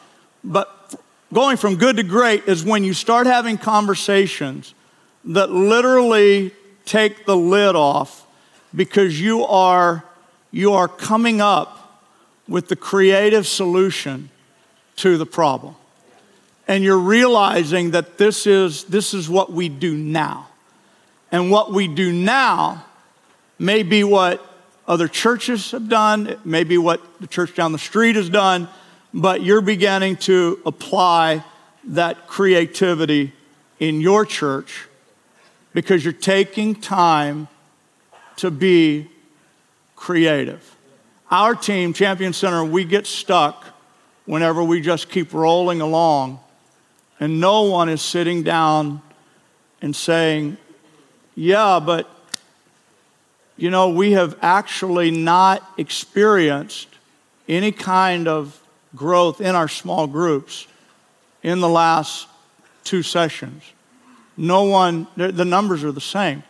But 0.44 0.96
going 1.34 1.58
from 1.58 1.76
good 1.76 1.98
to 1.98 2.04
great 2.04 2.46
is 2.48 2.64
when 2.64 2.84
you 2.84 2.94
start 2.94 3.28
having 3.28 3.58
conversations 3.58 4.74
that 5.26 5.50
literally 5.50 6.52
take 6.86 7.26
the 7.26 7.36
lid 7.36 7.76
off 7.76 8.26
because 8.74 9.20
you 9.20 9.44
are, 9.46 10.04
you 10.52 10.74
are 10.74 10.88
coming 10.88 11.42
up 11.42 12.04
with 12.48 12.68
the 12.68 12.76
creative 12.76 13.48
solution 13.48 14.30
to 14.98 15.18
the 15.18 15.26
problem. 15.26 15.76
And 16.68 16.84
you're 16.84 16.98
realizing 16.98 17.92
that 17.92 18.18
this 18.18 18.48
is, 18.48 18.86
this 18.86 19.14
is 19.14 19.30
what 19.30 19.52
we 19.52 19.68
do 19.70 19.96
now. 19.96 20.48
And 21.32 21.52
what 21.52 21.72
we 21.72 21.88
do 21.88 22.14
now 22.14 22.86
may 23.60 23.84
be 23.84 24.04
what 24.04 24.46
other 24.88 25.08
churches 25.08 25.72
have 25.72 25.90
done, 25.90 26.28
it 26.28 26.46
may 26.46 26.64
be 26.64 26.78
what 26.78 27.02
the 27.20 27.28
church 27.28 27.56
down 27.56 27.72
the 27.72 27.80
street 27.80 28.16
has 28.16 28.30
done, 28.30 28.68
but 29.14 29.42
you're 29.42 29.62
beginning 29.62 30.18
to 30.18 30.62
apply 30.66 31.44
that 31.86 32.28
creativity 32.28 33.34
in 33.80 34.02
your 34.02 34.26
church 34.26 34.88
because 35.74 36.04
you're 36.04 36.14
taking 36.14 36.76
time 36.76 37.48
to 38.38 38.52
be 38.52 39.10
creative. 39.96 40.76
Our 41.32 41.56
team, 41.56 41.94
Champion 41.94 42.34
Center, 42.34 42.64
we 42.64 42.86
get 42.86 43.08
stuck 43.08 43.66
whenever 44.26 44.64
we 44.64 44.82
just 44.82 45.10
keep 45.10 45.34
rolling 45.34 45.82
along 45.82 46.40
and 47.20 47.40
no 47.40 47.64
one 47.64 47.90
is 47.90 48.02
sitting 48.02 48.44
down 48.44 49.02
and 49.82 49.96
saying, 49.96 50.58
Yeah, 51.36 51.80
but 51.84 52.10
you 53.58 53.70
know, 53.70 53.90
we 53.90 54.12
have 54.12 54.38
actually 54.42 55.12
not 55.12 55.64
experienced 55.78 56.90
any 57.48 57.72
kind 57.72 58.28
of 58.28 58.62
growth 58.96 59.40
in 59.40 59.56
our 59.56 59.68
small 59.68 60.08
groups 60.08 60.68
in 61.44 61.60
the 61.60 61.70
last 61.70 62.28
two 62.84 63.04
sessions. 63.04 63.64
No 64.38 64.64
one, 64.64 65.08
the 65.16 65.46
numbers 65.46 65.84
are 65.84 65.92
the 65.92 66.02
same. 66.02 66.44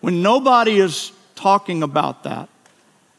When 0.00 0.22
nobody 0.22 0.78
is 0.78 1.12
talking 1.36 1.82
about 1.82 2.24
that, 2.24 2.48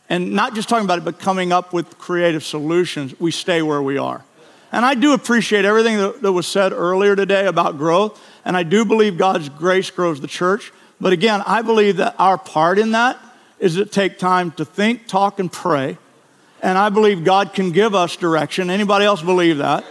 and 0.10 0.32
not 0.32 0.56
just 0.56 0.68
talking 0.68 0.86
about 0.86 0.98
it, 0.98 1.06
but 1.06 1.20
coming 1.20 1.54
up 1.54 1.72
with 1.72 1.98
creative 2.00 2.44
solutions, 2.44 3.18
we 3.20 3.32
stay 3.32 3.62
where 3.62 3.82
we 3.82 3.98
are. 3.98 4.26
And 4.72 4.84
I 4.84 4.96
do 4.96 5.14
appreciate 5.14 5.66
everything 5.66 5.98
that, 5.98 6.22
that 6.22 6.32
was 6.32 6.48
said 6.48 6.74
earlier 6.74 7.16
today 7.16 7.46
about 7.46 7.78
growth, 7.78 8.22
and 8.44 8.58
I 8.58 8.64
do 8.64 8.86
believe 8.86 9.18
God's 9.18 9.50
grace 9.50 9.90
grows 9.92 10.20
the 10.20 10.28
church. 10.28 10.74
But 11.00 11.14
again, 11.14 11.42
I 11.46 11.62
believe 11.62 11.98
that 11.98 12.16
our 12.18 12.38
part 12.38 12.80
in 12.80 12.92
that 12.92 13.18
is 13.60 13.76
to 13.76 13.86
take 13.86 14.18
time 14.18 14.52
to 14.52 14.66
think, 14.66 15.08
talk, 15.08 15.40
and 15.40 15.52
pray 15.52 15.98
and 16.62 16.78
I 16.78 16.90
believe 16.90 17.24
God 17.24 17.54
can 17.54 17.72
give 17.72 17.96
us 17.96 18.16
direction. 18.16 18.70
Anybody 18.70 19.06
else 19.06 19.22
believe 19.22 19.60
that? 19.60 19.86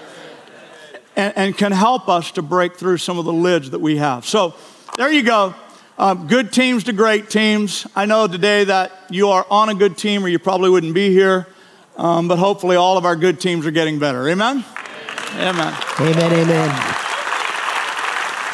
And, 1.17 1.37
and 1.37 1.57
can 1.57 1.73
help 1.73 2.09
us 2.09 2.33
to 2.33 2.43
break 2.43 2.77
through 2.77 2.99
some 2.99 3.19
of 3.19 3.25
the 3.25 3.33
lids 3.33 3.71
that 3.71 3.81
we 3.81 3.97
have. 3.97 4.25
So 4.25 4.55
there 4.97 5.11
you 5.11 5.23
go. 5.23 5.55
Um, 5.97 6.29
good 6.29 6.53
teams 6.53 6.85
to 6.85 6.93
great 6.93 7.29
teams. 7.29 7.87
I 7.97 8.07
know 8.07 8.29
today 8.29 8.65
that 8.65 8.93
you 9.11 9.31
are 9.31 9.45
on 9.51 9.69
a 9.69 9.75
good 9.75 9.99
team 9.99 10.25
or 10.25 10.29
you 10.29 10.39
probably 10.39 10.71
wouldn't 10.71 10.95
be 10.95 11.11
here, 11.11 11.49
um, 11.97 12.29
but 12.29 12.39
hopefully 12.39 12.77
all 12.77 12.97
of 12.97 13.05
our 13.05 13.17
good 13.17 13.41
teams 13.41 13.67
are 13.67 13.73
getting 13.73 13.99
better. 13.99 14.29
Amen? 14.29 14.65
Amen. 15.35 15.75
Amen, 16.01 16.33
amen. 16.33 16.95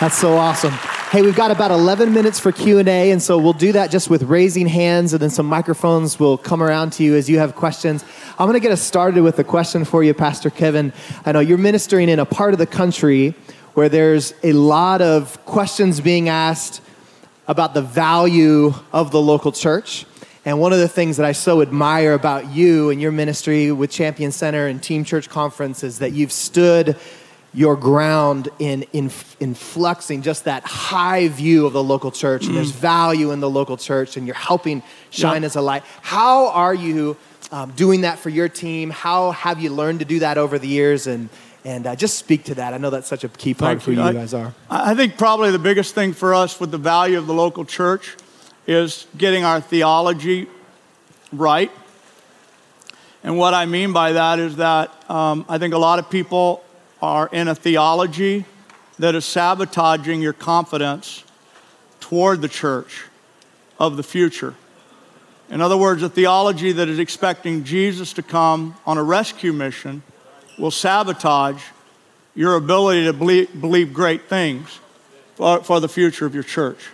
That's 0.01 0.17
so 0.17 0.37
awesome. 0.37 0.75
Hey, 1.15 1.23
we've 1.23 1.37
got 1.37 1.53
about 1.53 1.71
11 1.71 2.13
minutes 2.13 2.41
for 2.41 2.51
Q&A, 2.51 3.13
and 3.13 3.23
so 3.23 3.39
we'll 3.39 3.53
do 3.53 3.71
that 3.71 3.93
just 3.93 4.11
with 4.11 4.25
raising 4.25 4.67
hands, 4.67 5.13
and 5.13 5.23
then 5.23 5.31
some 5.31 5.47
microphones 5.47 6.19
will 6.19 6.37
come 6.37 6.61
around 6.61 6.93
to 6.95 7.05
you 7.05 7.15
as 7.15 7.31
you 7.31 7.39
have 7.39 7.55
questions. 7.55 8.05
I'm 8.37 8.49
going 8.49 8.55
to 8.55 8.61
get 8.61 8.73
us 8.73 8.83
started 8.83 9.23
with 9.23 9.39
a 9.39 9.45
question 9.45 9.85
for 9.85 10.03
you, 10.03 10.13
Pastor 10.13 10.51
Kevin. 10.51 10.93
I 11.25 11.31
know 11.31 11.39
you're 11.39 11.57
ministering 11.57 12.09
in 12.09 12.19
a 12.19 12.25
part 12.25 12.53
of 12.53 12.59
the 12.59 12.67
country 12.67 13.37
where 13.75 13.89
there's 13.89 14.35
a 14.43 14.55
lot 14.55 15.03
of 15.03 15.39
questions 15.45 16.01
being 16.01 16.29
asked 16.29 16.81
about 17.47 17.75
the 17.75 17.83
value 17.83 18.75
of 18.93 19.13
the 19.13 19.21
local 19.21 19.53
church. 19.53 20.07
And 20.45 20.59
one 20.59 20.73
of 20.73 20.81
the 20.81 20.89
things 20.89 21.17
that 21.19 21.27
I 21.27 21.31
so 21.31 21.63
admire 21.63 22.15
about 22.15 22.51
you 22.51 22.91
and 22.91 23.01
your 23.01 23.13
ministry 23.13 23.71
with 23.71 23.93
Champion 23.93 24.33
Center 24.33 24.67
and 24.67 24.83
Team 24.83 25.05
Church 25.05 25.29
Conference 25.29 25.85
is 25.85 26.01
that 26.01 26.11
you've 26.11 26.33
stood 26.33 26.97
your 27.55 27.77
ground 27.77 28.49
in, 28.59 28.83
in, 28.93 29.05
in 29.39 29.55
fluxing 29.55 30.23
just 30.23 30.45
that 30.45 30.65
high 30.65 31.29
view 31.29 31.67
of 31.67 31.73
the 31.73 31.83
local 31.83 32.11
church. 32.11 32.47
And 32.47 32.57
there's 32.57 32.73
mm. 32.73 32.77
value 32.77 33.31
in 33.31 33.41
the 33.41 33.49
local 33.49 33.77
church, 33.77 34.17
and 34.17 34.27
you're 34.27 34.35
helping 34.35 34.83
shine 35.11 35.43
yep. 35.43 35.45
as 35.51 35.57
a 35.57 35.61
light. 35.61 35.85
How 36.03 36.49
are 36.49 36.75
you 36.75 37.17
um, 37.53 37.71
doing 37.73 38.01
that 38.01 38.19
for 38.19 38.29
your 38.29 38.49
team? 38.49 38.91
How 38.91 39.31
have 39.31 39.61
you 39.61 39.71
learned 39.71 40.01
to 40.01 40.05
do 40.05 40.19
that 40.19 40.37
over 40.37 40.59
the 40.59 40.67
years? 40.67 41.07
And, 41.07 41.29
and 41.65 41.87
uh, 41.87 41.95
just 41.95 42.19
speak 42.19 42.45
to 42.45 42.57
that. 42.57 42.75
I 42.75 42.79
know 42.79 42.91
that's 42.91 43.07
such 43.07 43.23
a 43.23 43.29
key 43.29 43.55
part 43.55 43.81
for 43.81 43.93
you, 43.93 44.05
you 44.05 44.13
guys 44.13 44.35
are. 44.35 44.53
I 44.69 44.95
think 44.97 45.17
probably 45.17 45.53
the 45.53 45.59
biggest 45.59 45.95
thing 45.95 46.13
for 46.13 46.35
us 46.35 46.59
with 46.59 46.73
the 46.73 46.79
value 46.79 47.19
of 47.19 47.29
the 47.29 47.35
local 47.35 47.65
church 47.65 48.17
is 48.67 49.07
getting 49.17 49.45
our 49.45 49.61
theology 49.61 50.49
right. 51.33 51.71
And 53.23 53.39
what 53.39 53.55
I 53.55 53.65
mean 53.67 53.93
by 53.93 54.13
that 54.13 54.39
is 54.39 54.57
that 54.57 54.91
um, 55.09 55.47
I 55.49 55.59
think 55.59 55.73
a 55.73 55.79
lot 55.79 55.99
of 55.99 56.11
people 56.11 56.65
are 57.05 57.29
in 57.31 57.49
a 57.49 57.55
theology 57.55 58.47
that 58.99 59.15
is 59.15 59.27
sabotaging 59.27 60.23
your 60.23 60.33
confidence 60.33 61.23
toward 62.01 62.41
the 62.41 62.49
church 62.49 63.05
of 63.79 63.99
the 63.99 64.03
future. 64.03 64.55
In 65.51 65.61
other 65.61 65.77
words, 65.77 66.03
a 66.03 66.09
theology 66.09 66.73
that 66.73 66.89
is 66.89 66.99
expecting 66.99 67.63
Jesus 67.63 68.15
to 68.15 68.23
come 68.23 68.75
on 68.87 68.97
a 68.97 69.03
rescue 69.03 69.53
mission 69.53 70.03
will 70.59 70.71
sabotage 70.71 71.63
your 72.35 72.57
ability 72.57 73.05
to 73.05 73.13
believe, 73.13 73.61
believe 73.61 73.93
great 73.93 74.23
things 74.23 74.81
for, 75.35 75.63
for 75.63 75.81
the 75.81 75.89
future 75.89 76.25
of 76.25 76.33
your 76.33 76.43
church. 76.43 76.89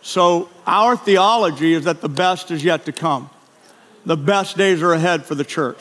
So, 0.00 0.48
our 0.66 0.96
theology 0.96 1.74
is 1.74 1.84
that 1.84 2.00
the 2.00 2.08
best 2.08 2.50
is 2.50 2.64
yet 2.64 2.86
to 2.86 2.92
come. 2.92 3.28
The 4.06 4.16
best 4.16 4.56
days 4.56 4.80
are 4.80 4.94
ahead 4.94 5.26
for 5.26 5.34
the 5.34 5.44
church. 5.44 5.80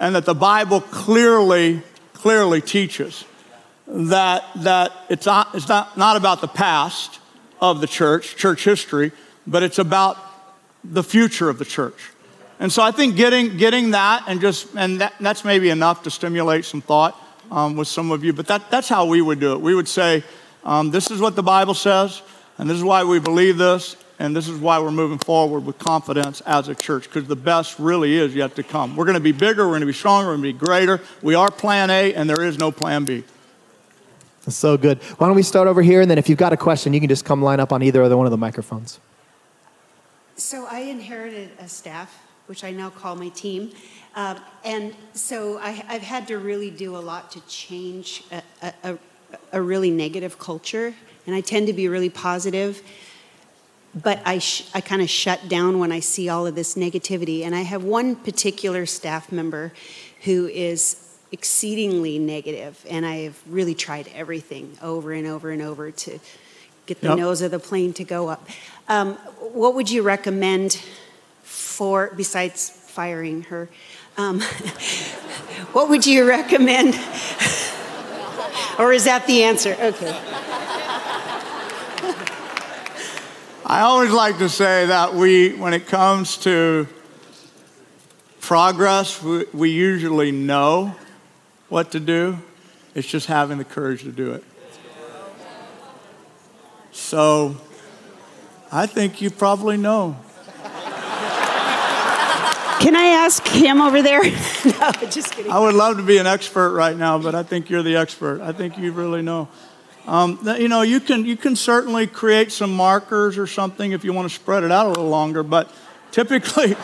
And 0.00 0.14
that 0.14 0.24
the 0.24 0.34
Bible 0.34 0.80
clearly, 0.80 1.82
clearly 2.22 2.60
teaches 2.60 3.24
that, 3.88 4.44
that 4.54 4.92
it's, 5.08 5.26
not, 5.26 5.48
it's 5.54 5.68
not, 5.68 5.98
not 5.98 6.16
about 6.16 6.40
the 6.40 6.46
past 6.46 7.18
of 7.60 7.80
the 7.80 7.86
church, 7.88 8.36
church 8.36 8.62
history, 8.62 9.10
but 9.44 9.64
it's 9.64 9.80
about 9.80 10.16
the 10.84 11.02
future 11.02 11.48
of 11.48 11.58
the 11.58 11.64
church. 11.64 11.98
And 12.60 12.72
so 12.72 12.80
I 12.80 12.92
think 12.92 13.16
getting, 13.16 13.56
getting 13.56 13.90
that 13.90 14.22
and 14.28 14.40
just, 14.40 14.68
and 14.76 15.00
that, 15.00 15.14
that's 15.18 15.44
maybe 15.44 15.68
enough 15.68 16.04
to 16.04 16.12
stimulate 16.12 16.64
some 16.64 16.80
thought 16.80 17.20
um, 17.50 17.76
with 17.76 17.88
some 17.88 18.12
of 18.12 18.22
you, 18.22 18.32
but 18.32 18.46
that, 18.46 18.70
that's 18.70 18.88
how 18.88 19.04
we 19.06 19.20
would 19.20 19.40
do 19.40 19.54
it. 19.54 19.60
We 19.60 19.74
would 19.74 19.88
say, 19.88 20.22
um, 20.62 20.92
this 20.92 21.10
is 21.10 21.20
what 21.20 21.34
the 21.34 21.42
Bible 21.42 21.74
says, 21.74 22.22
and 22.56 22.70
this 22.70 22.76
is 22.76 22.84
why 22.84 23.02
we 23.02 23.18
believe 23.18 23.58
this, 23.58 23.96
and 24.18 24.36
this 24.36 24.48
is 24.48 24.58
why 24.58 24.78
we're 24.78 24.90
moving 24.90 25.18
forward 25.18 25.66
with 25.66 25.78
confidence 25.78 26.40
as 26.42 26.68
a 26.68 26.74
church, 26.74 27.04
because 27.04 27.26
the 27.26 27.36
best 27.36 27.78
really 27.78 28.16
is 28.16 28.34
yet 28.34 28.54
to 28.56 28.62
come. 28.62 28.96
We're 28.96 29.04
going 29.04 29.14
to 29.14 29.20
be 29.20 29.32
bigger, 29.32 29.64
we're 29.64 29.72
going 29.72 29.80
to 29.80 29.86
be 29.86 29.92
stronger, 29.92 30.28
we're 30.28 30.36
going 30.36 30.52
to 30.52 30.58
be 30.58 30.66
greater. 30.66 31.00
We 31.22 31.34
are 31.34 31.50
plan 31.50 31.90
A, 31.90 32.14
and 32.14 32.28
there 32.28 32.42
is 32.42 32.58
no 32.58 32.70
plan 32.70 33.04
B. 33.04 33.24
That's 34.44 34.56
so 34.56 34.76
good. 34.76 34.98
Why 35.18 35.28
don't 35.28 35.36
we 35.36 35.42
start 35.42 35.68
over 35.68 35.82
here, 35.82 36.00
and 36.00 36.10
then 36.10 36.18
if 36.18 36.28
you've 36.28 36.38
got 36.38 36.52
a 36.52 36.56
question, 36.56 36.92
you 36.92 37.00
can 37.00 37.08
just 37.08 37.24
come 37.24 37.42
line 37.42 37.60
up 37.60 37.72
on 37.72 37.82
either 37.82 38.02
other 38.02 38.16
one 38.16 38.26
of 38.26 38.32
the 38.32 38.36
microphones. 38.38 38.98
So 40.36 40.66
I 40.68 40.80
inherited 40.80 41.50
a 41.60 41.68
staff, 41.68 42.20
which 42.46 42.64
I 42.64 42.72
now 42.72 42.90
call 42.90 43.14
my 43.14 43.28
team. 43.28 43.70
Uh, 44.14 44.38
and 44.64 44.94
so 45.14 45.58
I, 45.58 45.70
have 45.70 46.02
had 46.02 46.26
to 46.28 46.38
really 46.38 46.70
do 46.70 46.96
a 46.96 46.98
lot 46.98 47.30
to 47.32 47.40
change 47.46 48.24
a, 48.30 48.72
a, 48.82 48.98
a, 49.52 49.62
really 49.62 49.90
negative 49.90 50.38
culture. 50.38 50.94
And 51.26 51.34
I 51.34 51.40
tend 51.40 51.68
to 51.68 51.72
be 51.72 51.88
really 51.88 52.10
positive, 52.10 52.82
but 53.94 54.20
I, 54.24 54.38
sh- 54.38 54.68
I 54.74 54.80
kind 54.80 55.02
of 55.02 55.10
shut 55.10 55.48
down 55.48 55.78
when 55.78 55.92
I 55.92 56.00
see 56.00 56.28
all 56.28 56.46
of 56.46 56.54
this 56.54 56.74
negativity. 56.74 57.42
And 57.44 57.54
I 57.54 57.60
have 57.60 57.84
one 57.84 58.16
particular 58.16 58.86
staff 58.86 59.30
member 59.30 59.72
who 60.24 60.46
is 60.46 60.96
exceedingly 61.32 62.18
negative, 62.18 62.84
and 62.88 63.06
I've 63.06 63.42
really 63.46 63.74
tried 63.74 64.08
everything 64.14 64.76
over 64.82 65.12
and 65.12 65.26
over 65.26 65.50
and 65.50 65.62
over 65.62 65.90
to 65.90 66.20
get 66.86 67.00
the 67.00 67.08
yep. 67.08 67.18
nose 67.18 67.42
of 67.42 67.50
the 67.50 67.58
plane 67.58 67.92
to 67.94 68.04
go 68.04 68.28
up. 68.28 68.46
Um, 68.88 69.14
what 69.52 69.74
would 69.74 69.90
you 69.90 70.02
recommend 70.02 70.80
for, 71.42 72.12
besides 72.16 72.68
firing 72.68 73.42
her, 73.44 73.68
um, 74.18 74.40
what 75.72 75.88
would 75.88 76.06
you 76.06 76.28
recommend? 76.28 76.94
or 78.78 78.92
is 78.92 79.04
that 79.04 79.24
the 79.26 79.42
answer? 79.42 79.74
Okay. 79.80 80.81
I 83.64 83.82
always 83.82 84.10
like 84.10 84.38
to 84.38 84.48
say 84.48 84.86
that 84.86 85.14
we, 85.14 85.54
when 85.54 85.72
it 85.72 85.86
comes 85.86 86.36
to 86.38 86.88
progress, 88.40 89.22
we, 89.22 89.44
we 89.54 89.70
usually 89.70 90.32
know 90.32 90.96
what 91.68 91.92
to 91.92 92.00
do. 92.00 92.38
It's 92.94 93.06
just 93.06 93.26
having 93.26 93.58
the 93.58 93.64
courage 93.64 94.02
to 94.02 94.10
do 94.10 94.32
it. 94.32 94.44
So 96.90 97.56
I 98.70 98.86
think 98.86 99.22
you 99.22 99.30
probably 99.30 99.76
know. 99.76 100.16
Can 102.80 102.96
I 102.96 103.04
ask 103.04 103.46
him 103.46 103.80
over 103.80 104.02
there? 104.02 104.22
no, 104.24 104.90
just 105.08 105.32
kidding. 105.36 105.52
I 105.52 105.60
would 105.60 105.76
love 105.76 105.98
to 105.98 106.02
be 106.02 106.18
an 106.18 106.26
expert 106.26 106.72
right 106.72 106.96
now, 106.96 107.16
but 107.16 107.32
I 107.36 107.44
think 107.44 107.70
you're 107.70 107.84
the 107.84 107.94
expert. 107.94 108.40
I 108.40 108.50
think 108.50 108.76
you 108.76 108.90
really 108.90 109.22
know. 109.22 109.48
Um, 110.06 110.40
you 110.58 110.68
know, 110.68 110.82
you 110.82 110.98
can, 110.98 111.24
you 111.24 111.36
can 111.36 111.54
certainly 111.54 112.06
create 112.06 112.50
some 112.50 112.74
markers 112.74 113.38
or 113.38 113.46
something 113.46 113.92
if 113.92 114.04
you 114.04 114.12
want 114.12 114.28
to 114.28 114.34
spread 114.34 114.64
it 114.64 114.72
out 114.72 114.86
a 114.86 114.88
little 114.88 115.08
longer, 115.08 115.42
but 115.42 115.70
typically, 116.10 116.74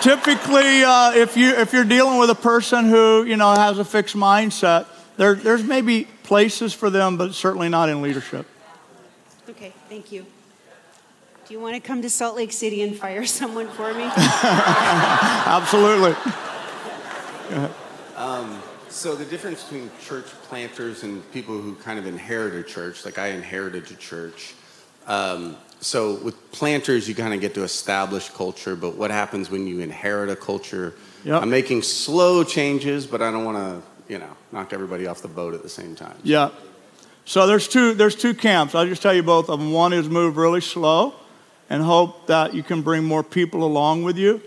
typically, 0.00 0.84
uh, 0.84 1.12
if 1.14 1.36
you 1.36 1.50
if 1.50 1.72
you're 1.72 1.84
dealing 1.84 2.18
with 2.18 2.30
a 2.30 2.34
person 2.34 2.86
who 2.86 3.24
you 3.24 3.36
know 3.36 3.52
has 3.52 3.78
a 3.78 3.84
fixed 3.84 4.16
mindset, 4.16 4.86
there 5.16 5.34
there's 5.34 5.62
maybe 5.62 6.04
places 6.22 6.72
for 6.72 6.90
them, 6.90 7.16
but 7.16 7.34
certainly 7.34 7.68
not 7.68 7.88
in 7.88 8.02
leadership. 8.02 8.46
Okay, 9.48 9.72
thank 9.88 10.12
you. 10.12 10.24
Do 11.46 11.54
you 11.54 11.60
want 11.60 11.74
to 11.74 11.80
come 11.80 12.02
to 12.02 12.10
Salt 12.10 12.36
Lake 12.36 12.52
City 12.52 12.82
and 12.82 12.96
fire 12.96 13.26
someone 13.40 13.68
for 13.68 13.92
me? 13.92 14.04
Absolutely. 14.14 16.14
Um, 18.16 18.62
so 18.90 19.14
the 19.14 19.24
difference 19.24 19.62
between 19.62 19.90
church 20.00 20.26
planters 20.44 21.02
and 21.02 21.28
people 21.32 21.60
who 21.60 21.74
kind 21.76 21.98
of 21.98 22.06
inherit 22.06 22.54
a 22.54 22.62
church, 22.62 23.04
like 23.04 23.18
I 23.18 23.28
inherited 23.28 23.90
a 23.90 23.94
church. 23.94 24.54
Um, 25.06 25.56
so 25.80 26.16
with 26.16 26.52
planters, 26.52 27.08
you 27.08 27.14
kind 27.14 27.32
of 27.32 27.40
get 27.40 27.54
to 27.54 27.62
establish 27.62 28.28
culture, 28.28 28.76
but 28.76 28.96
what 28.96 29.10
happens 29.10 29.50
when 29.50 29.66
you 29.66 29.80
inherit 29.80 30.28
a 30.28 30.36
culture? 30.36 30.94
Yep. 31.24 31.42
I'm 31.42 31.50
making 31.50 31.82
slow 31.82 32.44
changes, 32.44 33.06
but 33.06 33.22
I 33.22 33.30
don't 33.30 33.44
want 33.44 33.56
to, 33.56 34.12
you 34.12 34.18
know, 34.18 34.36
knock 34.52 34.72
everybody 34.72 35.06
off 35.06 35.22
the 35.22 35.28
boat 35.28 35.54
at 35.54 35.62
the 35.62 35.68
same 35.68 35.94
time. 35.94 36.16
Yeah. 36.22 36.50
So 37.24 37.46
there's 37.46 37.68
two 37.68 37.94
there's 37.94 38.16
two 38.16 38.34
camps. 38.34 38.74
I'll 38.74 38.86
just 38.86 39.02
tell 39.02 39.14
you 39.14 39.22
both 39.22 39.48
of 39.48 39.58
them. 39.58 39.72
One 39.72 39.92
is 39.92 40.08
move 40.08 40.36
really 40.36 40.60
slow 40.60 41.14
and 41.68 41.82
hope 41.82 42.26
that 42.26 42.54
you 42.54 42.62
can 42.62 42.82
bring 42.82 43.04
more 43.04 43.22
people 43.22 43.64
along 43.64 44.02
with 44.02 44.18
you. 44.18 44.42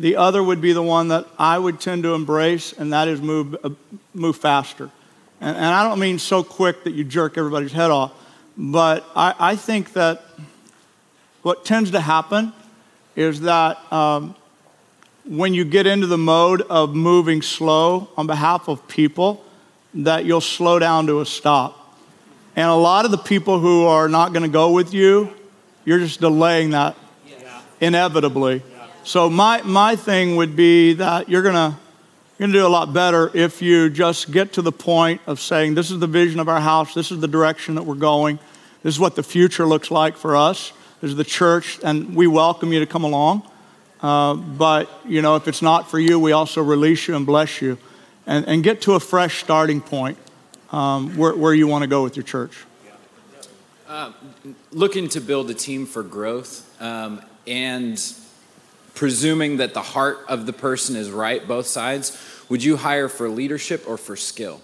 The 0.00 0.16
other 0.16 0.42
would 0.42 0.60
be 0.60 0.72
the 0.72 0.82
one 0.82 1.08
that 1.08 1.26
I 1.38 1.58
would 1.58 1.80
tend 1.80 2.04
to 2.04 2.14
embrace, 2.14 2.72
and 2.72 2.92
that 2.92 3.08
is 3.08 3.20
move, 3.20 3.56
uh, 3.64 3.70
move 4.14 4.36
faster. 4.36 4.90
And, 5.40 5.56
and, 5.56 5.66
I 5.66 5.88
don't 5.88 5.98
mean 5.98 6.18
so 6.18 6.42
quick 6.42 6.84
that 6.84 6.92
you 6.92 7.04
jerk 7.04 7.36
everybody's 7.36 7.72
head 7.72 7.90
off, 7.90 8.12
but 8.56 9.04
I, 9.14 9.34
I 9.38 9.56
think 9.56 9.92
that 9.94 10.22
what 11.42 11.64
tends 11.64 11.92
to 11.92 12.00
happen 12.00 12.52
is 13.16 13.40
that 13.42 13.92
um, 13.92 14.36
when 15.24 15.54
you 15.54 15.64
get 15.64 15.86
into 15.86 16.06
the 16.06 16.18
mode 16.18 16.62
of 16.62 16.94
moving 16.94 17.42
slow 17.42 18.08
on 18.16 18.26
behalf 18.26 18.68
of 18.68 18.86
people, 18.88 19.44
that 19.94 20.24
you'll 20.24 20.40
slow 20.40 20.78
down 20.78 21.06
to 21.06 21.20
a 21.20 21.26
stop. 21.26 21.96
And 22.54 22.68
a 22.68 22.74
lot 22.74 23.04
of 23.04 23.10
the 23.10 23.18
people 23.18 23.60
who 23.60 23.86
are 23.86 24.08
not 24.08 24.32
going 24.32 24.42
to 24.42 24.48
go 24.48 24.72
with 24.72 24.92
you, 24.94 25.32
you're 25.84 25.98
just 25.98 26.20
delaying 26.20 26.70
that 26.70 26.96
inevitably. 27.80 28.62
So 29.08 29.30
my, 29.30 29.62
my 29.62 29.96
thing 29.96 30.36
would 30.36 30.54
be 30.54 30.92
that 30.92 31.30
you're 31.30 31.40
going 31.40 31.54
to 31.54 31.74
you're 32.38 32.46
going 32.46 32.52
to 32.52 32.58
do 32.58 32.66
a 32.66 32.68
lot 32.68 32.92
better 32.92 33.30
if 33.32 33.62
you 33.62 33.88
just 33.88 34.30
get 34.30 34.52
to 34.52 34.60
the 34.60 34.70
point 34.70 35.22
of 35.26 35.40
saying, 35.40 35.76
This 35.76 35.90
is 35.90 35.98
the 35.98 36.06
vision 36.06 36.40
of 36.40 36.48
our 36.50 36.60
house, 36.60 36.92
this 36.92 37.10
is 37.10 37.18
the 37.18 37.26
direction 37.26 37.76
that 37.76 37.84
we're 37.84 37.94
going, 37.94 38.38
this 38.82 38.96
is 38.96 39.00
what 39.00 39.16
the 39.16 39.22
future 39.22 39.64
looks 39.64 39.90
like 39.90 40.18
for 40.18 40.36
us. 40.36 40.74
There's 41.00 41.14
the 41.14 41.24
church, 41.24 41.80
and 41.82 42.14
we 42.14 42.26
welcome 42.26 42.70
you 42.70 42.80
to 42.80 42.86
come 42.86 43.02
along. 43.02 43.48
Uh, 44.02 44.34
but, 44.34 44.90
you 45.06 45.22
know, 45.22 45.36
if 45.36 45.48
it's 45.48 45.62
not 45.62 45.90
for 45.90 45.98
you, 45.98 46.20
we 46.20 46.32
also 46.32 46.62
release 46.62 47.08
you 47.08 47.16
and 47.16 47.24
bless 47.24 47.62
you. 47.62 47.78
And, 48.26 48.46
and 48.46 48.62
get 48.62 48.82
to 48.82 48.92
a 48.92 49.00
fresh 49.00 49.42
starting 49.42 49.80
point 49.80 50.18
um, 50.70 51.16
where, 51.16 51.34
where 51.34 51.54
you 51.54 51.66
want 51.66 51.80
to 51.80 51.88
go 51.88 52.02
with 52.02 52.14
your 52.14 52.24
church. 52.24 52.66
Uh, 53.88 54.12
looking 54.70 55.08
to 55.08 55.20
build 55.22 55.48
a 55.48 55.54
team 55.54 55.86
for 55.86 56.02
growth 56.02 56.70
um, 56.78 57.22
and 57.46 57.98
presuming 58.98 59.58
that 59.58 59.74
the 59.74 59.80
heart 59.80 60.18
of 60.28 60.44
the 60.44 60.52
person 60.52 60.96
is 60.96 61.08
right, 61.08 61.46
both 61.46 61.68
sides, 61.68 62.18
would 62.48 62.64
you 62.64 62.76
hire 62.76 63.08
for 63.08 63.28
leadership 63.28 63.84
or 63.86 63.96
for 63.96 64.16
skill? 64.16 64.60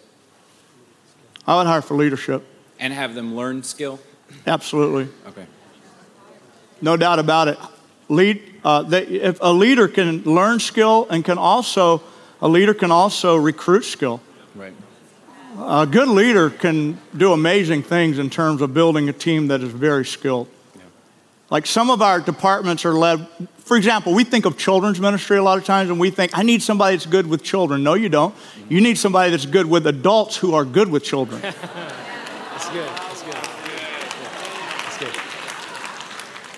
I 1.46 1.56
would 1.56 1.68
hire 1.68 1.80
for 1.80 1.94
leadership. 1.94 2.44
And 2.80 2.92
have 2.92 3.14
them 3.14 3.36
learn 3.36 3.62
skill? 3.62 4.00
Absolutely. 4.44 5.06
Okay. 5.28 5.46
No 6.82 6.96
doubt 6.96 7.20
about 7.20 7.46
it. 7.46 7.58
Lead, 8.08 8.42
uh, 8.64 8.82
they, 8.82 9.04
if 9.04 9.38
a 9.40 9.52
leader 9.52 9.86
can 9.86 10.24
learn 10.24 10.58
skill 10.58 11.06
and 11.10 11.24
can 11.24 11.38
also, 11.38 12.02
a 12.42 12.48
leader 12.48 12.74
can 12.74 12.90
also 12.90 13.36
recruit 13.36 13.84
skill. 13.84 14.20
Right. 14.56 14.74
A 15.60 15.86
good 15.86 16.08
leader 16.08 16.50
can 16.50 16.98
do 17.16 17.32
amazing 17.32 17.84
things 17.84 18.18
in 18.18 18.30
terms 18.30 18.62
of 18.62 18.74
building 18.74 19.08
a 19.08 19.12
team 19.12 19.46
that 19.46 19.60
is 19.60 19.70
very 19.70 20.04
skilled. 20.04 20.48
Yeah. 21.54 21.58
Like 21.58 21.66
some 21.66 21.88
of 21.90 22.02
our 22.02 22.20
departments 22.20 22.84
are 22.84 22.94
led, 22.94 23.26
for 23.58 23.76
example, 23.76 24.12
we 24.12 24.24
think 24.24 24.44
of 24.44 24.58
children's 24.58 24.98
ministry 24.98 25.36
a 25.36 25.42
lot 25.42 25.56
of 25.56 25.64
times 25.64 25.88
and 25.88 26.00
we 26.00 26.10
think, 26.10 26.36
I 26.36 26.42
need 26.42 26.62
somebody 26.62 26.96
that's 26.96 27.06
good 27.06 27.28
with 27.28 27.44
children. 27.44 27.84
No, 27.84 27.94
you 27.94 28.08
don't. 28.08 28.34
You 28.68 28.80
need 28.80 28.98
somebody 28.98 29.30
that's 29.30 29.46
good 29.46 29.66
with 29.66 29.86
adults 29.86 30.36
who 30.36 30.54
are 30.54 30.64
good 30.64 30.88
with 30.88 31.04
children. 31.04 31.40
that's 31.42 32.70
good. 32.70 32.88
That's 32.88 33.22
good. 33.22 33.54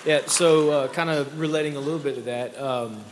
Yeah, 0.07 0.21
so 0.25 0.71
uh, 0.71 0.87
kind 0.87 1.09
of 1.09 1.37
relating 1.37 1.75
a 1.75 1.79
little 1.79 1.99
bit 1.99 2.15
to 2.15 2.21
that, 2.21 2.57
um, 2.57 3.03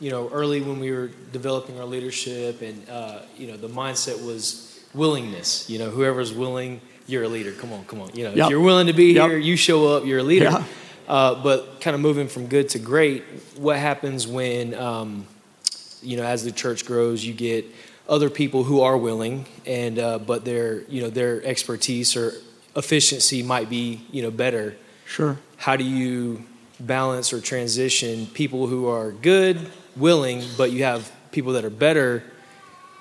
you 0.00 0.10
know, 0.10 0.28
early 0.30 0.60
when 0.60 0.80
we 0.80 0.90
were 0.90 1.08
developing 1.32 1.78
our 1.78 1.86
leadership, 1.86 2.60
and 2.60 2.88
uh, 2.88 3.20
you 3.36 3.46
know, 3.46 3.56
the 3.56 3.68
mindset 3.68 4.26
was 4.26 4.80
willingness. 4.92 5.70
You 5.70 5.78
know, 5.78 5.90
whoever's 5.90 6.32
willing, 6.32 6.80
you're 7.06 7.22
a 7.22 7.28
leader. 7.28 7.52
Come 7.52 7.72
on, 7.72 7.84
come 7.84 8.00
on. 8.00 8.10
You 8.14 8.24
know, 8.24 8.30
yep. 8.30 8.46
if 8.46 8.50
you're 8.50 8.60
willing 8.60 8.88
to 8.88 8.92
be 8.92 9.12
yep. 9.12 9.30
here, 9.30 9.38
you 9.38 9.54
show 9.54 9.96
up. 9.96 10.04
You're 10.04 10.18
a 10.18 10.24
leader. 10.24 10.46
Yeah. 10.46 10.64
Uh, 11.10 11.34
but 11.42 11.80
kind 11.80 11.96
of 11.96 12.00
moving 12.00 12.28
from 12.28 12.46
good 12.46 12.68
to 12.68 12.78
great, 12.78 13.24
what 13.56 13.76
happens 13.76 14.28
when, 14.28 14.74
um, 14.74 15.26
you 16.02 16.16
know, 16.16 16.22
as 16.22 16.44
the 16.44 16.52
church 16.52 16.86
grows, 16.86 17.24
you 17.24 17.34
get 17.34 17.64
other 18.08 18.30
people 18.30 18.62
who 18.62 18.80
are 18.80 18.96
willing, 18.96 19.44
and 19.66 19.98
uh, 19.98 20.20
but 20.20 20.44
their, 20.44 20.82
you 20.82 21.02
know, 21.02 21.10
their 21.10 21.44
expertise 21.44 22.16
or 22.16 22.34
efficiency 22.76 23.42
might 23.42 23.68
be, 23.68 24.06
you 24.12 24.22
know, 24.22 24.30
better. 24.30 24.76
Sure. 25.04 25.36
How 25.56 25.74
do 25.74 25.82
you 25.82 26.44
balance 26.78 27.32
or 27.32 27.40
transition 27.40 28.26
people 28.26 28.68
who 28.68 28.86
are 28.86 29.10
good, 29.10 29.58
willing, 29.96 30.44
but 30.56 30.70
you 30.70 30.84
have 30.84 31.10
people 31.32 31.54
that 31.54 31.64
are 31.64 31.70
better 31.70 32.22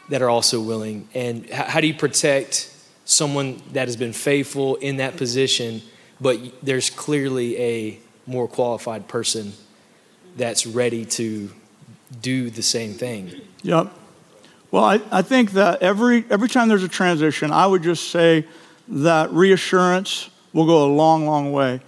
that 0.09 0.23
are 0.23 0.31
also 0.31 0.59
willing? 0.59 1.07
And 1.13 1.47
how 1.47 1.79
do 1.79 1.85
you 1.85 1.93
protect 1.93 2.75
someone 3.05 3.61
that 3.73 3.87
has 3.87 3.97
been 3.97 4.13
faithful 4.13 4.77
in 4.77 4.97
that 4.97 5.15
position, 5.15 5.83
but 6.19 6.39
there's 6.63 6.89
clearly 6.89 7.57
a 7.59 7.99
more 8.25 8.47
qualified 8.47 9.07
person 9.07 9.53
that's 10.35 10.65
ready 10.65 11.05
to 11.05 11.49
do 12.21 12.49
the 12.49 12.61
same 12.61 12.93
thing? 12.93 13.41
Yep. 13.63 13.93
Well, 14.71 14.83
I, 14.83 15.01
I 15.11 15.21
think 15.21 15.51
that 15.51 15.81
every, 15.81 16.25
every 16.29 16.47
time 16.47 16.69
there's 16.69 16.83
a 16.83 16.89
transition, 16.89 17.51
I 17.51 17.65
would 17.65 17.81
just 17.81 18.11
say 18.11 18.45
that 18.87 19.31
reassurance 19.31 20.29
will 20.53 20.65
go 20.65 20.85
a 20.85 20.91
long, 20.91 21.25
long 21.25 21.51
way. 21.51 21.81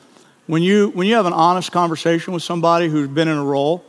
When 0.48 0.64
you, 0.64 0.90
when 0.90 1.08
you 1.08 1.16
have 1.16 1.26
an 1.26 1.34
honest 1.34 1.72
conversation 1.72 2.34
with 2.34 2.44
somebody 2.44 2.88
who's 2.88 3.08
been 3.08 3.28
in 3.28 3.38
a 3.38 3.44
role 3.44 3.86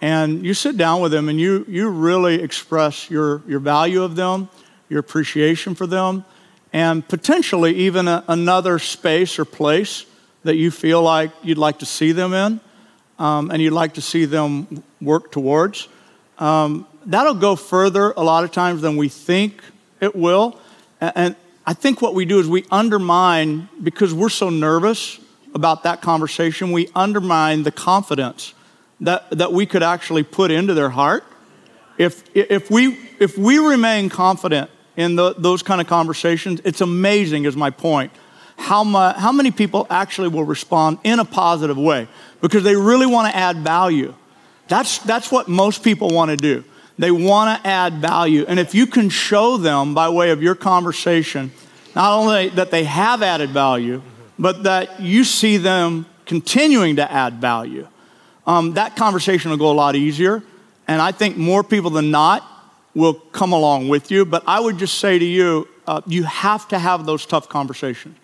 and 0.00 0.44
you 0.44 0.54
sit 0.54 0.76
down 0.76 1.00
with 1.00 1.12
them 1.12 1.28
and 1.28 1.40
you, 1.40 1.64
you 1.68 1.88
really 1.88 2.40
express 2.40 3.10
your, 3.10 3.42
your 3.46 3.60
value 3.60 4.02
of 4.02 4.16
them, 4.16 4.48
your 4.88 5.00
appreciation 5.00 5.74
for 5.74 5.86
them, 5.86 6.24
and 6.76 7.08
potentially 7.08 7.74
even 7.74 8.06
a, 8.06 8.22
another 8.28 8.78
space 8.78 9.38
or 9.38 9.46
place 9.46 10.04
that 10.44 10.56
you 10.56 10.70
feel 10.70 11.00
like 11.00 11.30
you'd 11.42 11.56
like 11.56 11.78
to 11.78 11.86
see 11.86 12.12
them 12.12 12.34
in 12.34 12.60
um, 13.18 13.50
and 13.50 13.62
you'd 13.62 13.72
like 13.72 13.94
to 13.94 14.02
see 14.02 14.26
them 14.26 14.84
work 15.00 15.32
towards. 15.32 15.88
Um, 16.38 16.86
that'll 17.06 17.32
go 17.32 17.56
further 17.56 18.12
a 18.14 18.22
lot 18.22 18.44
of 18.44 18.52
times 18.52 18.82
than 18.82 18.98
we 18.98 19.08
think 19.08 19.62
it 20.02 20.14
will. 20.14 20.60
And 21.00 21.34
I 21.64 21.72
think 21.72 22.02
what 22.02 22.12
we 22.12 22.26
do 22.26 22.40
is 22.40 22.46
we 22.46 22.66
undermine, 22.70 23.70
because 23.82 24.12
we're 24.12 24.28
so 24.28 24.50
nervous 24.50 25.18
about 25.54 25.84
that 25.84 26.02
conversation, 26.02 26.72
we 26.72 26.90
undermine 26.94 27.62
the 27.62 27.72
confidence 27.72 28.52
that, 29.00 29.30
that 29.30 29.50
we 29.50 29.64
could 29.64 29.82
actually 29.82 30.24
put 30.24 30.50
into 30.50 30.74
their 30.74 30.90
heart. 30.90 31.24
If, 31.96 32.22
if, 32.36 32.70
we, 32.70 32.98
if 33.18 33.38
we 33.38 33.56
remain 33.56 34.10
confident 34.10 34.70
in 34.96 35.16
the, 35.16 35.34
those 35.36 35.62
kind 35.62 35.80
of 35.80 35.86
conversations, 35.86 36.60
it's 36.64 36.80
amazing, 36.80 37.44
is 37.44 37.56
my 37.56 37.70
point, 37.70 38.12
how, 38.56 38.82
my, 38.82 39.12
how 39.12 39.32
many 39.32 39.50
people 39.50 39.86
actually 39.90 40.28
will 40.28 40.44
respond 40.44 40.98
in 41.04 41.18
a 41.18 41.24
positive 41.24 41.76
way 41.76 42.08
because 42.40 42.64
they 42.64 42.74
really 42.74 43.06
want 43.06 43.30
to 43.30 43.36
add 43.36 43.58
value. 43.58 44.14
That's, 44.68 44.98
that's 44.98 45.30
what 45.30 45.48
most 45.48 45.82
people 45.82 46.10
want 46.10 46.30
to 46.30 46.36
do. 46.36 46.64
They 46.98 47.10
want 47.10 47.62
to 47.62 47.68
add 47.68 47.94
value. 47.94 48.46
And 48.48 48.58
if 48.58 48.74
you 48.74 48.86
can 48.86 49.10
show 49.10 49.58
them 49.58 49.94
by 49.94 50.08
way 50.08 50.30
of 50.30 50.42
your 50.42 50.54
conversation, 50.54 51.52
not 51.94 52.18
only 52.18 52.48
that 52.50 52.70
they 52.70 52.84
have 52.84 53.22
added 53.22 53.50
value, 53.50 54.02
but 54.38 54.62
that 54.62 55.00
you 55.00 55.24
see 55.24 55.58
them 55.58 56.06
continuing 56.24 56.96
to 56.96 57.10
add 57.10 57.34
value, 57.34 57.86
um, 58.46 58.74
that 58.74 58.96
conversation 58.96 59.50
will 59.50 59.58
go 59.58 59.70
a 59.70 59.74
lot 59.74 59.94
easier. 59.94 60.42
And 60.88 61.02
I 61.02 61.12
think 61.12 61.36
more 61.36 61.62
people 61.62 61.90
than 61.90 62.10
not 62.10 62.55
will 62.96 63.12
come 63.12 63.52
along 63.52 63.88
with 63.88 64.10
you. 64.10 64.24
But 64.24 64.42
I 64.46 64.58
would 64.58 64.78
just 64.78 64.98
say 64.98 65.18
to 65.18 65.24
you, 65.24 65.68
uh, 65.86 66.00
you 66.06 66.24
have 66.24 66.66
to 66.68 66.78
have 66.78 67.04
those 67.04 67.26
tough 67.26 67.46
conversations. 67.46 68.16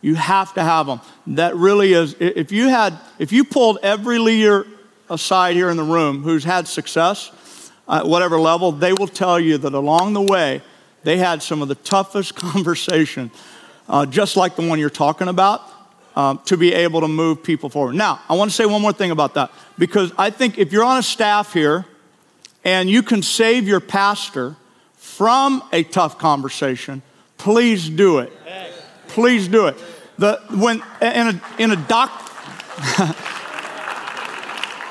You 0.00 0.14
have 0.14 0.54
to 0.54 0.62
have 0.62 0.86
them. 0.86 1.00
That 1.26 1.56
really 1.56 1.92
is, 1.92 2.14
if 2.20 2.52
you 2.52 2.68
had, 2.68 2.98
if 3.18 3.32
you 3.32 3.44
pulled 3.44 3.78
every 3.82 4.18
leader 4.18 4.66
aside 5.10 5.56
here 5.56 5.70
in 5.70 5.76
the 5.76 5.82
room 5.82 6.22
who's 6.22 6.44
had 6.44 6.68
success 6.68 7.70
at 7.88 8.06
whatever 8.06 8.38
level, 8.38 8.70
they 8.70 8.92
will 8.92 9.08
tell 9.08 9.40
you 9.40 9.58
that 9.58 9.74
along 9.74 10.12
the 10.12 10.22
way, 10.22 10.62
they 11.02 11.16
had 11.18 11.42
some 11.42 11.60
of 11.60 11.66
the 11.66 11.74
toughest 11.74 12.34
conversation, 12.36 13.30
uh, 13.88 14.06
just 14.06 14.36
like 14.36 14.54
the 14.54 14.66
one 14.66 14.78
you're 14.78 14.88
talking 14.88 15.26
about, 15.26 15.62
um, 16.14 16.40
to 16.44 16.56
be 16.56 16.72
able 16.72 17.00
to 17.00 17.08
move 17.08 17.42
people 17.42 17.68
forward. 17.68 17.96
Now, 17.96 18.20
I 18.28 18.34
want 18.34 18.50
to 18.50 18.54
say 18.54 18.66
one 18.66 18.82
more 18.82 18.92
thing 18.92 19.10
about 19.10 19.34
that, 19.34 19.50
because 19.78 20.12
I 20.16 20.30
think 20.30 20.58
if 20.58 20.72
you're 20.72 20.84
on 20.84 20.98
a 20.98 21.02
staff 21.02 21.52
here 21.52 21.86
and 22.64 22.88
you 22.88 23.02
can 23.02 23.22
save 23.22 23.66
your 23.66 23.80
pastor 23.80 24.56
from 24.94 25.62
a 25.72 25.82
tough 25.82 26.18
conversation, 26.18 27.02
please 27.36 27.88
do 27.88 28.18
it. 28.18 28.32
Please 29.08 29.48
do 29.48 29.66
it. 29.66 29.76
The, 30.18 30.40
when, 30.50 30.82
in 31.00 31.28
a, 31.28 31.40
in 31.58 31.70
a 31.72 31.76
doc, 31.76 32.10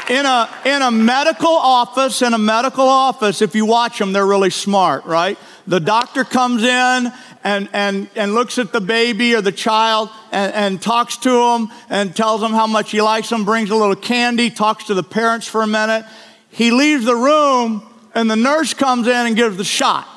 in 0.09 0.25
a, 0.25 0.49
in 0.65 0.81
a 0.81 0.91
medical 0.91 1.47
office, 1.47 2.21
in 2.21 2.33
a 2.33 2.37
medical 2.37 2.87
office, 2.87 3.41
if 3.41 3.55
you 3.55 3.65
watch 3.65 3.97
them, 3.97 4.13
they're 4.13 4.27
really 4.27 4.49
smart, 4.49 5.05
right? 5.05 5.39
The 5.65 5.79
doctor 5.79 6.23
comes 6.23 6.63
in 6.63 7.11
and, 7.43 7.69
and, 7.73 8.09
and 8.15 8.33
looks 8.33 8.57
at 8.57 8.71
the 8.71 8.81
baby 8.81 9.33
or 9.35 9.41
the 9.41 9.51
child 9.51 10.09
and, 10.31 10.53
and 10.53 10.81
talks 10.81 11.17
to 11.17 11.29
them 11.29 11.69
and 11.89 12.15
tells 12.15 12.41
them 12.41 12.51
how 12.51 12.67
much 12.67 12.91
he 12.91 13.01
likes 13.01 13.29
them, 13.29 13.45
brings 13.45 13.69
a 13.69 13.75
little 13.75 13.95
candy, 13.95 14.49
talks 14.49 14.85
to 14.85 14.93
the 14.93 15.03
parents 15.03 15.47
for 15.47 15.61
a 15.61 15.67
minute. 15.67 16.05
He 16.51 16.71
leaves 16.71 17.05
the 17.05 17.15
room 17.15 17.83
and 18.13 18.29
the 18.29 18.35
nurse 18.35 18.73
comes 18.73 19.07
in 19.07 19.25
and 19.27 19.35
gives 19.35 19.57
the 19.57 19.63
shot. 19.63 20.07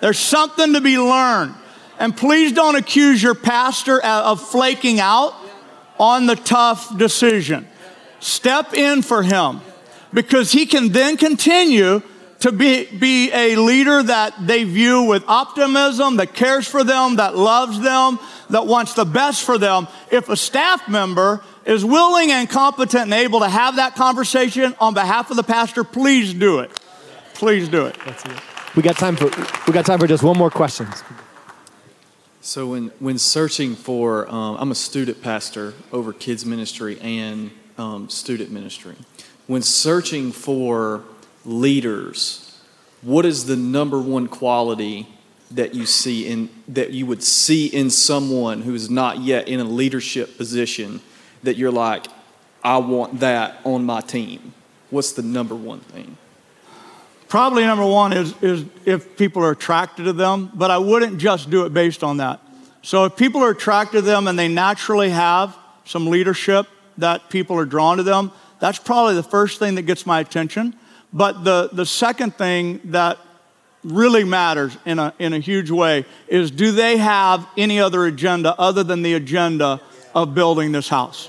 There's 0.00 0.18
something 0.18 0.74
to 0.74 0.80
be 0.80 0.98
learned. 0.98 1.54
And 1.98 2.14
please 2.14 2.52
don't 2.52 2.76
accuse 2.76 3.22
your 3.22 3.34
pastor 3.34 4.02
of 4.02 4.40
flaking 4.40 5.00
out 5.00 5.34
on 5.98 6.26
the 6.26 6.36
tough 6.36 6.96
decision. 6.98 7.66
Step 8.20 8.74
in 8.74 9.02
for 9.02 9.22
him 9.22 9.62
because 10.12 10.52
he 10.52 10.66
can 10.66 10.90
then 10.90 11.16
continue 11.16 12.02
to 12.40 12.52
be, 12.52 12.84
be 12.84 13.32
a 13.32 13.56
leader 13.56 14.02
that 14.02 14.34
they 14.46 14.64
view 14.64 15.04
with 15.04 15.24
optimism, 15.26 16.16
that 16.18 16.34
cares 16.34 16.68
for 16.68 16.84
them, 16.84 17.16
that 17.16 17.36
loves 17.36 17.80
them, 17.80 18.18
that 18.50 18.66
wants 18.66 18.92
the 18.92 19.06
best 19.06 19.42
for 19.42 19.56
them. 19.56 19.88
If 20.10 20.28
a 20.28 20.36
staff 20.36 20.86
member 20.88 21.42
is 21.66 21.84
willing 21.84 22.30
and 22.30 22.48
competent 22.48 23.02
and 23.04 23.12
able 23.12 23.40
to 23.40 23.48
have 23.48 23.76
that 23.76 23.96
conversation 23.96 24.74
on 24.80 24.94
behalf 24.94 25.30
of 25.30 25.36
the 25.36 25.42
pastor, 25.42 25.84
please 25.84 26.32
do 26.32 26.60
it. 26.60 26.70
Please 27.34 27.68
do 27.68 27.86
it. 27.86 27.96
We 28.76 28.82
got 28.82 28.96
time 28.96 29.16
for 29.16 29.26
we 29.66 29.72
got 29.72 29.84
time 29.84 29.98
for 29.98 30.06
just 30.06 30.22
one 30.22 30.38
more 30.38 30.50
question. 30.50 30.86
So 32.40 32.68
when 32.68 32.88
when 33.00 33.18
searching 33.18 33.74
for, 33.74 34.28
um, 34.30 34.56
I'm 34.58 34.70
a 34.70 34.74
student 34.76 35.20
pastor 35.22 35.74
over 35.92 36.12
kids 36.12 36.46
ministry 36.46 36.98
and 37.00 37.50
um, 37.76 38.08
student 38.08 38.50
ministry. 38.50 38.94
When 39.46 39.62
searching 39.62 40.32
for 40.32 41.02
leaders, 41.44 42.60
what 43.02 43.26
is 43.26 43.46
the 43.46 43.56
number 43.56 44.00
one 44.00 44.28
quality 44.28 45.08
that 45.50 45.74
you 45.74 45.84
see 45.86 46.26
in 46.26 46.48
that 46.68 46.90
you 46.90 47.06
would 47.06 47.22
see 47.22 47.66
in 47.66 47.90
someone 47.90 48.62
who 48.62 48.74
is 48.74 48.88
not 48.88 49.18
yet 49.18 49.48
in 49.48 49.60
a 49.60 49.64
leadership 49.64 50.36
position 50.36 51.00
that 51.46 51.56
you're 51.56 51.72
like, 51.72 52.06
I 52.62 52.76
want 52.78 53.20
that 53.20 53.58
on 53.64 53.84
my 53.84 54.00
team? 54.00 54.52
What's 54.90 55.12
the 55.12 55.22
number 55.22 55.54
one 55.54 55.80
thing? 55.80 56.16
Probably 57.28 57.64
number 57.64 57.84
one 57.84 58.12
is, 58.12 58.34
is 58.40 58.64
if 58.84 59.16
people 59.16 59.42
are 59.42 59.50
attracted 59.50 60.04
to 60.04 60.12
them, 60.12 60.50
but 60.54 60.70
I 60.70 60.78
wouldn't 60.78 61.18
just 61.18 61.50
do 61.50 61.64
it 61.64 61.74
based 61.74 62.04
on 62.04 62.18
that. 62.18 62.40
So 62.82 63.04
if 63.04 63.16
people 63.16 63.42
are 63.42 63.50
attracted 63.50 63.98
to 63.98 64.02
them 64.02 64.28
and 64.28 64.38
they 64.38 64.48
naturally 64.48 65.10
have 65.10 65.56
some 65.84 66.06
leadership 66.06 66.68
that 66.98 67.28
people 67.30 67.58
are 67.58 67.64
drawn 67.64 67.96
to 67.96 68.04
them, 68.04 68.30
that's 68.60 68.78
probably 68.78 69.14
the 69.14 69.24
first 69.24 69.58
thing 69.58 69.74
that 69.74 69.82
gets 69.82 70.06
my 70.06 70.20
attention. 70.20 70.74
But 71.12 71.44
the, 71.44 71.68
the 71.72 71.86
second 71.86 72.36
thing 72.36 72.80
that 72.84 73.18
really 73.82 74.24
matters 74.24 74.76
in 74.84 74.98
a, 74.98 75.12
in 75.18 75.32
a 75.32 75.38
huge 75.38 75.70
way 75.70 76.04
is 76.28 76.50
do 76.50 76.72
they 76.72 76.96
have 76.96 77.46
any 77.56 77.80
other 77.80 78.06
agenda 78.06 78.54
other 78.58 78.82
than 78.82 79.02
the 79.02 79.14
agenda 79.14 79.80
of 80.14 80.34
building 80.34 80.72
this 80.72 80.88
house? 80.88 81.28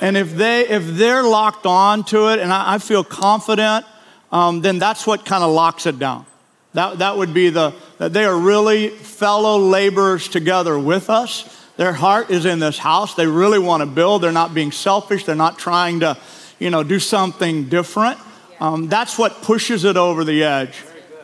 And 0.00 0.16
if, 0.16 0.34
they, 0.34 0.66
if 0.68 0.86
they're 0.86 1.22
locked 1.22 1.66
on 1.66 2.04
to 2.04 2.28
it, 2.28 2.38
and 2.38 2.52
I, 2.52 2.74
I 2.74 2.78
feel 2.78 3.04
confident, 3.04 3.84
um, 4.32 4.62
then 4.62 4.78
that's 4.78 5.06
what 5.06 5.24
kind 5.26 5.44
of 5.44 5.50
locks 5.50 5.86
it 5.86 5.98
down. 5.98 6.26
That, 6.72 6.98
that 6.98 7.16
would 7.16 7.34
be 7.34 7.50
the, 7.50 7.74
that 7.98 8.12
they 8.12 8.24
are 8.24 8.36
really 8.36 8.88
fellow 8.88 9.58
laborers 9.58 10.28
together 10.28 10.78
with 10.78 11.10
us. 11.10 11.56
Their 11.76 11.92
heart 11.92 12.30
is 12.30 12.46
in 12.46 12.60
this 12.60 12.78
house. 12.78 13.14
They 13.14 13.26
really 13.26 13.58
want 13.58 13.80
to 13.82 13.86
build. 13.86 14.22
They're 14.22 14.32
not 14.32 14.54
being 14.54 14.72
selfish. 14.72 15.24
They're 15.24 15.34
not 15.34 15.58
trying 15.58 16.00
to, 16.00 16.16
you 16.58 16.70
know, 16.70 16.82
do 16.82 16.98
something 16.98 17.68
different. 17.68 18.18
Um, 18.60 18.88
that's 18.88 19.18
what 19.18 19.42
pushes 19.42 19.84
it 19.84 19.96
over 19.96 20.22
the 20.22 20.44
edge 20.44 20.74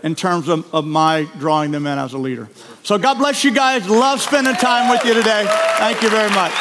in 0.03 0.14
terms 0.14 0.49
of, 0.49 0.72
of 0.74 0.84
my 0.84 1.28
drawing 1.38 1.70
them 1.70 1.86
in 1.86 1.99
as 1.99 2.12
a 2.12 2.18
leader. 2.18 2.49
So 2.82 2.99
God 2.99 3.18
bless 3.18 3.44
you 3.44 3.53
guys. 3.53 3.88
Love 3.88 4.20
spending 4.20 4.55
time 4.55 4.90
with 4.90 5.05
you 5.05 5.14
today. 5.14 5.44
Thank 5.78 6.03
you 6.03 6.11
very 6.11 6.30
much. 6.30 6.53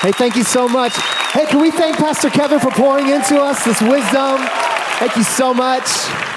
Hey, 0.00 0.12
thank 0.12 0.36
you 0.36 0.44
so 0.44 0.68
much. 0.68 0.92
Hey, 1.32 1.46
can 1.46 1.60
we 1.60 1.70
thank 1.70 1.96
Pastor 1.96 2.30
Kevin 2.30 2.60
for 2.60 2.70
pouring 2.70 3.08
into 3.08 3.40
us 3.40 3.64
this 3.64 3.80
wisdom? 3.80 4.38
Thank 4.98 5.16
you 5.16 5.24
so 5.24 5.52
much. 5.52 6.33